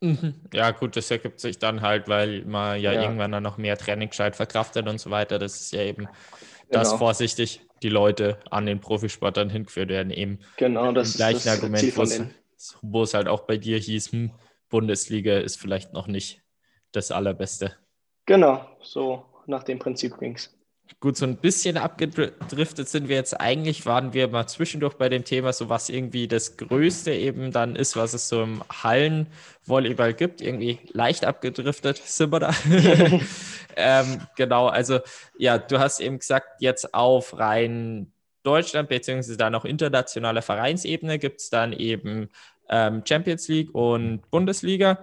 Mhm. 0.02 0.34
Ja, 0.54 0.72
gut, 0.72 0.98
das 0.98 1.10
ergibt 1.10 1.40
sich 1.40 1.60
dann 1.60 1.80
halt, 1.80 2.10
weil 2.10 2.44
man 2.44 2.82
ja, 2.82 2.92
ja. 2.92 3.04
irgendwann 3.04 3.32
dann 3.32 3.44
noch 3.44 3.58
mehr 3.58 3.78
Trainingszeit 3.78 4.36
verkraftet 4.36 4.86
und 4.90 5.00
so 5.00 5.12
weiter. 5.12 5.40
Das 5.40 5.62
ist 5.62 5.72
ja 5.72 5.84
eben 5.84 6.10
das 6.70 6.90
genau. 6.90 6.98
vorsichtig 6.98 7.62
die 7.82 7.88
Leute 7.88 8.38
an 8.52 8.66
den 8.66 8.82
Profisport 8.82 9.38
dann 9.38 9.50
hingeführt 9.50 9.88
werden, 9.88 10.12
eben. 10.12 10.40
Genau, 10.58 10.92
das 10.92 11.12
ist 11.12 11.22
das 11.22 11.48
Argument, 11.48 11.96
wo 12.82 13.04
es 13.04 13.14
halt 13.14 13.30
auch 13.30 13.46
bei 13.46 13.56
dir 13.56 13.78
hieß, 13.78 14.12
hm, 14.12 14.32
Bundesliga 14.68 15.38
ist 15.38 15.58
vielleicht 15.58 15.94
noch 15.94 16.08
nicht 16.08 16.42
das 16.92 17.12
Allerbeste. 17.12 17.78
Genau, 18.28 18.68
so 18.82 19.24
nach 19.48 19.64
dem 19.64 19.80
Prinzip 19.80 20.20
ging 20.20 20.36
es. 20.36 20.54
Gut, 21.00 21.16
so 21.16 21.26
ein 21.26 21.38
bisschen 21.38 21.78
abgedriftet 21.78 22.90
sind 22.90 23.08
wir 23.08 23.16
jetzt. 23.16 23.40
Eigentlich 23.40 23.86
waren 23.86 24.14
wir 24.14 24.28
mal 24.28 24.48
zwischendurch 24.48 24.96
bei 24.96 25.10
dem 25.10 25.24
Thema, 25.24 25.54
so 25.54 25.70
was 25.70 25.90
irgendwie 25.90 26.28
das 26.28 26.58
Größte 26.58 27.12
eben 27.12 27.52
dann 27.52 27.76
ist, 27.76 27.96
was 27.96 28.14
es 28.14 28.30
so 28.30 28.44
im 28.44 28.64
Hallenvolleyball 28.70 30.14
gibt. 30.14 30.42
Irgendwie 30.42 30.80
leicht 30.92 31.24
abgedriftet 31.26 31.98
sind 32.06 32.32
wir 32.32 32.40
da. 32.40 32.54
ähm, 33.76 34.22
genau, 34.36 34.68
also 34.68 35.00
ja, 35.38 35.58
du 35.58 35.80
hast 35.80 36.00
eben 36.00 36.20
gesagt, 36.20 36.48
jetzt 36.60 36.94
auf 36.94 37.38
rein 37.38 38.12
Deutschland 38.44 38.90
beziehungsweise 38.90 39.38
dann 39.38 39.56
auch 39.56 39.66
internationaler 39.66 40.42
Vereinsebene 40.42 41.20
gibt 41.20 41.42
es 41.42 41.50
dann 41.50 41.74
eben 41.74 42.30
ähm, 42.70 43.04
Champions 43.06 43.48
League 43.48 43.74
und 43.74 44.30
Bundesliga. 44.32 45.00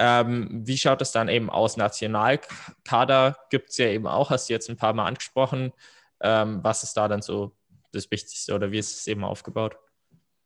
Ähm, 0.00 0.62
wie 0.64 0.78
schaut 0.78 1.02
es 1.02 1.10
dann 1.10 1.28
eben 1.28 1.50
aus? 1.50 1.76
Nationalkader 1.76 3.36
gibt 3.50 3.70
es 3.70 3.78
ja 3.78 3.86
eben 3.88 4.06
auch, 4.06 4.30
hast 4.30 4.48
du 4.48 4.52
jetzt 4.52 4.70
ein 4.70 4.76
paar 4.76 4.92
Mal 4.92 5.06
angesprochen. 5.06 5.72
Ähm, 6.20 6.60
was 6.62 6.84
ist 6.84 6.96
da 6.96 7.08
dann 7.08 7.20
so 7.20 7.52
das 7.92 8.08
Wichtigste 8.12 8.54
oder 8.54 8.70
wie 8.70 8.78
ist 8.78 8.96
es 9.00 9.06
eben 9.08 9.24
aufgebaut? 9.24 9.76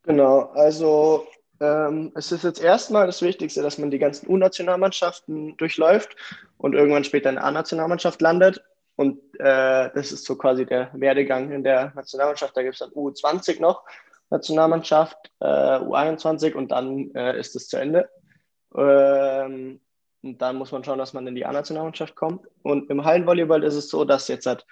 Genau, 0.05 0.51
also 0.55 1.27
ähm, 1.61 2.13
es 2.15 2.33
ist 2.33 2.45
jetzt 2.45 2.63
erstmal 2.63 3.07
das 3.07 3.21
Wichtigste, 3.21 3.63
dass 3.63 3.77
man 3.77 3.91
die 3.91 3.99
ganzen 3.99 4.27
U-Nationalmannschaften 4.29 5.57
durchläuft 5.59 6.17
und 6.57 6.75
irgendwann 6.75 7.05
später 7.05 7.29
in 7.29 7.37
der 7.37 7.45
A-Nationalmannschaft 7.45 8.23
landet. 8.23 8.65
Und 8.97 9.19
äh, 9.39 9.91
das 9.95 10.13
ist 10.13 10.25
so 10.25 10.37
quasi 10.37 10.65
der 10.65 10.91
Werdegang 10.95 11.53
in 11.53 11.63
der 11.63 11.93
Nationalmannschaft. 11.95 12.57
Da 12.57 12.63
gibt 12.63 12.75
es 12.75 12.81
dann 12.81 12.91
U20 12.91 13.61
noch, 13.61 13.85
Nationalmannschaft, 14.31 15.31
äh, 15.41 15.45
U21 15.45 16.55
und 16.55 16.73
dann 16.73 17.15
äh, 17.15 17.39
ist 17.39 17.55
es 17.55 17.69
zu 17.69 17.77
Ende. 17.77 18.09
Ähm, 18.77 19.81
und 20.23 20.41
dann 20.41 20.57
muss 20.57 20.73
man 20.73 20.85
schauen, 20.85 20.99
dass 20.99 21.14
man 21.14 21.27
in 21.27 21.35
die 21.35 21.45
A-Nationalmannschaft 21.45 22.14
kommt. 22.14 22.47
Und 22.62 22.89
im 22.91 23.05
Hallenvolleyball 23.05 23.64
ist 23.64 23.75
es 23.75 23.89
so, 23.89 24.05
dass 24.05 24.29
jetzt 24.29 24.47
hat, 24.47 24.64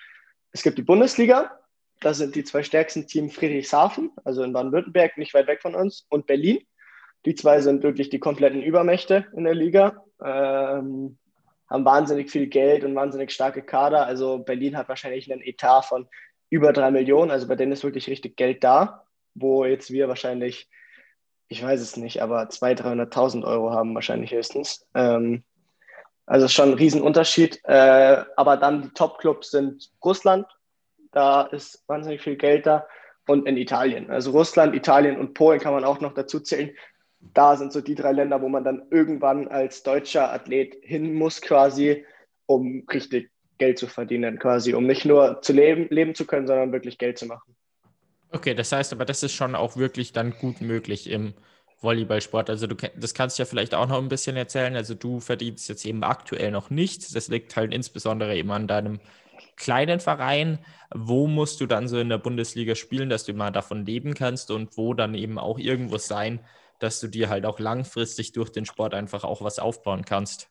es 0.53 0.63
gibt 0.63 0.79
die 0.79 0.83
Bundesliga, 0.83 1.59
da 2.01 2.15
sind 2.15 2.35
die 2.35 2.45
zwei 2.45 2.63
stärksten 2.63 3.07
Teams 3.07 3.35
Friedrichshafen, 3.35 4.11
also 4.25 4.43
in 4.43 4.53
Baden-Württemberg, 4.53 5.19
nicht 5.19 5.35
weit 5.35 5.49
weg 5.49 5.61
von 5.61 5.75
uns, 5.75 6.07
und 6.09 6.27
Berlin. 6.27 6.61
Die 7.27 7.35
zwei 7.35 7.61
sind 7.61 7.83
wirklich 7.83 8.09
die 8.09 8.21
kompletten 8.21 8.63
Übermächte 8.63 9.27
in 9.37 9.45
der 9.45 9.55
Liga, 9.55 10.05
ähm, 10.25 11.19
haben 11.69 11.85
wahnsinnig 11.85 12.31
viel 12.31 12.47
Geld 12.47 12.85
und 12.85 12.95
wahnsinnig 12.95 13.31
starke 13.33 13.63
Kader. 13.63 14.07
Also 14.07 14.39
Berlin 14.39 14.77
hat 14.77 14.89
wahrscheinlich 14.89 15.31
einen 15.31 15.43
Etat 15.43 15.83
von 15.83 16.09
über 16.49 16.73
drei 16.73 16.91
Millionen, 16.91 17.31
also 17.31 17.47
bei 17.47 17.57
denen 17.57 17.73
ist 17.73 17.85
wirklich 17.85 18.09
richtig 18.09 18.37
Geld 18.37 18.65
da, 18.65 19.05
wo 19.35 19.65
jetzt 19.65 19.91
wir 19.91 20.09
wahrscheinlich 20.09 20.69
ich 21.51 21.63
weiß 21.63 21.81
es 21.81 21.97
nicht, 21.97 22.23
aber 22.23 22.45
200.000, 22.45 23.11
300.000 23.11 23.45
Euro 23.45 23.73
haben 23.73 23.93
wahrscheinlich 23.95 24.31
höchstens. 24.31 24.87
Ähm, 24.95 25.43
also 26.25 26.47
schon 26.47 26.71
ein 26.71 26.75
Riesenunterschied. 26.75 27.61
Äh, 27.65 28.23
aber 28.37 28.57
dann 28.57 28.83
die 28.83 28.91
Top-Clubs 28.91 29.51
sind 29.51 29.91
Russland, 30.03 30.47
da 31.11 31.43
ist 31.43 31.83
wahnsinnig 31.89 32.23
viel 32.23 32.37
Geld 32.37 32.67
da, 32.67 32.87
und 33.27 33.49
in 33.49 33.57
Italien. 33.57 34.11
Also 34.11 34.31
Russland, 34.31 34.77
Italien 34.77 35.19
und 35.19 35.35
Polen 35.35 35.59
kann 35.59 35.73
man 35.73 35.83
auch 35.83 36.01
noch 36.01 36.15
dazu 36.15 36.39
zählen. 36.39 36.71
Da 37.19 37.57
sind 37.57 37.73
so 37.73 37.81
die 37.81 37.97
drei 37.97 38.13
Länder, 38.13 38.41
wo 38.43 38.49
man 38.49 38.63
dann 38.63 38.87
irgendwann 38.91 39.49
als 39.49 39.83
deutscher 39.83 40.33
Athlet 40.33 40.77
hin 40.83 41.15
muss, 41.15 41.41
quasi, 41.43 42.07
um 42.47 42.87
richtig 42.93 43.29
Geld 43.59 43.77
zu 43.77 43.89
verdienen, 43.89 44.39
quasi, 44.39 44.73
um 44.75 44.87
nicht 44.87 45.05
nur 45.05 45.43
zu 45.43 45.53
leben, 45.53 45.89
leben 45.91 46.15
zu 46.15 46.27
können, 46.27 46.47
sondern 46.47 46.73
wirklich 46.73 46.97
Geld 46.97 47.19
zu 47.19 47.27
machen. 47.27 47.57
Okay, 48.33 48.55
das 48.55 48.73
heißt 48.73 48.93
aber, 48.93 49.05
das 49.05 49.23
ist 49.23 49.33
schon 49.33 49.55
auch 49.55 49.77
wirklich 49.77 50.13
dann 50.13 50.33
gut 50.33 50.61
möglich 50.61 51.11
im 51.11 51.35
Volleyballsport. 51.81 52.51
Also 52.51 52.67
du 52.67 52.77
das 52.97 53.15
kannst 53.15 53.39
ja 53.39 53.45
vielleicht 53.45 53.75
auch 53.75 53.89
noch 53.89 53.99
ein 53.99 54.09
bisschen 54.09 54.37
erzählen. 54.37 54.77
Also 54.77 54.95
du 54.95 55.21
verdienst 55.21 55.69
jetzt 55.69 55.85
eben 55.85 56.05
aktuell 56.05 56.51
noch 56.51 56.71
nichts. 56.71 57.13
Das 57.13 57.29
liegt 57.29 57.57
halt 57.57 57.73
insbesondere 57.73 58.37
eben 58.37 58.51
an 58.51 58.69
deinem 58.69 59.01
kleinen 59.57 60.01
Verein. 60.01 60.59
Wo 60.95 61.27
musst 61.27 61.61
du 61.61 61.67
dann 61.67 61.89
so 61.89 61.99
in 61.99 62.09
der 62.09 62.19
Bundesliga 62.19 62.75
spielen, 62.75 63.09
dass 63.09 63.25
du 63.25 63.33
mal 63.33 63.51
davon 63.51 63.85
leben 63.85 64.15
kannst 64.15 64.51
und 64.51 64.77
wo 64.77 64.95
dann 64.95 65.15
eben 65.15 65.39
auch 65.39 65.59
irgendwo 65.59 65.99
sein, 65.99 66.41
dass 66.79 67.01
du 67.01 67.09
dir 67.09 67.29
halt 67.29 67.47
auch 67.47 67.59
langfristig 67.59 68.33
durch 68.33 68.51
den 68.51 68.65
Sport 68.65 68.95
einfach 68.95 69.25
auch 69.25 69.43
was 69.43 69.59
aufbauen 69.59 70.05
kannst? 70.05 70.49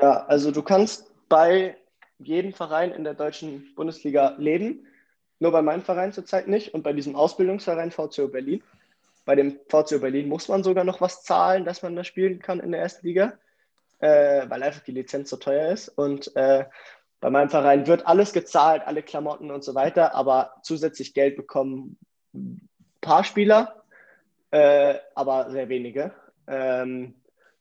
Ja, 0.00 0.24
also 0.26 0.50
du 0.50 0.62
kannst 0.62 1.10
bei 1.28 1.76
jedem 2.18 2.52
Verein 2.52 2.92
in 2.92 3.04
der 3.04 3.14
deutschen 3.14 3.74
Bundesliga 3.74 4.34
leben. 4.38 4.86
Nur 5.40 5.52
bei 5.52 5.62
meinem 5.62 5.82
Verein 5.82 6.12
zurzeit 6.12 6.48
nicht 6.48 6.74
und 6.74 6.82
bei 6.82 6.92
diesem 6.92 7.14
Ausbildungsverein 7.14 7.90
VCO 7.90 8.28
Berlin. 8.28 8.62
Bei 9.24 9.34
dem 9.34 9.58
VCO 9.68 10.00
Berlin 10.00 10.28
muss 10.28 10.48
man 10.48 10.64
sogar 10.64 10.84
noch 10.84 11.00
was 11.00 11.22
zahlen, 11.22 11.64
dass 11.64 11.82
man 11.82 11.94
da 11.94 12.02
spielen 12.02 12.40
kann 12.40 12.60
in 12.60 12.72
der 12.72 12.80
ersten 12.80 13.06
Liga, 13.06 13.34
äh, 14.00 14.48
weil 14.48 14.62
einfach 14.62 14.82
die 14.82 14.92
Lizenz 14.92 15.30
so 15.30 15.36
teuer 15.36 15.70
ist. 15.70 15.88
Und 15.88 16.34
äh, 16.34 16.64
bei 17.20 17.30
meinem 17.30 17.50
Verein 17.50 17.86
wird 17.86 18.06
alles 18.06 18.32
gezahlt, 18.32 18.82
alle 18.86 19.02
Klamotten 19.02 19.50
und 19.50 19.62
so 19.62 19.74
weiter, 19.74 20.14
aber 20.14 20.54
zusätzlich 20.62 21.14
Geld 21.14 21.36
bekommen 21.36 21.98
ein 22.34 22.68
paar 23.00 23.24
Spieler, 23.24 23.84
äh, 24.50 24.94
aber 25.14 25.50
sehr 25.50 25.68
wenige. 25.68 26.12
Ähm, 26.46 27.14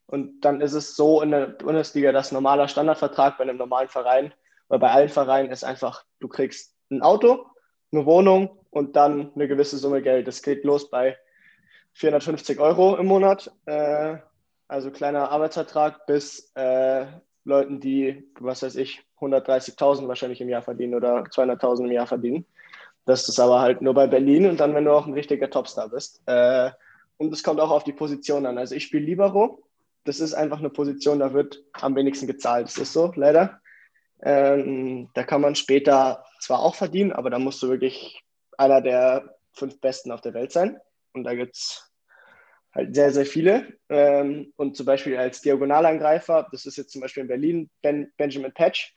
und 0.05 0.41
dann 0.41 0.61
ist 0.61 0.73
es 0.73 0.95
so 0.95 1.21
in 1.21 1.31
der 1.31 1.47
Bundesliga, 1.47 2.11
dass 2.11 2.31
normaler 2.31 2.67
Standardvertrag 2.67 3.37
bei 3.37 3.43
einem 3.43 3.57
normalen 3.57 3.89
Verein 3.89 4.33
oder 4.69 4.79
bei 4.79 4.91
allen 4.91 5.09
Vereinen 5.09 5.51
ist 5.51 5.63
einfach, 5.63 6.05
du 6.19 6.27
kriegst 6.27 6.75
ein 6.89 7.01
Auto, 7.01 7.45
eine 7.91 8.05
Wohnung 8.05 8.57
und 8.69 8.95
dann 8.95 9.31
eine 9.33 9.47
gewisse 9.47 9.77
Summe 9.77 10.01
Geld. 10.01 10.27
Das 10.27 10.41
geht 10.41 10.63
los 10.63 10.89
bei 10.89 11.17
450 11.93 12.59
Euro 12.59 12.95
im 12.97 13.07
Monat, 13.07 13.51
äh, 13.65 14.17
also 14.67 14.91
kleiner 14.91 15.31
Arbeitsvertrag, 15.31 16.05
bis 16.05 16.51
äh, 16.55 17.05
Leuten, 17.43 17.79
die, 17.79 18.29
was 18.39 18.61
weiß 18.61 18.75
ich, 18.75 19.03
130.000 19.19 20.07
wahrscheinlich 20.07 20.41
im 20.41 20.49
Jahr 20.49 20.61
verdienen 20.61 20.93
oder 20.93 21.23
200.000 21.23 21.85
im 21.85 21.91
Jahr 21.91 22.07
verdienen. 22.07 22.45
Das 23.05 23.27
ist 23.29 23.39
aber 23.39 23.61
halt 23.61 23.81
nur 23.81 23.93
bei 23.93 24.05
Berlin 24.05 24.47
und 24.47 24.59
dann, 24.59 24.75
wenn 24.75 24.83
du 24.83 24.91
auch 24.91 25.07
ein 25.07 25.13
richtiger 25.13 25.49
Topstar 25.49 25.89
bist. 25.89 26.21
Äh, 26.25 26.71
und 27.17 27.33
es 27.33 27.41
kommt 27.41 27.59
auch 27.59 27.71
auf 27.71 27.83
die 27.83 27.93
Position 27.93 28.45
an. 28.45 28.57
Also 28.57 28.75
ich 28.75 28.83
spiele 28.83 29.05
Libero. 29.05 29.63
Das 30.03 30.19
ist 30.19 30.33
einfach 30.33 30.59
eine 30.59 30.69
Position, 30.69 31.19
da 31.19 31.33
wird 31.33 31.63
am 31.73 31.95
wenigsten 31.95 32.27
gezahlt. 32.27 32.67
Das 32.67 32.77
ist 32.77 32.93
so, 32.93 33.11
leider. 33.15 33.59
Ähm, 34.21 35.09
da 35.13 35.23
kann 35.23 35.41
man 35.41 35.55
später 35.55 36.25
zwar 36.39 36.59
auch 36.59 36.75
verdienen, 36.75 37.11
aber 37.11 37.29
da 37.29 37.39
musst 37.39 37.61
du 37.61 37.69
wirklich 37.69 38.21
einer 38.57 38.81
der 38.81 39.35
fünf 39.53 39.79
Besten 39.79 40.11
auf 40.11 40.21
der 40.21 40.33
Welt 40.33 40.51
sein. 40.51 40.79
Und 41.13 41.23
da 41.23 41.33
gibt 41.33 41.55
es 41.55 41.91
halt 42.73 42.95
sehr, 42.95 43.11
sehr 43.11 43.25
viele. 43.25 43.73
Ähm, 43.89 44.53
und 44.55 44.77
zum 44.77 44.85
Beispiel 44.85 45.17
als 45.17 45.41
Diagonalangreifer, 45.41 46.47
das 46.51 46.65
ist 46.65 46.77
jetzt 46.77 46.91
zum 46.91 47.01
Beispiel 47.01 47.21
in 47.21 47.27
Berlin 47.27 47.69
ben, 47.81 48.11
Benjamin 48.17 48.53
Patch, 48.53 48.93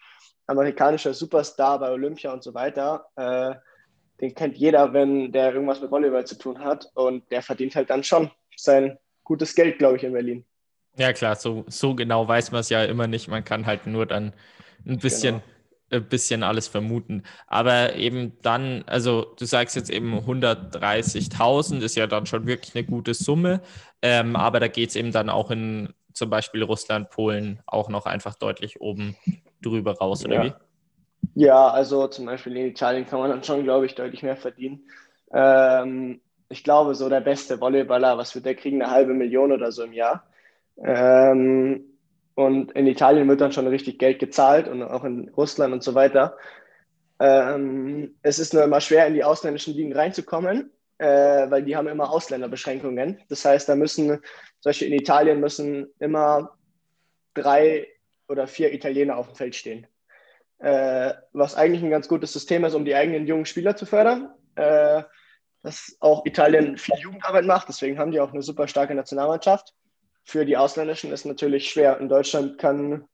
amerikanischer 0.46 1.14
Superstar 1.14 1.78
bei 1.78 1.90
Olympia 1.90 2.32
und 2.32 2.42
so 2.42 2.54
weiter. 2.54 3.06
Äh, 3.16 3.54
den 4.20 4.34
kennt 4.34 4.56
jeder, 4.58 4.92
wenn 4.92 5.32
der 5.32 5.54
irgendwas 5.54 5.80
mit 5.80 5.90
Volleyball 5.90 6.26
zu 6.26 6.36
tun 6.36 6.58
hat. 6.58 6.90
Und 6.94 7.30
der 7.30 7.42
verdient 7.42 7.74
halt 7.74 7.90
dann 7.90 8.04
schon 8.04 8.30
sein 8.56 8.98
gutes 9.24 9.54
Geld, 9.54 9.78
glaube 9.78 9.96
ich, 9.96 10.04
in 10.04 10.12
Berlin. 10.12 10.44
Ja, 10.96 11.12
klar, 11.12 11.36
so, 11.36 11.64
so 11.68 11.94
genau 11.94 12.26
weiß 12.26 12.50
man 12.52 12.60
es 12.60 12.68
ja 12.68 12.84
immer 12.84 13.06
nicht. 13.06 13.28
Man 13.28 13.44
kann 13.44 13.64
halt 13.64 13.86
nur 13.86 14.06
dann 14.06 14.34
ein 14.86 14.98
bisschen, 14.98 15.36
genau. 15.36 15.59
Ein 15.90 16.08
bisschen 16.08 16.42
alles 16.42 16.68
vermuten. 16.68 17.24
Aber 17.46 17.94
eben 17.96 18.32
dann, 18.42 18.84
also 18.86 19.34
du 19.38 19.44
sagst 19.44 19.76
jetzt 19.76 19.90
eben 19.90 20.18
130.000 20.18 21.80
ist 21.80 21.96
ja 21.96 22.06
dann 22.06 22.26
schon 22.26 22.46
wirklich 22.46 22.74
eine 22.74 22.84
gute 22.84 23.14
Summe. 23.14 23.60
Ähm, 24.02 24.36
aber 24.36 24.60
da 24.60 24.68
geht 24.68 24.90
es 24.90 24.96
eben 24.96 25.12
dann 25.12 25.28
auch 25.28 25.50
in 25.50 25.92
zum 26.12 26.30
Beispiel 26.30 26.62
Russland, 26.62 27.10
Polen 27.10 27.60
auch 27.66 27.88
noch 27.88 28.06
einfach 28.06 28.34
deutlich 28.34 28.80
oben 28.80 29.16
drüber 29.62 29.96
raus, 29.96 30.24
oder 30.24 30.34
ja. 30.34 30.44
wie? 30.44 30.52
Ja, 31.34 31.68
also 31.68 32.08
zum 32.08 32.26
Beispiel 32.26 32.56
in 32.56 32.66
Italien 32.66 33.06
kann 33.06 33.20
man 33.20 33.30
dann 33.30 33.44
schon, 33.44 33.62
glaube 33.62 33.86
ich, 33.86 33.94
deutlich 33.94 34.22
mehr 34.22 34.36
verdienen. 34.36 34.84
Ähm, 35.32 36.20
ich 36.48 36.64
glaube, 36.64 36.94
so 36.94 37.08
der 37.08 37.20
beste 37.20 37.60
Volleyballer, 37.60 38.18
was 38.18 38.34
wird 38.34 38.46
der 38.46 38.54
kriegen? 38.54 38.82
Eine 38.82 38.90
halbe 38.90 39.14
Million 39.14 39.52
oder 39.52 39.70
so 39.70 39.84
im 39.84 39.92
Jahr. 39.92 40.24
Ähm, 40.82 41.84
und 42.34 42.72
in 42.72 42.86
Italien 42.86 43.28
wird 43.28 43.40
dann 43.40 43.52
schon 43.52 43.66
richtig 43.66 43.98
Geld 43.98 44.18
gezahlt 44.18 44.68
und 44.68 44.82
auch 44.82 45.04
in 45.04 45.28
Russland 45.30 45.72
und 45.72 45.82
so 45.82 45.94
weiter. 45.94 46.36
Ähm, 47.18 48.16
es 48.22 48.38
ist 48.38 48.54
nur 48.54 48.64
immer 48.64 48.80
schwer, 48.80 49.06
in 49.06 49.14
die 49.14 49.24
ausländischen 49.24 49.74
Ligen 49.74 49.92
reinzukommen, 49.92 50.70
äh, 50.98 51.50
weil 51.50 51.62
die 51.62 51.76
haben 51.76 51.88
immer 51.88 52.10
Ausländerbeschränkungen. 52.10 53.20
Das 53.28 53.44
heißt, 53.44 53.68
da 53.68 53.76
müssen, 53.76 54.20
solche 54.60 54.86
in 54.86 54.92
Italien 54.92 55.40
müssen 55.40 55.88
immer 55.98 56.56
drei 57.34 57.88
oder 58.28 58.46
vier 58.46 58.72
Italiener 58.72 59.16
auf 59.16 59.26
dem 59.26 59.36
Feld 59.36 59.54
stehen 59.54 59.86
äh, 60.60 61.14
was 61.32 61.54
eigentlich 61.54 61.82
ein 61.82 61.90
ganz 61.90 62.06
gutes 62.06 62.32
System 62.32 62.64
ist, 62.64 62.74
um 62.74 62.84
die 62.84 62.94
eigenen 62.94 63.26
jungen 63.26 63.46
Spieler 63.46 63.76
zu 63.76 63.86
fördern. 63.86 64.30
Äh, 64.54 65.02
dass 65.62 65.94
auch 66.00 66.24
Italien 66.24 66.78
viel 66.78 66.98
Jugendarbeit 66.98 67.44
macht, 67.44 67.68
deswegen 67.68 67.98
haben 67.98 68.12
die 68.12 68.20
auch 68.20 68.32
eine 68.32 68.40
super 68.40 68.66
starke 68.66 68.94
Nationalmannschaft. 68.94 69.74
Für 70.30 70.44
die 70.44 70.56
Ausländischen 70.56 71.10
ist 71.10 71.24
natürlich 71.24 71.68
schwer. 71.68 71.98
In 71.98 72.08
Deutschland 72.08 72.56
kann 72.56 73.04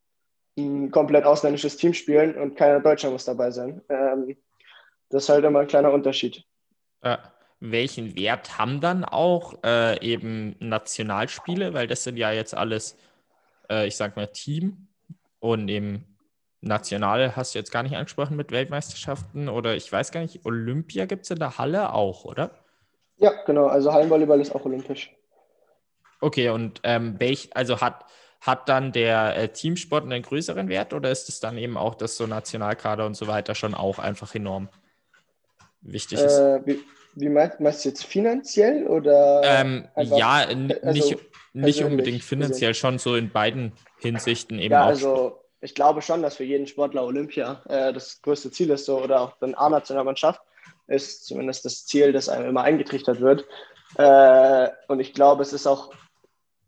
ein 0.59 0.91
komplett 0.91 1.25
ausländisches 1.25 1.79
Team 1.79 1.95
spielen 1.95 2.37
und 2.37 2.57
keiner 2.57 2.81
Deutscher 2.81 3.11
muss 3.11 3.25
dabei 3.25 3.51
sein. 3.51 3.81
Ähm, 3.89 4.37
das 5.09 5.23
ist 5.23 5.29
halt 5.31 5.43
immer 5.43 5.61
ein 5.61 5.67
kleiner 5.67 5.93
Unterschied. 5.93 6.45
Äh, 7.01 7.17
welchen 7.59 8.15
Wert 8.17 8.59
haben 8.59 8.83
dann 8.83 9.03
auch 9.03 9.55
äh, 9.65 9.99
eben 10.07 10.57
Nationalspiele? 10.59 11.73
Weil 11.73 11.87
das 11.87 12.05
sind 12.05 12.19
ja 12.19 12.33
jetzt 12.33 12.55
alles, 12.55 12.99
äh, 13.71 13.87
ich 13.87 13.97
sag 13.97 14.15
mal, 14.17 14.27
Team 14.27 14.89
und 15.39 15.71
eben 15.71 16.19
national 16.61 17.35
hast 17.35 17.55
du 17.55 17.59
jetzt 17.59 17.73
gar 17.73 17.83
nicht 17.83 17.97
angesprochen 17.97 18.37
mit 18.37 18.51
Weltmeisterschaften 18.51 19.49
oder 19.49 19.75
ich 19.75 19.91
weiß 19.91 20.13
gar 20.13 20.21
nicht, 20.21 20.45
Olympia 20.45 21.07
gibt 21.07 21.25
es 21.25 21.31
in 21.31 21.39
der 21.39 21.57
Halle 21.57 21.95
auch, 21.95 22.27
oder? 22.27 22.51
Ja, 23.17 23.33
genau. 23.47 23.69
Also 23.69 23.91
Hallenvolleyball 23.91 24.39
ist 24.39 24.55
auch 24.55 24.67
olympisch. 24.67 25.16
Okay, 26.21 26.49
und 26.49 26.81
ähm, 26.83 27.17
welch, 27.19 27.51
also 27.55 27.81
hat, 27.81 28.05
hat 28.41 28.69
dann 28.69 28.93
der 28.93 29.37
äh, 29.37 29.49
Teamsport 29.49 30.05
einen 30.05 30.23
größeren 30.23 30.69
Wert 30.69 30.93
oder 30.93 31.11
ist 31.11 31.29
es 31.29 31.41
dann 31.41 31.59
eben 31.59 31.77
auch, 31.77 31.95
dass 31.95 32.17
so 32.17 32.27
Nationalkader 32.27 33.07
und 33.07 33.15
so 33.15 33.27
weiter 33.27 33.55
schon 33.55 33.75
auch 33.75 33.99
einfach 33.99 34.35
enorm 34.35 34.69
wichtig 35.81 36.21
ist? 36.21 36.39
Äh, 36.39 36.61
wie, 36.65 36.81
wie 37.15 37.29
meinst, 37.29 37.61
meinst, 37.61 37.85
du 37.85 37.91
jetzt 37.91 38.05
finanziell 38.05 38.87
oder? 38.87 39.43
Ähm, 39.45 39.89
ja, 39.97 40.47
also, 40.47 40.93
nicht, 40.93 41.19
nicht 41.53 41.83
unbedingt 41.83 42.23
finanziell, 42.23 42.75
schon 42.75 42.99
so 42.99 43.17
in 43.17 43.31
beiden 43.31 43.73
Hinsichten 43.99 44.59
eben 44.59 44.73
ja, 44.73 44.85
auch. 44.85 44.89
Also 44.89 45.41
ich 45.61 45.75
glaube 45.75 46.03
schon, 46.03 46.23
dass 46.23 46.37
für 46.37 46.45
jeden 46.45 46.67
Sportler 46.67 47.05
Olympia 47.05 47.63
äh, 47.69 47.93
das 47.93 48.21
größte 48.23 48.51
Ziel 48.51 48.71
ist, 48.71 48.85
so 48.85 49.03
oder 49.03 49.21
auch 49.21 49.39
dann 49.41 49.55
A-Nationalmannschaft 49.55 50.41
ist 50.87 51.27
zumindest 51.27 51.65
das 51.65 51.87
Ziel, 51.87 52.13
das 52.13 52.29
einem 52.29 52.49
immer 52.49 52.63
eingetrichtert 52.63 53.21
wird. 53.21 53.45
Äh, 53.97 54.69
und 54.89 55.01
ich 55.01 55.15
glaube, 55.15 55.43
es 55.43 55.53
ist 55.53 55.67
auch 55.67 55.93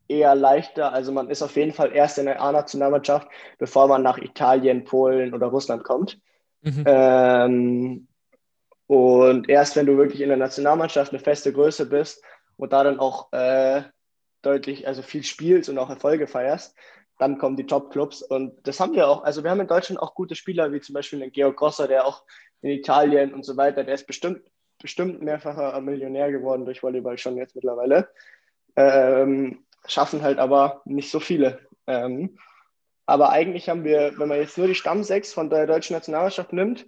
eher 0.09 0.35
leichter. 0.35 0.93
Also 0.93 1.13
man 1.13 1.31
ist 1.31 1.43
auf 1.43 1.57
jeden 1.57 1.73
Fall 1.73 1.95
erst 1.95 2.19
in 2.19 2.27
der 2.27 2.41
A-Nationalmannschaft, 2.41 3.29
bevor 3.59 3.89
man 3.89 4.03
nach 4.03 4.19
Italien, 4.19 4.85
Polen 4.85 5.35
oder 5.35 5.49
Russland 5.49 5.85
kommt. 5.85 6.19
Mhm. 6.63 6.85
Ähm, 6.87 8.09
und 8.87 9.49
erst 9.49 9.77
wenn 9.77 9.87
du 9.87 9.97
wirklich 9.97 10.23
in 10.23 10.29
der 10.29 10.39
Nationalmannschaft 10.39 11.13
eine 11.13 11.21
feste 11.21 11.53
Größe 11.53 11.87
bist 11.87 12.25
und 12.57 12.73
da 12.73 12.83
dann 12.83 12.99
auch 12.99 13.33
äh, 13.33 13.83
deutlich, 14.43 14.87
also 14.87 15.03
viel 15.03 15.23
spielst 15.23 15.69
und 15.69 15.79
auch 15.79 15.91
Erfolge 15.91 16.27
feierst, 16.27 16.75
dann 17.19 17.39
kommen 17.39 17.57
die 17.57 17.67
Top-Clubs. 17.67 18.23
Und 18.23 18.67
das 18.67 18.81
haben 18.81 18.95
wir 18.95 19.09
auch. 19.09 19.25
Also 19.25 19.43
wir 19.43 19.51
haben 19.51 19.61
in 19.61 19.67
Deutschland 19.67 20.01
auch 20.01 20.15
gute 20.15 20.35
Spieler, 20.35 20.73
wie 20.73 20.81
zum 20.81 20.95
Beispiel 20.95 21.19
den 21.19 21.33
Georg 21.33 21.57
Grosser, 21.57 21.89
der 21.89 22.07
auch 22.07 22.23
in 22.63 22.71
Italien 22.71 23.35
und 23.35 23.45
so 23.45 23.57
weiter, 23.57 23.85
der 23.85 23.95
ist 23.95 24.07
bestimmt, 24.07 24.43
bestimmt 24.81 25.23
mehrfacher 25.23 25.81
Millionär 25.81 26.33
geworden 26.33 26.65
durch 26.65 26.83
Volleyball 26.83 27.19
schon 27.19 27.37
jetzt 27.37 27.55
mittlerweile. 27.55 28.09
Ähm, 28.77 29.65
schaffen 29.89 30.23
halt 30.23 30.39
aber 30.39 30.83
nicht 30.85 31.11
so 31.11 31.19
viele. 31.19 31.61
Ähm, 31.87 32.39
aber 33.07 33.31
eigentlich 33.31 33.69
haben 33.69 33.85
wir, 33.85 34.13
wenn 34.19 34.29
man 34.29 34.39
jetzt 34.39 34.59
nur 34.59 34.67
die 34.67 34.75
Stammsechs 34.75 35.33
von 35.33 35.51
der 35.51 35.67
deutschen 35.67 35.95
Nationalmannschaft 35.95 36.53
nimmt, 36.53 36.87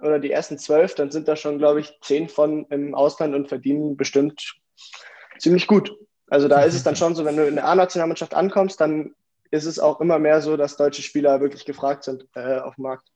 oder 0.00 0.18
die 0.18 0.30
ersten 0.30 0.58
zwölf, 0.58 0.94
dann 0.94 1.10
sind 1.10 1.28
da 1.28 1.36
schon, 1.36 1.58
glaube 1.58 1.80
ich, 1.80 1.98
zehn 2.02 2.28
von 2.28 2.66
im 2.66 2.94
Ausland 2.94 3.34
und 3.34 3.48
verdienen 3.48 3.96
bestimmt 3.96 4.54
ziemlich 5.38 5.66
gut. 5.66 5.96
Also 6.28 6.48
da 6.48 6.62
ist 6.62 6.74
es 6.74 6.82
dann 6.82 6.96
schon 6.96 7.14
so, 7.14 7.24
wenn 7.24 7.36
du 7.36 7.46
in 7.46 7.54
der 7.54 7.66
A-Nationalmannschaft 7.66 8.34
ankommst, 8.34 8.80
dann 8.80 9.14
ist 9.50 9.64
es 9.64 9.78
auch 9.78 10.00
immer 10.00 10.18
mehr 10.18 10.40
so, 10.40 10.56
dass 10.56 10.76
deutsche 10.76 11.02
Spieler 11.02 11.40
wirklich 11.40 11.64
gefragt 11.64 12.04
sind 12.04 12.26
äh, 12.34 12.58
auf 12.58 12.74
dem 12.74 12.82
Markt. 12.82 13.08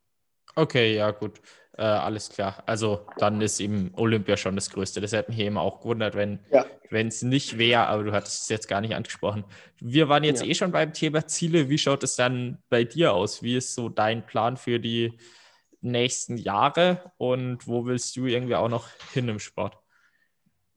Okay, 0.55 0.95
ja, 0.95 1.11
gut. 1.11 1.41
Äh, 1.81 1.85
alles 1.85 2.28
klar. 2.28 2.62
Also 2.66 3.07
dann 3.16 3.41
ist 3.41 3.59
eben 3.59 3.91
Olympia 3.97 4.37
schon 4.37 4.55
das 4.55 4.68
Größte. 4.68 5.01
Das 5.01 5.12
hätte 5.12 5.31
mich 5.31 5.41
eben 5.41 5.57
auch 5.57 5.81
gewundert, 5.81 6.14
wenn 6.14 6.41
ja. 6.51 6.66
es 6.91 7.22
nicht 7.22 7.57
wäre, 7.57 7.87
aber 7.87 8.05
du 8.05 8.12
hattest 8.12 8.43
es 8.43 8.49
jetzt 8.51 8.68
gar 8.68 8.83
nicht 8.83 8.95
angesprochen. 8.95 9.45
Wir 9.81 10.11
waren 10.11 10.22
jetzt 10.22 10.43
ja. 10.43 10.49
eh 10.51 10.55
schon 10.55 10.72
beim 10.72 10.93
Thema 10.93 11.26
Ziele. 11.26 11.70
Wie 11.70 11.78
schaut 11.78 12.03
es 12.03 12.16
dann 12.16 12.59
bei 12.68 12.85
dir 12.85 13.14
aus? 13.14 13.43
Wie 13.43 13.57
ist 13.57 13.74
so 13.74 13.89
dein 13.89 14.26
Plan 14.26 14.59
für 14.59 14.78
die 14.78 15.18
nächsten 15.81 16.37
Jahre 16.37 17.12
und 17.16 17.66
wo 17.66 17.87
willst 17.87 18.14
du 18.14 18.26
irgendwie 18.26 18.57
auch 18.57 18.68
noch 18.68 18.89
hin 19.14 19.28
im 19.28 19.39
Sport? 19.39 19.78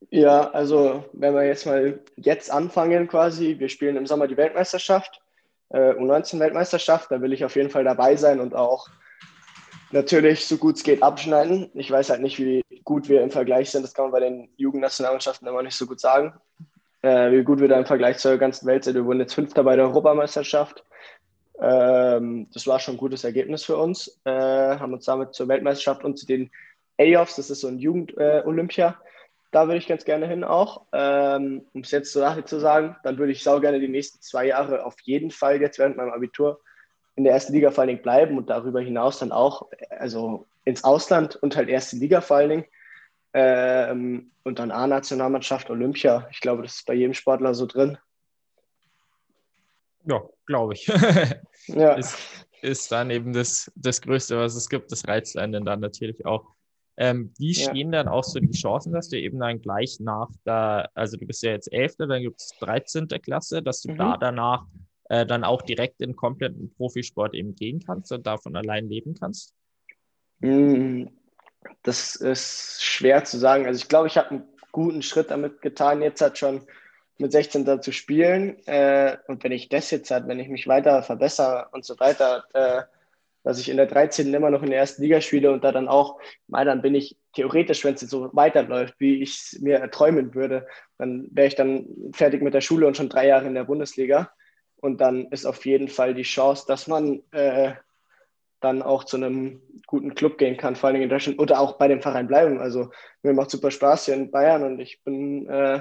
Ja, 0.08 0.52
also 0.52 1.04
wenn 1.12 1.34
wir 1.34 1.44
jetzt 1.44 1.66
mal 1.66 2.00
jetzt 2.16 2.50
anfangen 2.50 3.08
quasi, 3.08 3.58
wir 3.58 3.68
spielen 3.68 3.96
im 3.96 4.06
Sommer 4.06 4.26
die 4.26 4.38
Weltmeisterschaft 4.38 5.20
äh, 5.68 5.92
U19-Weltmeisterschaft. 5.92 7.10
Da 7.10 7.20
will 7.20 7.34
ich 7.34 7.44
auf 7.44 7.56
jeden 7.56 7.68
Fall 7.68 7.84
dabei 7.84 8.16
sein 8.16 8.40
und 8.40 8.54
auch 8.54 8.88
natürlich 9.94 10.46
so 10.46 10.58
gut 10.58 10.76
es 10.76 10.82
geht 10.82 11.02
abschneiden. 11.02 11.70
Ich 11.74 11.90
weiß 11.90 12.10
halt 12.10 12.20
nicht, 12.20 12.38
wie 12.38 12.62
gut 12.84 13.08
wir 13.08 13.22
im 13.22 13.30
Vergleich 13.30 13.70
sind. 13.70 13.82
Das 13.82 13.94
kann 13.94 14.06
man 14.06 14.12
bei 14.12 14.20
den 14.20 14.50
Jugendnationalmannschaften 14.56 15.48
immer 15.48 15.62
nicht 15.62 15.76
so 15.76 15.86
gut 15.86 16.00
sagen. 16.00 16.34
Äh, 17.02 17.32
wie 17.32 17.42
gut 17.42 17.60
wir 17.60 17.68
da 17.68 17.78
im 17.78 17.86
Vergleich 17.86 18.18
zur 18.18 18.36
ganzen 18.36 18.66
Welt 18.66 18.84
sind. 18.84 18.94
Wir 18.94 19.04
wurden 19.04 19.20
jetzt 19.20 19.34
Fünfter 19.34 19.64
bei 19.64 19.76
der 19.76 19.86
Europameisterschaft. 19.86 20.84
Ähm, 21.60 22.48
das 22.52 22.66
war 22.66 22.80
schon 22.80 22.94
ein 22.94 22.98
gutes 22.98 23.24
Ergebnis 23.24 23.64
für 23.64 23.76
uns. 23.76 24.20
Äh, 24.24 24.30
haben 24.30 24.92
uns 24.92 25.04
damit 25.04 25.34
zur 25.34 25.48
Weltmeisterschaft 25.48 26.04
und 26.04 26.18
zu 26.18 26.26
den 26.26 26.50
A-Offs, 26.98 27.36
das 27.36 27.50
ist 27.50 27.60
so 27.60 27.68
ein 27.68 27.78
Jugend-Olympia, 27.78 28.88
äh, 28.88 29.08
da 29.50 29.66
würde 29.66 29.78
ich 29.78 29.86
ganz 29.86 30.04
gerne 30.04 30.26
hin 30.26 30.44
auch. 30.44 30.82
Ähm, 30.92 31.62
um 31.72 31.82
es 31.82 31.90
jetzt 31.90 32.12
zur 32.12 32.22
Sache 32.22 32.44
zu 32.44 32.58
sagen, 32.58 32.96
dann 33.04 33.18
würde 33.18 33.32
ich 33.32 33.42
sau 33.42 33.60
gerne 33.60 33.80
die 33.80 33.88
nächsten 33.88 34.20
zwei 34.20 34.46
Jahre 34.46 34.84
auf 34.84 34.96
jeden 35.02 35.30
Fall 35.30 35.60
jetzt 35.60 35.78
während 35.78 35.96
meinem 35.96 36.12
Abitur 36.12 36.60
in 37.16 37.24
der 37.24 37.32
ersten 37.32 37.52
Liga 37.52 37.70
vor 37.70 37.82
allen 37.82 37.88
Dingen 37.88 38.02
bleiben 38.02 38.38
und 38.38 38.50
darüber 38.50 38.80
hinaus 38.80 39.18
dann 39.18 39.32
auch, 39.32 39.68
also 39.90 40.46
ins 40.64 40.84
Ausland 40.84 41.36
und 41.36 41.56
halt 41.56 41.68
erste 41.68 41.96
Liga 41.96 42.20
vor 42.20 42.38
allen 42.38 42.50
Dingen. 42.50 42.64
Ähm, 43.32 44.30
und 44.44 44.58
dann 44.58 44.70
A-Nationalmannschaft, 44.70 45.70
Olympia. 45.70 46.28
Ich 46.30 46.40
glaube, 46.40 46.62
das 46.62 46.76
ist 46.76 46.86
bei 46.86 46.94
jedem 46.94 47.14
Sportler 47.14 47.54
so 47.54 47.66
drin. 47.66 47.98
Ja, 50.06 50.22
glaube 50.46 50.74
ich. 50.74 50.86
ja. 51.66 51.94
Ist, 51.94 52.16
ist 52.62 52.92
dann 52.92 53.10
eben 53.10 53.32
das, 53.32 53.70
das 53.74 54.00
Größte, 54.00 54.38
was 54.38 54.54
es 54.54 54.68
gibt. 54.68 54.92
Das 54.92 55.06
reizt 55.08 55.36
einen 55.36 55.64
dann 55.64 55.80
natürlich 55.80 56.24
auch. 56.26 56.46
Ähm, 56.96 57.32
wie 57.38 57.52
ja. 57.52 57.70
stehen 57.70 57.90
dann 57.90 58.06
auch 58.06 58.22
so 58.22 58.38
die 58.38 58.52
Chancen, 58.52 58.92
dass 58.92 59.08
du 59.08 59.18
eben 59.18 59.40
dann 59.40 59.60
gleich 59.60 59.98
nach 59.98 60.28
der, 60.46 60.90
also 60.94 61.16
du 61.16 61.26
bist 61.26 61.42
ja 61.42 61.50
jetzt 61.50 61.72
Elfte, 61.72 62.06
dann 62.06 62.22
gibt 62.22 62.40
es 62.40 62.54
13. 62.60 63.08
Klasse, 63.08 63.62
dass 63.62 63.82
du 63.82 63.92
mhm. 63.92 63.98
da 63.98 64.16
danach 64.16 64.66
äh, 65.14 65.26
dann 65.26 65.44
auch 65.44 65.62
direkt 65.62 66.00
in 66.00 66.16
kompletten 66.16 66.74
Profisport 66.74 67.34
eben 67.34 67.54
gehen 67.54 67.80
kannst 67.84 68.10
und 68.10 68.26
davon 68.26 68.56
allein 68.56 68.88
leben 68.88 69.14
kannst? 69.14 69.54
Mm, 70.40 71.04
das 71.82 72.16
ist 72.16 72.82
schwer 72.82 73.22
zu 73.24 73.38
sagen. 73.38 73.66
Also 73.66 73.78
ich 73.78 73.88
glaube, 73.88 74.08
ich 74.08 74.16
habe 74.16 74.30
einen 74.30 74.48
guten 74.72 75.02
Schritt 75.02 75.30
damit 75.30 75.62
getan, 75.62 76.02
jetzt 76.02 76.20
hat 76.20 76.38
schon 76.38 76.62
mit 77.18 77.30
16 77.30 77.64
da 77.64 77.80
zu 77.80 77.92
spielen. 77.92 78.58
Äh, 78.66 79.16
und 79.28 79.44
wenn 79.44 79.52
ich 79.52 79.68
das 79.68 79.92
jetzt 79.92 80.10
hat, 80.10 80.26
wenn 80.26 80.40
ich 80.40 80.48
mich 80.48 80.66
weiter 80.66 81.02
verbessere 81.04 81.68
und 81.70 81.84
so 81.84 81.98
weiter, 82.00 82.44
äh, 82.52 82.82
dass 83.44 83.60
ich 83.60 83.68
in 83.68 83.76
der 83.76 83.86
13. 83.86 84.34
immer 84.34 84.50
noch 84.50 84.62
in 84.62 84.70
der 84.70 84.80
ersten 84.80 85.02
Liga 85.02 85.20
spiele 85.20 85.52
und 85.52 85.62
da 85.62 85.70
dann 85.70 85.86
auch, 85.86 86.18
mal 86.48 86.64
dann 86.64 86.82
bin 86.82 86.96
ich 86.96 87.16
theoretisch, 87.34 87.84
wenn 87.84 87.94
es 87.94 88.00
so 88.00 88.30
weiterläuft, 88.32 88.94
wie 88.98 89.22
ich 89.22 89.30
es 89.30 89.60
mir 89.60 89.76
erträumen 89.76 90.34
würde, 90.34 90.66
dann 90.98 91.28
wäre 91.30 91.46
ich 91.46 91.54
dann 91.54 91.86
fertig 92.14 92.42
mit 92.42 92.54
der 92.54 92.62
Schule 92.62 92.86
und 92.86 92.96
schon 92.96 93.10
drei 93.10 93.28
Jahre 93.28 93.46
in 93.46 93.54
der 93.54 93.64
Bundesliga. 93.64 94.30
Und 94.84 95.00
dann 95.00 95.28
ist 95.30 95.46
auf 95.46 95.64
jeden 95.64 95.88
Fall 95.88 96.12
die 96.12 96.24
Chance, 96.24 96.66
dass 96.68 96.88
man 96.88 97.22
äh, 97.30 97.72
dann 98.60 98.82
auch 98.82 99.04
zu 99.04 99.16
einem 99.16 99.62
guten 99.86 100.14
Club 100.14 100.36
gehen 100.36 100.58
kann, 100.58 100.76
vor 100.76 100.90
allem 100.90 101.00
in 101.00 101.08
Deutschland 101.08 101.38
oder 101.38 101.58
auch 101.58 101.78
bei 101.78 101.88
dem 101.88 102.02
Verein 102.02 102.26
bleiben. 102.26 102.60
Also 102.60 102.90
mir 103.22 103.32
macht 103.32 103.50
super 103.50 103.70
Spaß 103.70 104.04
hier 104.04 104.14
in 104.14 104.30
Bayern 104.30 104.62
und 104.62 104.80
ich 104.80 105.02
bin 105.02 105.48
äh, 105.48 105.80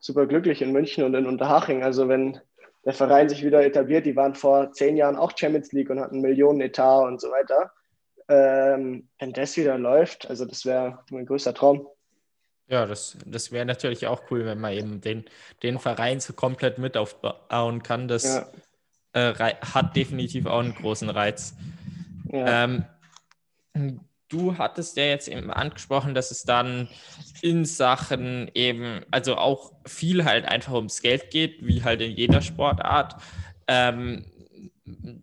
super 0.00 0.26
glücklich 0.26 0.62
in 0.62 0.70
München 0.70 1.02
und 1.02 1.14
in 1.14 1.26
Unterhaching. 1.26 1.82
Also 1.82 2.08
wenn 2.08 2.38
der 2.84 2.92
Verein 2.92 3.28
sich 3.28 3.44
wieder 3.44 3.64
etabliert, 3.64 4.06
die 4.06 4.14
waren 4.14 4.36
vor 4.36 4.70
zehn 4.70 4.96
Jahren 4.96 5.16
auch 5.16 5.32
Champions 5.36 5.72
League 5.72 5.90
und 5.90 5.98
hatten 5.98 6.20
Millionen 6.20 6.60
Etat 6.60 7.02
und 7.02 7.20
so 7.20 7.32
weiter. 7.32 7.72
Ähm, 8.28 9.08
wenn 9.18 9.32
das 9.32 9.56
wieder 9.56 9.76
läuft, 9.76 10.30
also 10.30 10.44
das 10.44 10.64
wäre 10.64 11.00
mein 11.10 11.26
größter 11.26 11.52
Traum. 11.52 11.88
Ja, 12.70 12.86
das, 12.86 13.18
das 13.26 13.50
wäre 13.50 13.66
natürlich 13.66 14.06
auch 14.06 14.22
cool, 14.30 14.46
wenn 14.46 14.60
man 14.60 14.72
eben 14.72 15.00
den, 15.00 15.24
den 15.64 15.80
Verein 15.80 16.20
so 16.20 16.32
komplett 16.32 16.78
mit 16.78 16.96
aufbauen 16.96 17.82
kann. 17.82 18.06
Das 18.06 18.24
ja. 19.12 19.32
äh, 19.32 19.54
hat 19.60 19.96
definitiv 19.96 20.46
auch 20.46 20.60
einen 20.60 20.76
großen 20.76 21.10
Reiz. 21.10 21.56
Ja. 22.30 22.64
Ähm, 22.64 22.84
du 24.28 24.56
hattest 24.56 24.96
ja 24.96 25.04
jetzt 25.04 25.26
eben 25.26 25.50
angesprochen, 25.50 26.14
dass 26.14 26.30
es 26.30 26.44
dann 26.44 26.88
in 27.42 27.64
Sachen 27.64 28.48
eben, 28.54 29.04
also 29.10 29.36
auch 29.36 29.72
viel 29.84 30.24
halt 30.24 30.44
einfach 30.44 30.74
ums 30.74 31.02
Geld 31.02 31.30
geht, 31.30 31.66
wie 31.66 31.82
halt 31.82 32.00
in 32.00 32.12
jeder 32.12 32.40
Sportart. 32.40 33.16
Ähm, 33.66 34.26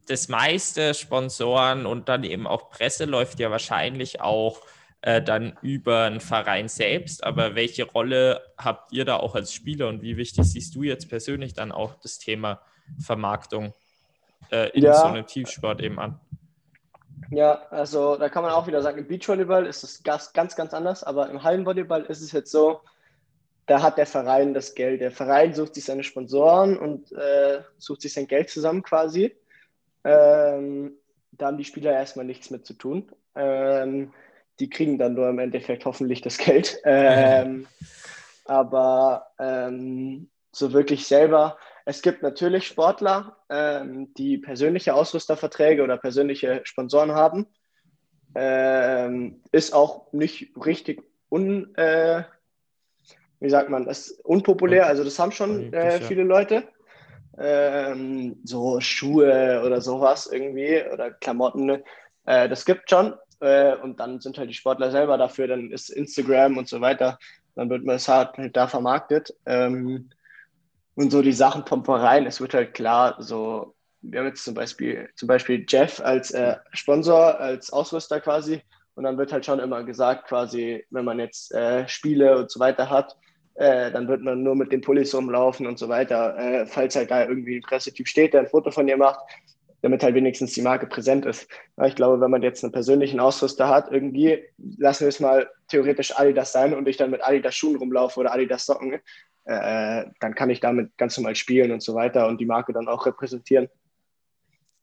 das 0.05 0.27
meiste 0.27 0.93
Sponsoren 0.93 1.85
und 1.85 2.09
dann 2.09 2.25
eben 2.25 2.45
auch 2.45 2.69
Presse 2.69 3.05
läuft 3.05 3.39
ja 3.39 3.51
wahrscheinlich 3.51 4.19
auch 4.19 4.61
äh, 5.07 5.21
dann 5.21 5.57
über 5.61 6.03
einen 6.03 6.19
Verein 6.19 6.67
selbst. 6.67 7.23
Aber 7.23 7.55
welche 7.55 7.85
Rolle 7.85 8.41
habt 8.57 8.91
ihr 8.91 9.05
da 9.05 9.15
auch 9.15 9.35
als 9.35 9.53
Spieler 9.53 9.87
und 9.87 10.01
wie 10.01 10.17
wichtig 10.17 10.43
siehst 10.43 10.75
du 10.75 10.83
jetzt 10.83 11.07
persönlich 11.07 11.53
dann 11.53 11.71
auch 11.71 11.95
das 12.01 12.19
Thema 12.19 12.59
Vermarktung 12.99 13.73
äh, 14.51 14.69
in 14.71 14.83
ja. 14.83 14.95
so 14.95 15.05
einem 15.05 15.25
Teamsport 15.25 15.81
eben 15.81 15.97
an? 15.97 16.19
Ja, 17.31 17.61
also 17.69 18.17
da 18.17 18.27
kann 18.27 18.43
man 18.43 18.51
auch 18.51 18.67
wieder 18.67 18.81
sagen, 18.81 18.97
im 18.97 19.07
Beachvolleyball 19.07 19.65
ist 19.65 19.83
es 19.83 20.03
ganz, 20.03 20.33
ganz 20.33 20.73
anders, 20.73 21.05
aber 21.05 21.29
im 21.29 21.41
Hallenvolleyball 21.41 22.03
ist 22.03 22.21
es 22.21 22.33
jetzt 22.33 22.51
so, 22.51 22.81
da 23.65 23.81
hat 23.81 23.97
der 23.97 24.07
Verein 24.07 24.53
das 24.53 24.75
Geld. 24.75 24.99
Der 24.99 25.11
Verein 25.11 25.53
sucht 25.53 25.75
sich 25.75 25.85
seine 25.85 26.03
Sponsoren 26.03 26.77
und 26.77 27.13
äh, 27.13 27.61
sucht 27.77 28.01
sich 28.01 28.11
sein 28.11 28.27
Geld 28.27 28.49
zusammen 28.49 28.83
quasi. 28.83 29.33
Ähm, 30.03 30.97
da 31.31 31.47
haben 31.47 31.57
die 31.57 31.63
Spieler 31.63 31.93
erstmal 31.93 32.25
nichts 32.25 32.49
mit 32.49 32.65
zu 32.65 32.73
tun. 32.73 33.09
Ähm, 33.35 34.11
die 34.59 34.69
kriegen 34.69 34.97
dann 34.97 35.13
nur 35.13 35.29
im 35.29 35.39
Endeffekt 35.39 35.85
hoffentlich 35.85 36.21
das 36.21 36.37
Geld. 36.37 36.79
Ähm, 36.85 37.67
aber 38.45 39.27
ähm, 39.39 40.29
so 40.51 40.71
wirklich 40.71 41.05
selber 41.05 41.57
es 41.89 42.01
gibt 42.01 42.21
natürlich 42.21 42.67
Sportler, 42.67 43.37
ähm, 43.49 44.13
die 44.15 44.37
persönliche 44.37 44.93
Ausrüsterverträge 44.93 45.81
oder 45.81 45.95
persönliche 45.95 46.59
Sponsoren 46.65 47.13
haben. 47.13 47.47
Ähm, 48.35 49.41
ist 49.53 49.73
auch 49.73 50.11
nicht 50.11 50.51
richtig 50.65 51.01
un, 51.29 51.73
äh, 51.75 52.23
wie 53.39 53.49
sagt 53.49 53.69
man, 53.69 53.87
ist 53.87 54.19
unpopulär. 54.25 54.85
Also 54.85 55.05
das 55.05 55.17
haben 55.17 55.31
schon 55.31 55.71
äh, 55.71 56.01
viele 56.01 56.23
Leute. 56.23 56.67
Ähm, 57.37 58.41
so 58.43 58.81
Schuhe 58.81 59.63
oder 59.65 59.79
sowas 59.79 60.27
irgendwie 60.29 60.83
oder 60.91 61.11
Klamotten. 61.11 61.83
Äh, 62.25 62.49
das 62.49 62.65
gibt 62.65 62.89
schon. 62.89 63.13
Äh, 63.39 63.75
und 63.75 63.99
dann 63.99 64.19
sind 64.19 64.37
halt 64.37 64.49
die 64.49 64.53
Sportler 64.53 64.91
selber 64.91 65.17
dafür. 65.17 65.47
Dann 65.47 65.71
ist 65.71 65.89
Instagram 65.89 66.57
und 66.57 66.67
so 66.67 66.81
weiter. 66.81 67.19
Dann 67.55 67.69
wird 67.69 67.83
man 67.85 67.95
es 67.95 68.07
halt 68.07 68.35
da 68.53 68.67
vermarktet. 68.67 69.33
Ähm, 69.45 70.09
und 70.95 71.11
so 71.11 71.21
die 71.21 71.33
Sachen 71.33 71.65
vom 71.65 71.85
Verein, 71.85 72.25
es 72.25 72.41
wird 72.41 72.55
halt 72.55 72.73
klar, 72.73 73.17
so, 73.19 73.75
wir 74.01 74.19
haben 74.19 74.27
jetzt 74.27 74.43
zum 74.43 74.55
Beispiel, 74.55 75.09
zum 75.15 75.27
Beispiel 75.27 75.63
Jeff 75.67 75.99
als 75.99 76.31
äh, 76.31 76.55
Sponsor, 76.73 77.39
als 77.39 77.71
Ausrüster 77.71 78.19
quasi. 78.19 78.61
Und 78.95 79.03
dann 79.03 79.17
wird 79.19 79.31
halt 79.31 79.45
schon 79.45 79.59
immer 79.59 79.83
gesagt, 79.83 80.27
quasi, 80.27 80.83
wenn 80.89 81.05
man 81.05 81.19
jetzt 81.19 81.53
äh, 81.53 81.87
Spiele 81.87 82.39
und 82.39 82.49
so 82.49 82.59
weiter 82.59 82.89
hat, 82.89 83.15
äh, 83.53 83.91
dann 83.91 84.07
wird 84.07 84.21
man 84.21 84.41
nur 84.41 84.55
mit 84.55 84.71
den 84.71 84.81
Pullis 84.81 85.13
rumlaufen 85.13 85.67
und 85.67 85.77
so 85.77 85.87
weiter. 85.87 86.35
Äh, 86.37 86.65
falls 86.65 86.95
halt 86.95 87.11
da 87.11 87.25
irgendwie 87.25 87.57
ein 87.57 87.61
Pressetyp 87.61 88.07
steht, 88.07 88.33
der 88.33 88.41
ein 88.41 88.47
Foto 88.47 88.71
von 88.71 88.87
dir 88.87 88.97
macht, 88.97 89.19
damit 89.81 90.03
halt 90.03 90.15
wenigstens 90.15 90.53
die 90.53 90.61
Marke 90.61 90.87
präsent 90.87 91.25
ist. 91.25 91.47
Ich 91.85 91.95
glaube, 91.95 92.19
wenn 92.19 92.31
man 92.31 92.41
jetzt 92.41 92.63
einen 92.63 92.73
persönlichen 92.73 93.19
Ausrüster 93.19 93.69
hat, 93.69 93.91
irgendwie, 93.91 94.43
lassen 94.77 95.01
wir 95.01 95.09
es 95.09 95.19
mal 95.19 95.49
theoretisch 95.67 96.17
Adidas 96.17 96.51
sein 96.51 96.73
und 96.73 96.87
ich 96.87 96.97
dann 96.97 97.11
mit 97.11 97.23
Adidas 97.25 97.55
Schuhen 97.55 97.75
rumlaufe 97.75 98.19
oder 98.19 98.33
Adidas 98.33 98.65
Socken, 98.65 98.99
äh, 99.45 100.05
dann 100.19 100.35
kann 100.35 100.49
ich 100.49 100.59
damit 100.59 100.97
ganz 100.97 101.17
normal 101.17 101.35
spielen 101.35 101.71
und 101.71 101.81
so 101.81 101.95
weiter 101.95 102.27
und 102.27 102.41
die 102.41 102.45
Marke 102.45 102.73
dann 102.73 102.87
auch 102.87 103.05
repräsentieren. 103.05 103.69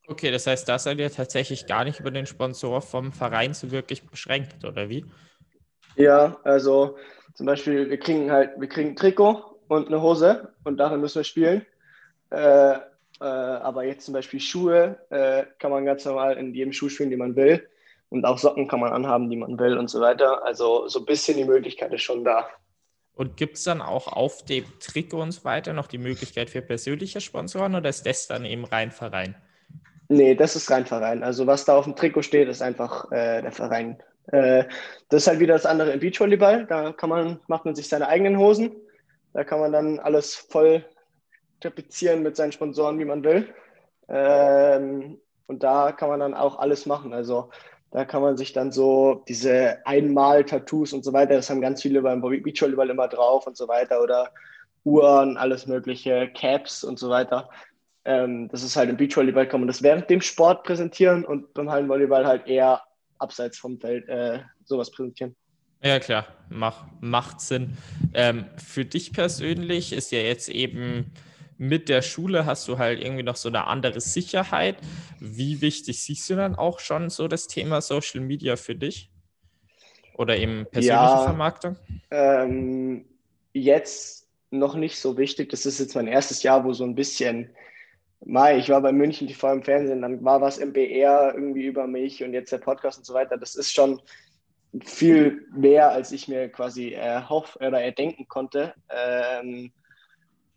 Okay, 0.06 0.30
das 0.30 0.46
heißt, 0.46 0.68
da 0.68 0.78
seid 0.78 0.98
ihr 0.98 1.10
tatsächlich 1.10 1.66
gar 1.66 1.84
nicht 1.84 2.00
über 2.00 2.10
den 2.10 2.26
Sponsor 2.26 2.82
vom 2.82 3.12
Verein 3.12 3.54
so 3.54 3.70
wirklich 3.70 4.06
beschränkt, 4.06 4.64
oder 4.64 4.88
wie? 4.88 5.04
Ja, 5.96 6.36
also 6.44 6.96
zum 7.34 7.46
Beispiel, 7.46 7.88
wir 7.88 7.98
kriegen 7.98 8.30
halt, 8.30 8.52
wir 8.58 8.68
kriegen 8.68 8.90
ein 8.90 8.96
Trikot 8.96 9.60
und 9.68 9.88
eine 9.88 10.02
Hose 10.02 10.52
und 10.64 10.76
darin 10.76 11.00
müssen 11.00 11.16
wir 11.16 11.24
spielen. 11.24 11.66
Äh, 12.30 12.78
äh, 13.20 13.24
aber 13.24 13.84
jetzt 13.84 14.04
zum 14.04 14.14
Beispiel 14.14 14.40
Schuhe 14.40 14.98
äh, 15.10 15.44
kann 15.58 15.70
man 15.70 15.84
ganz 15.84 16.04
normal 16.04 16.36
in 16.36 16.54
jedem 16.54 16.72
Schuh 16.72 16.88
spielen, 16.88 17.10
den 17.10 17.18
man 17.18 17.36
will. 17.36 17.68
Und 18.08 18.24
auch 18.24 18.38
Socken 18.38 18.68
kann 18.68 18.80
man 18.80 18.92
anhaben, 18.92 19.30
die 19.30 19.36
man 19.36 19.58
will 19.58 19.76
und 19.76 19.88
so 19.88 20.00
weiter. 20.00 20.44
Also 20.44 20.88
so 20.88 21.00
ein 21.00 21.04
bisschen 21.04 21.36
die 21.36 21.44
Möglichkeit 21.44 21.92
ist 21.92 22.02
schon 22.02 22.24
da. 22.24 22.48
Und 23.14 23.36
gibt 23.36 23.56
es 23.56 23.64
dann 23.64 23.80
auch 23.80 24.08
auf 24.08 24.44
dem 24.44 24.64
Trikot 24.80 25.22
und 25.22 25.32
so 25.32 25.44
weiter 25.44 25.72
noch 25.72 25.86
die 25.86 25.98
Möglichkeit 25.98 26.50
für 26.50 26.62
persönliche 26.62 27.20
Sponsoren 27.20 27.74
oder 27.74 27.88
ist 27.88 28.06
das 28.06 28.26
dann 28.26 28.44
eben 28.44 28.64
rein 28.64 28.90
Verein? 28.90 29.36
Nee, 30.08 30.34
das 30.34 30.56
ist 30.56 30.70
rein 30.70 30.84
Verein. 30.84 31.22
Also 31.22 31.46
was 31.46 31.64
da 31.64 31.76
auf 31.76 31.84
dem 31.84 31.96
Trikot 31.96 32.22
steht, 32.22 32.48
ist 32.48 32.60
einfach 32.60 33.10
äh, 33.12 33.40
der 33.40 33.52
Verein. 33.52 34.02
Äh, 34.28 34.64
das 35.08 35.22
ist 35.22 35.26
halt 35.28 35.40
wieder 35.40 35.54
das 35.54 35.66
andere 35.66 35.92
im 35.92 36.00
Beachvolleyball. 36.00 36.66
Da 36.66 36.92
kann 36.92 37.08
man, 37.08 37.40
macht 37.46 37.64
man 37.64 37.74
sich 37.74 37.88
seine 37.88 38.08
eigenen 38.08 38.38
Hosen. 38.38 38.72
Da 39.32 39.44
kann 39.44 39.60
man 39.60 39.72
dann 39.72 40.00
alles 40.00 40.34
voll 40.34 40.84
tapezieren 41.64 42.22
mit 42.22 42.36
seinen 42.36 42.52
Sponsoren, 42.52 42.98
wie 42.98 43.04
man 43.04 43.24
will. 43.24 43.48
Ähm, 44.08 45.18
und 45.46 45.62
da 45.62 45.92
kann 45.92 46.08
man 46.08 46.20
dann 46.20 46.34
auch 46.34 46.58
alles 46.58 46.86
machen. 46.86 47.12
Also 47.12 47.50
da 47.90 48.04
kann 48.04 48.22
man 48.22 48.36
sich 48.36 48.52
dann 48.52 48.72
so 48.72 49.22
diese 49.28 49.78
Einmal-Tattoos 49.86 50.92
und 50.92 51.04
so 51.04 51.12
weiter, 51.12 51.34
das 51.34 51.48
haben 51.48 51.60
ganz 51.60 51.82
viele 51.82 52.02
beim 52.02 52.20
Beachvolleyball 52.20 52.90
immer 52.90 53.08
drauf 53.08 53.46
und 53.46 53.56
so 53.56 53.68
weiter 53.68 54.02
oder 54.02 54.30
Uhren, 54.84 55.36
alles 55.36 55.66
mögliche, 55.66 56.28
Caps 56.34 56.84
und 56.84 56.98
so 56.98 57.08
weiter. 57.08 57.48
Ähm, 58.04 58.48
das 58.48 58.62
ist 58.62 58.76
halt 58.76 58.90
im 58.90 58.96
Beachvolleyball, 58.96 59.48
kann 59.48 59.60
man 59.60 59.68
das 59.68 59.82
während 59.82 60.10
dem 60.10 60.20
Sport 60.20 60.64
präsentieren 60.64 61.24
und 61.24 61.54
beim 61.54 61.70
Hallenvolleyball 61.70 62.26
halt 62.26 62.46
eher 62.46 62.82
abseits 63.18 63.58
vom 63.58 63.78
Feld 63.78 64.08
äh, 64.08 64.40
sowas 64.64 64.90
präsentieren. 64.90 65.34
Ja, 65.82 66.00
klar, 66.00 66.26
Mach, 66.48 66.86
macht 67.00 67.40
Sinn. 67.40 67.76
Ähm, 68.12 68.46
für 68.56 68.84
dich 68.84 69.12
persönlich 69.12 69.92
ist 69.92 70.12
ja 70.12 70.18
jetzt 70.18 70.48
eben 70.48 71.12
mit 71.58 71.88
der 71.88 72.02
Schule 72.02 72.46
hast 72.46 72.66
du 72.68 72.78
halt 72.78 73.02
irgendwie 73.02 73.22
noch 73.22 73.36
so 73.36 73.48
eine 73.48 73.66
andere 73.66 74.00
Sicherheit. 74.00 74.76
Wie 75.20 75.60
wichtig 75.60 76.02
siehst 76.02 76.28
du 76.30 76.36
dann 76.36 76.54
auch 76.54 76.80
schon 76.80 77.10
so 77.10 77.28
das 77.28 77.46
Thema 77.46 77.80
Social 77.80 78.20
Media 78.20 78.56
für 78.56 78.74
dich? 78.74 79.10
Oder 80.16 80.36
eben 80.36 80.66
persönliche 80.70 80.92
ja, 80.92 81.24
Vermarktung? 81.24 81.76
Ähm, 82.10 83.04
jetzt 83.52 84.28
noch 84.50 84.76
nicht 84.76 84.98
so 84.98 85.16
wichtig. 85.16 85.50
Das 85.50 85.66
ist 85.66 85.80
jetzt 85.80 85.94
mein 85.94 86.06
erstes 86.06 86.42
Jahr, 86.42 86.64
wo 86.64 86.72
so 86.72 86.84
ein 86.84 86.94
bisschen 86.94 87.50
Mai, 88.26 88.56
ich 88.56 88.70
war 88.70 88.80
bei 88.80 88.92
München 88.92 89.28
TV 89.28 89.52
im 89.52 89.62
Fernsehen, 89.62 90.00
dann 90.00 90.24
war 90.24 90.40
was 90.40 90.56
im 90.56 90.72
BR 90.72 91.34
irgendwie 91.34 91.66
über 91.66 91.86
mich 91.86 92.24
und 92.24 92.32
jetzt 92.32 92.52
der 92.52 92.58
Podcast 92.58 92.98
und 92.98 93.04
so 93.04 93.12
weiter. 93.12 93.36
Das 93.36 93.54
ist 93.54 93.72
schon 93.72 94.00
viel 94.82 95.46
mehr, 95.54 95.90
als 95.90 96.10
ich 96.10 96.26
mir 96.26 96.48
quasi 96.48 96.92
erhoff 96.92 97.56
oder 97.56 97.82
erdenken 97.82 98.26
konnte. 98.26 98.74
Ähm, 98.88 99.72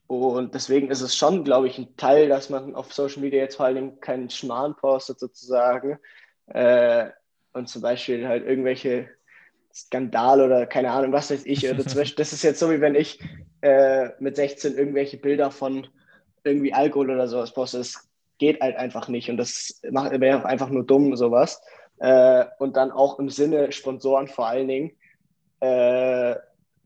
und 0.08 0.55
deswegen 0.55 0.89
ist 0.89 1.01
es 1.01 1.16
schon, 1.16 1.43
glaube 1.43 1.68
ich, 1.68 1.78
ein 1.78 1.95
Teil, 1.97 2.30
dass 2.30 2.49
man 2.49 2.76
auf 2.76 2.93
Social 2.93 3.22
Media 3.22 3.41
jetzt 3.41 3.58
vor 3.58 3.66
allen 3.66 3.76
Dingen 3.76 3.99
keinen 3.99 4.30
Schmarrn 4.30 4.76
postet 4.76 5.20
sozusagen. 5.20 5.99
Äh, 6.47 7.10
und 7.51 7.68
zum 7.68 7.82
Beispiel 7.82 8.28
halt 8.28 8.45
irgendwelche 8.45 9.10
Skandal 9.74 10.41
oder 10.41 10.66
keine 10.66 10.91
Ahnung, 10.91 11.12
was 11.12 11.30
weiß 11.30 11.45
ich. 11.45 11.70
Oder 11.70 11.86
zum 11.86 11.95
Beispiel, 11.99 12.16
das 12.16 12.32
ist 12.32 12.43
jetzt 12.43 12.60
so, 12.60 12.72
wie 12.72 12.80
wenn 12.80 12.95
ich 12.95 13.20
äh, 13.62 14.10
mit 14.20 14.38
16 14.38 14.78
irgendwelche 14.78 15.18
Bilder 15.18 15.51
von 15.51 15.88
irgendwie 16.43 16.74
Alkohol 16.74 17.12
oder 17.12 17.28
sowas 17.28 17.53
poste. 17.53 17.80
Das 17.80 18.08
geht 18.38 18.62
halt 18.62 18.78
einfach 18.78 19.10
nicht 19.10 19.30
und 19.30 19.38
das 19.38 19.82
wäre 19.84 20.45
einfach 20.45 20.70
nur 20.70 20.86
dumm, 20.86 21.18
sowas. 21.18 21.62
Äh, 21.99 22.45
und 22.60 22.78
dann 22.78 22.91
auch 22.91 23.20
im 23.20 23.30
Sinne 23.30 23.72
Sponsoren 23.74 24.28
vor 24.28 24.47
allen 24.47 24.68
Dingen 24.68 24.91
äh, 25.60 26.36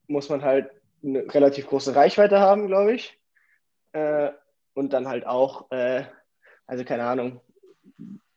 muss 0.07 0.29
man 0.29 0.41
halt 0.41 0.71
eine 1.03 1.33
relativ 1.33 1.67
große 1.67 1.95
Reichweite 1.95 2.39
haben, 2.39 2.67
glaube 2.67 2.93
ich. 2.93 3.19
Äh, 3.93 4.31
und 4.73 4.93
dann 4.93 5.07
halt 5.07 5.25
auch, 5.25 5.69
äh, 5.71 6.03
also 6.65 6.83
keine 6.83 7.03
Ahnung, 7.03 7.41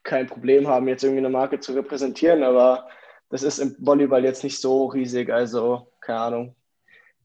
kein 0.02 0.26
Problem 0.26 0.68
haben, 0.68 0.88
jetzt 0.88 1.02
irgendwie 1.02 1.20
eine 1.20 1.30
Marke 1.30 1.60
zu 1.60 1.72
repräsentieren, 1.72 2.42
aber 2.42 2.88
das 3.30 3.42
ist 3.42 3.58
im 3.58 3.74
Volleyball 3.78 4.24
jetzt 4.24 4.44
nicht 4.44 4.60
so 4.60 4.86
riesig, 4.86 5.30
also 5.30 5.92
keine 6.00 6.20
Ahnung. 6.20 6.56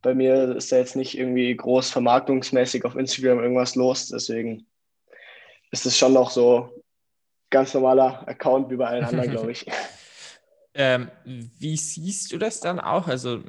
Bei 0.02 0.14
mir 0.14 0.56
ist 0.56 0.72
da 0.72 0.78
jetzt 0.78 0.96
nicht 0.96 1.18
irgendwie 1.18 1.56
groß 1.56 1.92
vermarktungsmäßig 1.92 2.86
auf 2.86 2.96
Instagram 2.96 3.40
irgendwas 3.40 3.76
los, 3.76 4.08
deswegen 4.08 4.66
ist 5.72 5.86
es 5.86 5.98
schon 5.98 6.14
noch 6.14 6.32
so 6.32 6.84
ganz 7.50 7.74
normaler 7.74 8.28
Account 8.28 8.70
wie 8.70 8.78
bei 8.78 8.88
allen 8.88 9.04
anderen, 9.04 9.32
glaube 9.32 9.52
ich. 9.52 9.66
ähm, 10.74 11.10
wie 11.26 11.76
siehst 11.76 12.32
du 12.32 12.38
das 12.38 12.60
dann 12.60 12.80
auch? 12.80 13.08
Also 13.08 13.42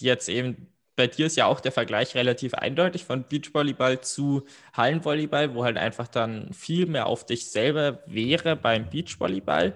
jetzt 0.00 0.28
eben 0.28 0.73
bei 0.96 1.06
dir 1.06 1.26
ist 1.26 1.36
ja 1.36 1.46
auch 1.46 1.60
der 1.60 1.72
Vergleich 1.72 2.14
relativ 2.14 2.54
eindeutig 2.54 3.04
von 3.04 3.24
Beachvolleyball 3.24 4.00
zu 4.00 4.44
Hallenvolleyball, 4.74 5.54
wo 5.54 5.64
halt 5.64 5.76
einfach 5.76 6.06
dann 6.06 6.52
viel 6.52 6.86
mehr 6.86 7.06
auf 7.06 7.26
dich 7.26 7.50
selber 7.50 8.00
wäre 8.06 8.56
beim 8.56 8.88
Beachvolleyball. 8.88 9.74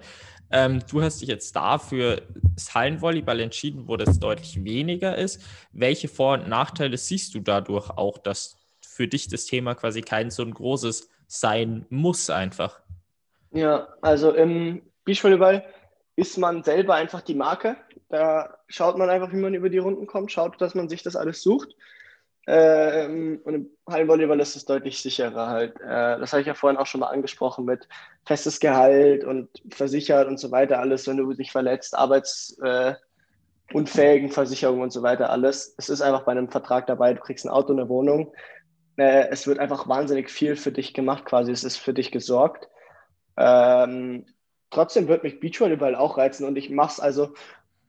Ähm, 0.51 0.81
du 0.89 1.01
hast 1.01 1.21
dich 1.21 1.29
jetzt 1.29 1.55
dafür 1.55 2.21
das 2.55 2.73
Hallenvolleyball 2.73 3.39
entschieden, 3.39 3.87
wo 3.87 3.97
das 3.97 4.19
deutlich 4.19 4.63
weniger 4.63 5.17
ist. 5.17 5.41
Welche 5.71 6.07
Vor- 6.07 6.33
und 6.33 6.47
Nachteile 6.47 6.97
siehst 6.97 7.35
du 7.35 7.39
dadurch 7.39 7.89
auch, 7.91 8.17
dass 8.17 8.57
für 8.81 9.07
dich 9.07 9.27
das 9.27 9.45
Thema 9.45 9.75
quasi 9.75 10.01
kein 10.01 10.31
so 10.31 10.43
ein 10.43 10.53
großes 10.53 11.09
sein 11.27 11.85
muss 11.89 12.29
einfach? 12.29 12.79
Ja, 13.51 13.87
also 14.01 14.31
im 14.31 14.81
Beachvolleyball 15.05 15.63
ist 16.15 16.37
man 16.37 16.63
selber 16.63 16.95
einfach 16.95 17.21
die 17.21 17.35
Marke. 17.35 17.77
Da 18.09 18.57
schaut 18.67 18.97
man 18.97 19.09
einfach, 19.09 19.31
wie 19.31 19.37
man 19.37 19.53
über 19.53 19.69
die 19.69 19.77
Runden 19.77 20.07
kommt, 20.07 20.31
schaut, 20.31 20.59
dass 20.61 20.75
man 20.75 20.89
sich 20.89 21.03
das 21.03 21.15
alles 21.15 21.41
sucht. 21.41 21.75
Ähm, 22.47 23.41
und 23.43 23.53
im 23.53 23.69
Hallenvolleyball 23.87 24.39
ist 24.39 24.55
es 24.55 24.65
deutlich 24.65 24.99
sicherer 24.99 25.49
halt. 25.49 25.79
Äh, 25.81 26.19
das 26.19 26.31
habe 26.31 26.41
ich 26.41 26.47
ja 26.47 26.55
vorhin 26.55 26.79
auch 26.79 26.87
schon 26.87 27.01
mal 27.01 27.09
angesprochen 27.09 27.65
mit 27.65 27.87
festes 28.25 28.59
Gehalt 28.59 29.23
und 29.23 29.49
versichert 29.69 30.27
und 30.27 30.39
so 30.39 30.49
weiter, 30.49 30.79
alles, 30.79 31.07
wenn 31.07 31.17
du 31.17 31.31
dich 31.33 31.51
verletzt, 31.51 31.95
arbeitsunfähigen 31.95 34.29
äh, 34.29 34.31
Versicherung 34.31 34.81
und 34.81 34.91
so 34.91 35.03
weiter, 35.03 35.29
alles. 35.29 35.75
Es 35.77 35.89
ist 35.89 36.01
einfach 36.01 36.23
bei 36.23 36.31
einem 36.31 36.49
Vertrag 36.49 36.87
dabei, 36.87 37.13
du 37.13 37.21
kriegst 37.21 37.45
ein 37.45 37.51
Auto, 37.51 37.71
eine 37.71 37.87
Wohnung. 37.87 38.33
Äh, 38.97 39.27
es 39.29 39.45
wird 39.45 39.59
einfach 39.59 39.87
wahnsinnig 39.87 40.31
viel 40.31 40.55
für 40.55 40.71
dich 40.71 40.95
gemacht, 40.95 41.25
quasi. 41.25 41.51
Es 41.51 41.63
ist 41.63 41.77
für 41.77 41.93
dich 41.93 42.11
gesorgt. 42.11 42.67
Ähm, 43.37 44.25
trotzdem 44.71 45.07
wird 45.07 45.21
mich 45.21 45.39
Beachvolleyball 45.39 45.93
auch 45.93 46.17
reizen 46.17 46.47
und 46.47 46.57
ich 46.57 46.71
mache 46.71 46.93
es 46.93 46.99
also, 46.99 47.35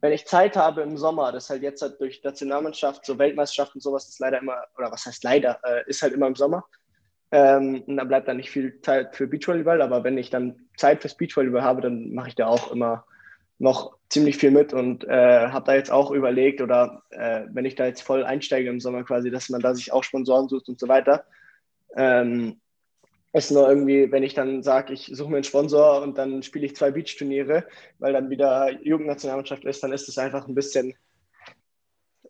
wenn 0.01 0.12
ich 0.12 0.26
Zeit 0.26 0.57
habe 0.57 0.82
im 0.82 0.96
Sommer, 0.96 1.32
das 1.32 1.44
ist 1.44 1.51
halt 1.51 1.62
jetzt 1.62 1.82
halt 1.82 2.01
durch 2.01 2.22
Nationalmannschaft, 2.22 3.05
so 3.05 3.18
Weltmeisterschaften 3.18 3.78
und 3.78 3.82
sowas 3.82 4.09
ist 4.09 4.18
leider 4.18 4.38
immer, 4.38 4.64
oder 4.76 4.90
was 4.90 5.07
heißt 5.07 5.22
leider, 5.24 5.61
äh, 5.62 5.88
ist 5.88 6.03
halt 6.03 6.14
immer 6.14 6.26
im 6.26 6.36
Sommer. 6.36 6.64
Ähm, 7.32 7.82
und 7.86 7.96
dann 7.96 8.09
bleibt 8.09 8.26
da 8.26 8.34
nicht 8.34 8.51
viel 8.51 8.80
Zeit 8.80 9.14
für 9.14 9.26
Beachvolleyball, 9.26 9.82
aber 9.82 10.03
wenn 10.03 10.18
ich 10.18 10.30
dann 10.30 10.68
Zeit 10.76 11.03
fürs 11.03 11.16
Beachvolleyball 11.16 11.62
habe, 11.62 11.80
dann 11.82 12.12
mache 12.12 12.28
ich 12.28 12.34
da 12.34 12.46
auch 12.46 12.72
immer 12.72 13.05
noch 13.59 13.96
ziemlich 14.09 14.38
viel 14.38 14.51
mit 14.51 14.72
und 14.72 15.05
äh, 15.05 15.48
habe 15.48 15.66
da 15.66 15.74
jetzt 15.74 15.92
auch 15.92 16.11
überlegt 16.11 16.61
oder 16.62 17.03
äh, 17.11 17.42
wenn 17.51 17.66
ich 17.66 17.74
da 17.74 17.86
jetzt 17.86 18.03
voll 18.03 18.24
einsteige 18.24 18.70
im 18.70 18.80
Sommer 18.80 19.05
quasi, 19.05 19.30
dass 19.30 19.51
man 19.51 19.61
da 19.61 19.74
sich 19.74 19.92
auch 19.92 20.03
Sponsoren 20.03 20.48
sucht 20.48 20.68
und 20.68 20.80
so 20.80 20.88
weiter. 20.88 21.24
Ähm, 21.94 22.61
ist 23.33 23.51
nur 23.51 23.68
irgendwie, 23.68 24.11
wenn 24.11 24.22
ich 24.22 24.35
dann 24.35 24.62
sage, 24.62 24.93
ich 24.93 25.11
suche 25.12 25.31
mir 25.31 25.37
einen 25.37 25.45
Sponsor 25.45 26.03
und 26.03 26.18
dann 26.18 26.43
spiele 26.43 26.66
ich 26.66 26.76
zwei 26.76 26.91
Beach-Turniere, 26.91 27.66
weil 27.99 28.12
dann 28.12 28.31
wieder 28.31 28.70
Jugendnationalmannschaft 28.83 29.64
ist, 29.64 29.83
dann 29.83 29.93
ist 29.93 30.09
es 30.09 30.18
einfach 30.18 30.49
ein 30.49 30.55
bisschen 30.55 30.95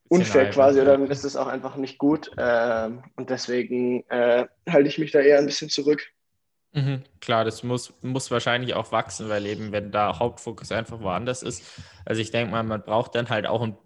unfair 0.08 0.44
genau, 0.44 0.54
quasi 0.54 0.80
oder 0.80 0.98
dann 0.98 1.10
ist 1.10 1.24
es 1.24 1.36
auch 1.36 1.46
einfach 1.46 1.76
nicht 1.76 1.96
gut. 1.96 2.30
Äh, 2.36 2.90
und 3.16 3.30
deswegen 3.30 4.04
äh, 4.10 4.46
halte 4.68 4.88
ich 4.88 4.98
mich 4.98 5.12
da 5.12 5.20
eher 5.20 5.38
ein 5.38 5.46
bisschen 5.46 5.70
zurück. 5.70 6.02
Mhm, 6.72 7.02
klar, 7.20 7.44
das 7.44 7.62
muss, 7.62 7.94
muss 8.02 8.30
wahrscheinlich 8.30 8.74
auch 8.74 8.92
wachsen, 8.92 9.28
weil 9.28 9.46
eben, 9.46 9.72
wenn 9.72 9.90
da 9.90 10.18
Hauptfokus 10.18 10.70
einfach 10.70 11.00
woanders 11.00 11.42
ist. 11.42 11.64
Also 12.04 12.20
ich 12.20 12.30
denke 12.30 12.52
mal, 12.52 12.62
man 12.62 12.82
braucht 12.82 13.14
dann 13.14 13.28
halt 13.28 13.46
auch 13.46 13.62
ein 13.62 13.76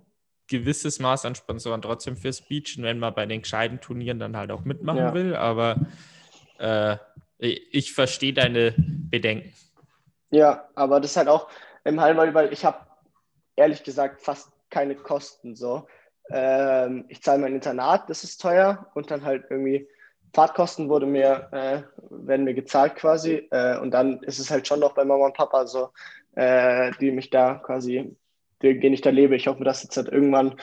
gewisses 0.48 0.98
Maß 0.98 1.24
an 1.24 1.34
Sponsoren 1.34 1.80
trotzdem 1.80 2.16
fürs 2.16 2.42
Beachen, 2.42 2.82
wenn 2.82 2.98
man 2.98 3.14
bei 3.14 3.24
den 3.24 3.42
gescheiten 3.42 3.80
Turnieren 3.80 4.18
dann 4.18 4.36
halt 4.36 4.50
auch 4.50 4.64
mitmachen 4.64 4.98
ja. 4.98 5.14
will. 5.14 5.34
Aber 5.36 5.86
äh, 6.58 6.96
ich 7.38 7.92
verstehe 7.92 8.32
deine 8.32 8.74
Bedenken. 8.76 9.52
Ja, 10.30 10.68
aber 10.74 11.00
das 11.00 11.12
ist 11.12 11.16
halt 11.16 11.28
auch 11.28 11.48
im 11.84 12.00
Hallenvolleyball, 12.00 12.52
ich 12.52 12.64
habe 12.64 12.78
ehrlich 13.56 13.82
gesagt 13.82 14.22
fast 14.22 14.50
keine 14.70 14.96
Kosten 14.96 15.54
so. 15.54 15.86
Ähm, 16.30 17.04
ich 17.08 17.22
zahle 17.22 17.40
mein 17.40 17.54
Internat, 17.54 18.08
das 18.08 18.24
ist 18.24 18.40
teuer 18.40 18.90
und 18.94 19.10
dann 19.10 19.24
halt 19.24 19.44
irgendwie 19.50 19.88
Fahrtkosten 20.34 20.88
wurde 20.88 21.06
mir, 21.06 21.48
äh, 21.52 21.82
werden 22.10 22.44
mir 22.44 22.54
gezahlt 22.54 22.96
quasi 22.96 23.46
äh, 23.50 23.78
und 23.78 23.92
dann 23.92 24.22
ist 24.22 24.40
es 24.40 24.50
halt 24.50 24.66
schon 24.66 24.80
noch 24.80 24.94
bei 24.94 25.04
Mama 25.04 25.26
und 25.26 25.36
Papa 25.36 25.66
so, 25.66 25.90
äh, 26.34 26.90
die 27.00 27.12
mich 27.12 27.30
da 27.30 27.54
quasi, 27.54 28.16
denen 28.60 28.94
ich 28.94 29.02
da 29.02 29.10
lebe. 29.10 29.36
Ich 29.36 29.46
hoffe, 29.46 29.62
dass 29.62 29.84
jetzt 29.84 29.96
halt 29.96 30.08
irgendwann 30.08 30.56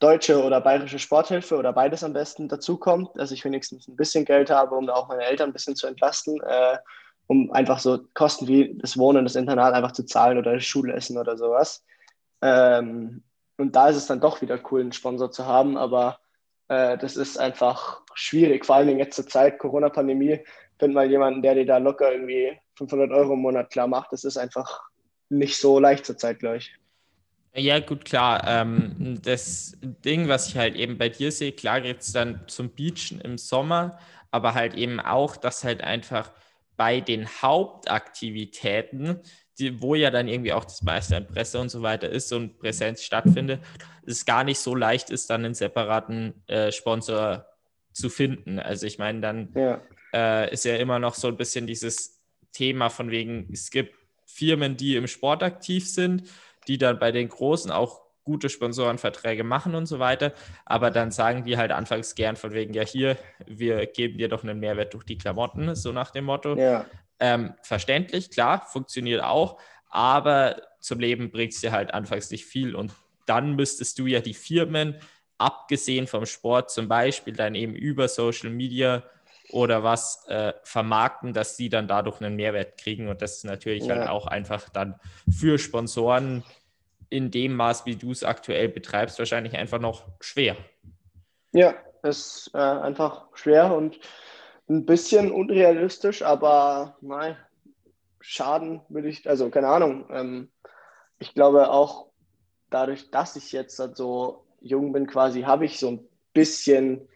deutsche 0.00 0.42
oder 0.42 0.60
bayerische 0.60 0.98
Sporthilfe 0.98 1.56
oder 1.56 1.72
beides 1.72 2.02
am 2.02 2.12
besten 2.12 2.48
dazukommt, 2.48 3.10
dass 3.14 3.30
ich 3.30 3.44
wenigstens 3.44 3.86
ein 3.86 3.96
bisschen 3.96 4.24
Geld 4.24 4.50
habe, 4.50 4.74
um 4.74 4.86
da 4.86 4.94
auch 4.94 5.08
meine 5.08 5.24
Eltern 5.24 5.50
ein 5.50 5.52
bisschen 5.52 5.76
zu 5.76 5.86
entlasten, 5.86 6.40
äh, 6.42 6.78
um 7.26 7.52
einfach 7.52 7.78
so 7.78 8.00
Kosten 8.14 8.48
wie 8.48 8.76
das 8.78 8.98
Wohnen, 8.98 9.24
das 9.24 9.36
Internat 9.36 9.74
einfach 9.74 9.92
zu 9.92 10.04
zahlen 10.04 10.38
oder 10.38 10.54
das 10.54 10.64
Schulessen 10.64 11.18
oder 11.18 11.36
sowas. 11.36 11.84
Ähm, 12.42 13.22
und 13.58 13.76
da 13.76 13.90
ist 13.90 13.96
es 13.96 14.06
dann 14.06 14.20
doch 14.20 14.40
wieder 14.40 14.58
cool, 14.70 14.80
einen 14.80 14.92
Sponsor 14.92 15.30
zu 15.30 15.44
haben, 15.44 15.76
aber 15.76 16.18
äh, 16.68 16.96
das 16.96 17.16
ist 17.16 17.38
einfach 17.38 18.00
schwierig, 18.14 18.64
vor 18.64 18.76
allem 18.76 18.98
jetzt 18.98 19.16
zur 19.16 19.26
Zeit 19.26 19.58
Corona-Pandemie, 19.58 20.40
find 20.78 20.94
mal 20.94 21.10
jemanden, 21.10 21.42
der 21.42 21.54
dir 21.54 21.66
da 21.66 21.76
locker 21.76 22.10
irgendwie 22.10 22.58
500 22.76 23.10
Euro 23.10 23.34
im 23.34 23.40
Monat 23.40 23.70
klar 23.70 23.86
macht. 23.86 24.12
Das 24.12 24.24
ist 24.24 24.38
einfach 24.38 24.80
nicht 25.28 25.58
so 25.58 25.78
leicht 25.78 26.06
zur 26.06 26.16
Zeit, 26.16 26.38
glaube 26.38 26.56
ich. 26.56 26.79
Ja, 27.54 27.80
gut, 27.80 28.04
klar. 28.04 28.44
Ähm, 28.46 29.18
das 29.22 29.76
Ding, 29.82 30.28
was 30.28 30.48
ich 30.48 30.56
halt 30.56 30.76
eben 30.76 30.98
bei 30.98 31.08
dir 31.08 31.32
sehe, 31.32 31.52
klar 31.52 31.80
geht 31.80 32.00
es 32.00 32.12
dann 32.12 32.42
zum 32.46 32.70
Beachen 32.70 33.20
im 33.20 33.38
Sommer, 33.38 33.98
aber 34.30 34.54
halt 34.54 34.74
eben 34.74 35.00
auch, 35.00 35.36
dass 35.36 35.64
halt 35.64 35.82
einfach 35.82 36.30
bei 36.76 37.00
den 37.00 37.26
Hauptaktivitäten, 37.26 39.20
die, 39.58 39.82
wo 39.82 39.94
ja 39.94 40.10
dann 40.10 40.28
irgendwie 40.28 40.52
auch 40.52 40.64
das 40.64 40.82
meiste 40.82 41.16
an 41.16 41.26
Presse 41.26 41.58
und 41.58 41.70
so 41.70 41.82
weiter 41.82 42.08
ist 42.08 42.32
und 42.32 42.58
Präsenz 42.58 43.02
stattfindet, 43.02 43.60
es 44.06 44.24
gar 44.24 44.44
nicht 44.44 44.60
so 44.60 44.74
leicht 44.74 45.10
ist, 45.10 45.28
dann 45.28 45.44
einen 45.44 45.54
separaten 45.54 46.34
äh, 46.46 46.70
Sponsor 46.72 47.46
zu 47.92 48.08
finden. 48.08 48.60
Also 48.60 48.86
ich 48.86 48.98
meine, 48.98 49.20
dann 49.20 49.52
ja. 49.54 49.80
Äh, 50.12 50.52
ist 50.52 50.64
ja 50.64 50.76
immer 50.76 50.98
noch 50.98 51.14
so 51.14 51.28
ein 51.28 51.36
bisschen 51.36 51.66
dieses 51.66 52.20
Thema 52.52 52.88
von 52.88 53.10
wegen, 53.10 53.48
es 53.52 53.70
gibt 53.70 53.94
Firmen, 54.24 54.76
die 54.76 54.96
im 54.96 55.06
Sport 55.06 55.42
aktiv 55.42 55.88
sind 55.88 56.24
die 56.70 56.78
dann 56.78 57.00
bei 57.00 57.10
den 57.10 57.28
Großen 57.28 57.72
auch 57.72 58.00
gute 58.22 58.48
Sponsorenverträge 58.48 59.42
machen 59.42 59.74
und 59.74 59.86
so 59.86 59.98
weiter. 59.98 60.32
Aber 60.64 60.92
dann 60.92 61.10
sagen 61.10 61.42
die 61.42 61.56
halt 61.56 61.72
anfangs 61.72 62.14
gern 62.14 62.36
von 62.36 62.52
wegen, 62.52 62.72
ja, 62.74 62.84
hier, 62.84 63.16
wir 63.44 63.86
geben 63.86 64.18
dir 64.18 64.28
doch 64.28 64.44
einen 64.44 64.60
Mehrwert 64.60 64.94
durch 64.94 65.02
die 65.02 65.18
Klamotten, 65.18 65.74
so 65.74 65.90
nach 65.90 66.12
dem 66.12 66.26
Motto. 66.26 66.56
Ja. 66.56 66.86
Ähm, 67.18 67.54
verständlich, 67.62 68.30
klar, 68.30 68.64
funktioniert 68.70 69.20
auch, 69.24 69.58
aber 69.88 70.62
zum 70.78 71.00
Leben 71.00 71.32
bringt 71.32 71.54
es 71.54 71.60
dir 71.60 71.72
halt 71.72 71.92
anfangs 71.92 72.30
nicht 72.30 72.44
viel. 72.44 72.76
Und 72.76 72.92
dann 73.26 73.56
müsstest 73.56 73.98
du 73.98 74.06
ja 74.06 74.20
die 74.20 74.34
Firmen, 74.34 74.94
abgesehen 75.36 76.06
vom 76.06 76.24
Sport, 76.24 76.70
zum 76.70 76.86
Beispiel 76.86 77.34
dann 77.34 77.56
eben 77.56 77.74
über 77.74 78.06
Social 78.06 78.50
Media 78.50 79.02
oder 79.50 79.82
was 79.82 80.24
äh, 80.28 80.52
vermarkten, 80.62 81.32
dass 81.32 81.56
sie 81.56 81.68
dann 81.68 81.88
dadurch 81.88 82.20
einen 82.20 82.36
Mehrwert 82.36 82.78
kriegen. 82.78 83.08
Und 83.08 83.22
das 83.22 83.38
ist 83.38 83.44
natürlich 83.44 83.88
halt 83.88 83.90
ja. 83.90 83.96
halt 84.02 84.10
auch 84.10 84.26
einfach 84.28 84.68
dann 84.68 85.00
für 85.28 85.58
Sponsoren 85.58 86.44
in 87.10 87.30
dem 87.30 87.56
Maß, 87.56 87.86
wie 87.86 87.96
du 87.96 88.12
es 88.12 88.24
aktuell 88.24 88.68
betreibst, 88.68 89.18
wahrscheinlich 89.18 89.56
einfach 89.56 89.80
noch 89.80 90.06
schwer. 90.20 90.56
Ja, 91.52 91.74
es 92.02 92.46
ist 92.46 92.54
äh, 92.54 92.58
einfach 92.58 93.26
schwer 93.34 93.74
und 93.74 93.98
ein 94.68 94.86
bisschen 94.86 95.32
unrealistisch, 95.32 96.22
aber 96.22 96.96
nein, 97.00 97.36
Schaden 98.20 98.80
würde 98.88 99.08
ich, 99.08 99.28
also 99.28 99.50
keine 99.50 99.68
Ahnung. 99.68 100.06
Ähm, 100.10 100.48
ich 101.18 101.34
glaube 101.34 101.70
auch 101.70 102.06
dadurch, 102.70 103.10
dass 103.10 103.34
ich 103.34 103.50
jetzt 103.50 103.76
so 103.76 104.46
jung 104.60 104.92
bin, 104.92 105.06
quasi, 105.06 105.42
habe 105.42 105.64
ich 105.64 105.78
so 105.78 105.88
ein 105.88 106.08
bisschen, 106.32 107.08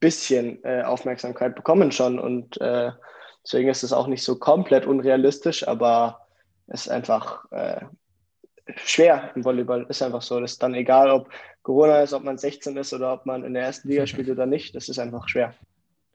bisschen 0.00 0.62
äh, 0.64 0.82
Aufmerksamkeit 0.82 1.56
bekommen 1.56 1.90
schon 1.90 2.18
und 2.18 2.60
äh, 2.60 2.92
deswegen 3.42 3.70
ist 3.70 3.82
es 3.82 3.92
auch 3.92 4.06
nicht 4.06 4.22
so 4.22 4.38
komplett 4.38 4.86
unrealistisch, 4.86 5.66
aber 5.66 6.26
es 6.66 6.82
ist 6.82 6.88
einfach 6.88 7.50
äh, 7.50 7.80
schwer 8.76 9.30
im 9.34 9.44
Volleyball. 9.44 9.86
Ist 9.88 10.02
einfach 10.02 10.22
so. 10.22 10.40
Das 10.40 10.52
ist 10.52 10.62
dann 10.62 10.74
egal, 10.74 11.10
ob 11.10 11.30
Corona 11.62 12.00
ist, 12.00 12.12
ob 12.12 12.24
man 12.24 12.38
16 12.38 12.76
ist 12.76 12.92
oder 12.92 13.12
ob 13.12 13.26
man 13.26 13.44
in 13.44 13.54
der 13.54 13.64
ersten 13.64 13.88
Liga 13.88 14.06
spielt 14.08 14.28
oder 14.28 14.46
nicht. 14.46 14.74
Das 14.74 14.88
ist 14.88 14.98
einfach 14.98 15.28
schwer. 15.28 15.54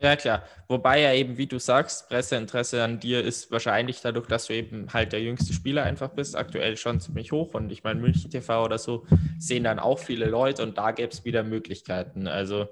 Ja, 0.02 0.16
klar. 0.16 0.44
Wobei 0.70 1.02
ja 1.02 1.14
eben, 1.14 1.38
wie 1.38 1.48
du 1.48 1.60
sagst, 1.60 2.08
Presseinteresse 2.08 2.82
an 2.82 3.02
dir 3.02 3.22
ist 3.22 3.52
wahrscheinlich 3.52 4.00
dadurch, 4.00 4.28
dass 4.28 4.46
du 4.46 4.54
eben 4.54 4.88
halt 4.94 5.12
der 5.12 5.22
jüngste 5.22 5.52
Spieler 5.52 5.84
einfach 5.84 6.10
bist, 6.12 6.38
aktuell 6.38 6.78
schon 6.78 7.02
ziemlich 7.02 7.34
hoch. 7.34 7.54
Und 7.54 7.70
ich 7.70 7.84
meine, 7.84 8.00
München 8.00 8.32
TV 8.32 8.64
oder 8.64 8.78
so 8.78 9.06
sehen 9.38 9.66
dann 9.66 9.78
auch 9.78 10.00
viele 10.00 10.26
Leute 10.28 10.64
und 10.64 10.78
da 10.78 10.92
gäbe 10.92 11.12
es 11.12 11.26
wieder 11.26 11.44
Möglichkeiten. 11.44 12.28
Also 12.28 12.70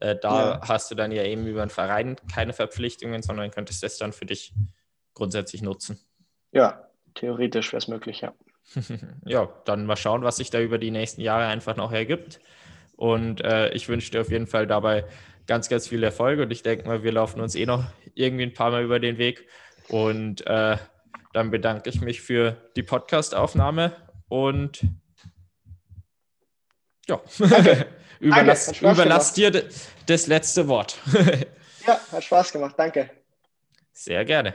äh, 0.00 0.16
da 0.20 0.50
ja. 0.50 0.60
hast 0.68 0.90
du 0.90 0.94
dann 0.94 1.10
ja 1.10 1.22
eben 1.24 1.46
über 1.46 1.64
den 1.64 1.70
Verein 1.70 2.16
keine 2.32 2.52
Verpflichtungen, 2.52 3.22
sondern 3.22 3.50
könntest 3.50 3.82
das 3.82 3.96
dann 3.96 4.12
für 4.12 4.26
dich 4.26 4.52
grundsätzlich 5.14 5.62
nutzen. 5.62 5.98
Ja, 6.52 6.86
theoretisch 7.14 7.72
wäre 7.72 7.78
es 7.78 7.88
möglich, 7.88 8.20
ja. 8.20 8.34
ja, 9.24 9.48
dann 9.64 9.86
mal 9.86 9.96
schauen, 9.96 10.22
was 10.22 10.36
sich 10.36 10.50
da 10.50 10.60
über 10.60 10.78
die 10.78 10.90
nächsten 10.90 11.20
Jahre 11.20 11.46
einfach 11.46 11.76
noch 11.76 11.92
ergibt. 11.92 12.40
Und 12.96 13.42
äh, 13.42 13.70
ich 13.70 13.88
wünsche 13.88 14.10
dir 14.10 14.20
auf 14.20 14.30
jeden 14.30 14.46
Fall 14.46 14.66
dabei 14.66 15.04
ganz, 15.46 15.68
ganz 15.68 15.88
viel 15.88 16.02
Erfolg. 16.02 16.40
Und 16.40 16.50
ich 16.50 16.62
denke 16.62 16.86
mal, 16.86 17.02
wir 17.02 17.12
laufen 17.12 17.40
uns 17.40 17.54
eh 17.54 17.66
noch 17.66 17.84
irgendwie 18.14 18.44
ein 18.44 18.54
paar 18.54 18.70
Mal 18.70 18.84
über 18.84 19.00
den 19.00 19.18
Weg. 19.18 19.46
Und 19.88 20.46
äh, 20.46 20.76
dann 21.32 21.50
bedanke 21.50 21.88
ich 21.90 22.00
mich 22.00 22.20
für 22.20 22.56
die 22.76 22.82
Podcast-Aufnahme 22.82 23.96
und 24.28 24.82
ja, 27.06 27.20
überlass, 28.20 28.80
überlass 28.80 29.32
dir 29.32 29.64
das 30.06 30.26
letzte 30.26 30.68
Wort. 30.68 30.98
ja, 31.86 31.98
hat 32.12 32.24
Spaß 32.24 32.52
gemacht. 32.52 32.74
Danke. 32.76 33.10
Sehr 33.92 34.24
gerne. 34.24 34.54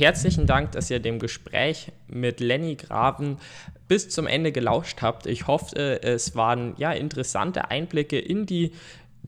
Herzlichen 0.00 0.46
Dank, 0.46 0.72
dass 0.72 0.90
ihr 0.90 0.98
dem 0.98 1.18
Gespräch 1.18 1.92
mit 2.08 2.40
Lenny 2.40 2.76
Graven 2.76 3.38
bis 3.86 4.08
zum 4.08 4.26
Ende 4.26 4.52
gelauscht 4.52 5.02
habt. 5.02 5.26
Ich 5.26 5.46
hoffe, 5.46 6.02
es 6.02 6.34
waren 6.34 6.74
ja 6.78 6.92
interessante 6.92 7.70
Einblicke 7.70 8.18
in 8.18 8.46
die 8.46 8.72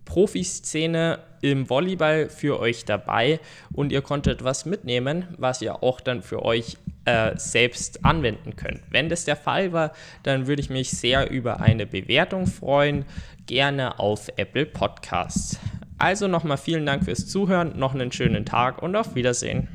Profiszene 0.05 1.21
im 1.43 1.69
Volleyball 1.69 2.29
für 2.29 2.59
euch 2.59 2.85
dabei 2.85 3.41
und 3.73 3.93
ihr 3.93 4.03
konntet 4.03 4.45
was 4.45 4.67
mitnehmen, 4.67 5.27
was 5.39 5.63
ihr 5.63 5.83
auch 5.83 6.01
dann 6.01 6.23
für 6.23 6.45
euch 6.45 6.77
äh, 7.05 7.33
selbst 7.37 8.05
anwenden 8.05 8.57
könnt. 8.57 8.81
Wenn 8.91 9.09
das 9.09 9.25
der 9.25 9.37
Fall 9.37 9.73
war, 9.73 9.93
dann 10.23 10.47
würde 10.47 10.63
ich 10.63 10.71
mich 10.71 10.91
sehr 10.91 11.31
über 11.31 11.61
eine 11.61 11.87
Bewertung 11.87 12.47
freuen, 12.47 13.05
gerne 13.47 13.99
auf 13.99 14.29
Apple 14.37 14.67
Podcasts. 14.67 15.59
Also 15.99 16.29
nochmal 16.29 16.59
vielen 16.59 16.87
Dank 16.87 17.05
fürs 17.05 17.27
Zuhören, 17.27 17.79
noch 17.79 17.95
einen 17.95 18.13
schönen 18.13 18.45
Tag 18.45 18.83
und 18.83 18.97
auf 18.97 19.15
Wiedersehen. 19.15 19.69